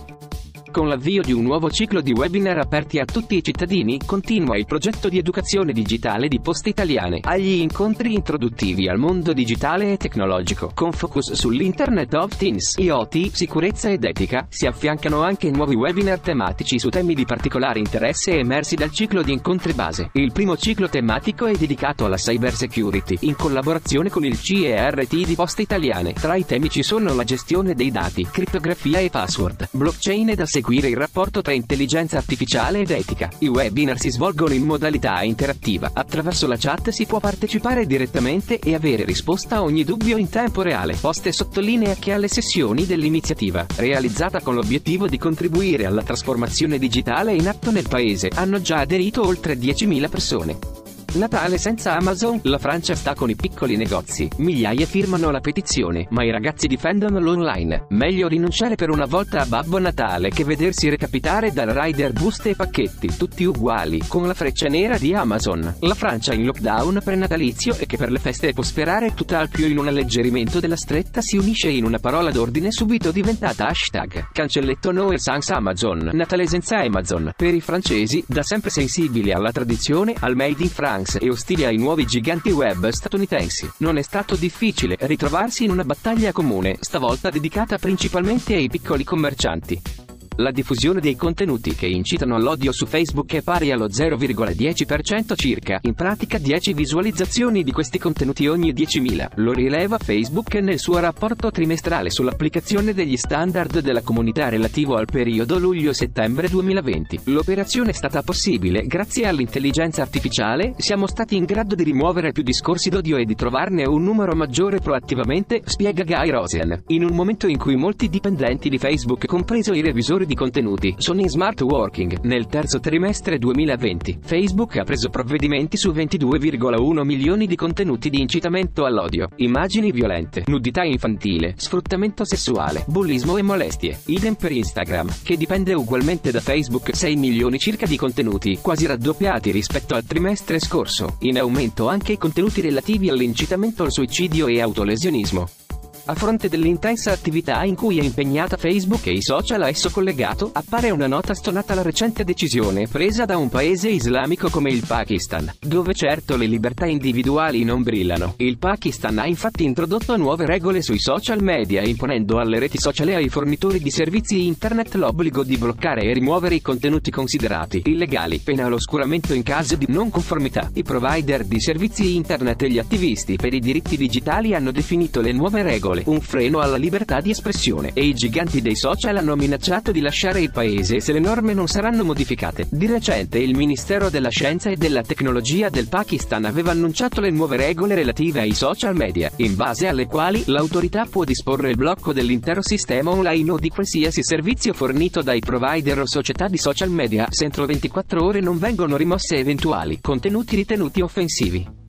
[0.72, 4.68] Con l'avvio di un nuovo ciclo di webinar aperti a tutti i cittadini, continua il
[4.68, 10.72] progetto di educazione digitale di Poste Italiane agli incontri introduttivi al mondo digitale e tecnologico,
[10.76, 14.46] con focus sull'Internet of Things, IoT, sicurezza ed etica.
[14.48, 19.34] Si affiancano anche nuovi webinar tematici su temi di particolare interesse emersi dal ciclo di
[19.34, 20.12] incontri base.
[20.14, 25.36] Il primo ciclo tematico è dedicato alla cyber security, in collaborazione con il CERT di
[25.36, 26.14] Poste Italiane.
[26.14, 30.90] Tra i temi ci sono la gestione dei dati, crittografia e password, blockchain ed seguire
[30.90, 33.30] il rapporto tra intelligenza artificiale ed etica.
[33.40, 35.91] I webinar si svolgono in modalità interattiva.
[35.94, 40.61] Attraverso la chat si può partecipare direttamente e avere risposta a ogni dubbio in tempo
[40.61, 40.98] reale.
[40.99, 47.48] Poste sottolinea che alle sessioni dell'iniziativa, realizzata con l'obiettivo di contribuire alla trasformazione digitale in
[47.48, 50.89] atto nel paese, hanno già aderito oltre 10.000 persone.
[51.15, 54.30] Natale senza Amazon, la Francia sta con i piccoli negozi.
[54.38, 57.88] Migliaia firmano la petizione, ma i ragazzi difendono l'online.
[57.90, 62.56] Meglio rinunciare per una volta a Babbo Natale che vedersi recapitare dal rider buste e
[62.56, 65.77] pacchetti, tutti uguali, con la freccia nera di Amazon.
[65.80, 69.80] La Francia in lockdown prenatalizio e che per le feste può sperare tutt'al più in
[69.80, 74.27] un alleggerimento della stretta si unisce in una parola d'ordine subito diventata hashtag.
[74.31, 76.11] Cancelletto Noel Sans Amazon.
[76.14, 77.34] Natale senza Amazon.
[77.36, 81.77] Per i francesi, da sempre sensibili alla tradizione, al made in France e ostili ai
[81.77, 83.71] nuovi giganti web statunitensi.
[83.77, 90.09] Non è stato difficile ritrovarsi in una battaglia comune, stavolta dedicata principalmente ai piccoli commercianti.
[90.40, 95.94] La diffusione dei contenuti che incitano all'odio su Facebook è pari allo 0,10% circa, in
[95.94, 99.32] pratica 10 visualizzazioni di questi contenuti ogni 10.000.
[99.36, 105.60] Lo rileva Facebook nel suo rapporto trimestrale sull'applicazione degli standard della comunità relativo al periodo
[105.60, 107.20] luglio-settembre 2020.
[107.26, 112.90] L'operazione è stata possibile grazie all'intelligenza artificiale, siamo stati in grado di rimuovere più discorsi
[112.90, 116.84] d'odio e di trovarne un numero maggiore proattivamente, spiega Guy Rosen.
[116.88, 121.22] In un momento in cui molti dipendenti di Facebook, compreso i revisori di contenuti, sono
[121.22, 127.56] in smart working, nel terzo trimestre 2020, Facebook ha preso provvedimenti su 22,1 milioni di
[127.56, 133.99] contenuti di incitamento all'odio, immagini violente, nudità infantile, sfruttamento sessuale, bullismo e molestie.
[134.06, 139.49] Idem per Instagram, che dipende ugualmente da Facebook 6 milioni circa di contenuti, quasi raddoppiati
[139.49, 145.69] rispetto al trimestre scorso, in aumento anche i contenuti relativi all'incitamento al suicidio e autolesionismo.
[146.10, 150.49] A fronte dell'intensa attività in cui è impegnata Facebook e i social a esso collegato,
[150.52, 155.53] appare una nota stonata la recente decisione presa da un paese islamico come il Pakistan,
[155.60, 158.34] dove certo le libertà individuali non brillano.
[158.38, 163.14] Il Pakistan ha infatti introdotto nuove regole sui social media imponendo alle reti social e
[163.14, 168.68] ai fornitori di servizi internet l'obbligo di bloccare e rimuovere i contenuti considerati illegali, pena
[168.68, 170.72] l'oscuramento in caso di non conformità.
[170.73, 175.34] I provider di servizi internet e gli attivisti per i diritti digitali hanno definito le
[175.34, 179.91] nuove regole un freno alla libertà di espressione e i giganti dei social hanno minacciato
[179.91, 182.67] di lasciare il paese se le norme non saranno modificate.
[182.69, 187.57] Di recente il Ministero della Scienza e della Tecnologia del Pakistan aveva annunciato le nuove
[187.57, 192.61] regole relative ai social media, in base alle quali l'autorità può disporre il blocco dell'intero
[192.61, 197.45] sistema online o di qualsiasi servizio fornito dai provider o società di social media se
[197.45, 201.89] entro 24 ore non vengono rimosse eventuali contenuti ritenuti offensivi.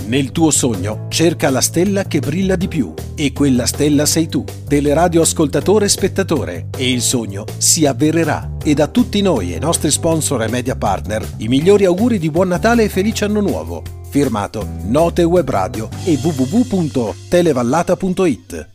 [0.07, 4.43] Nel tuo sogno cerca la stella che brilla di più e quella stella sei tu,
[4.67, 8.51] teleradio ascoltatore e spettatore e il sogno si avvererà.
[8.63, 12.29] E da tutti noi e i nostri sponsor e media partner i migliori auguri di
[12.29, 14.03] buon Natale e felice anno nuovo.
[14.15, 18.74] Firmato Note Web Radio e www.televallata.it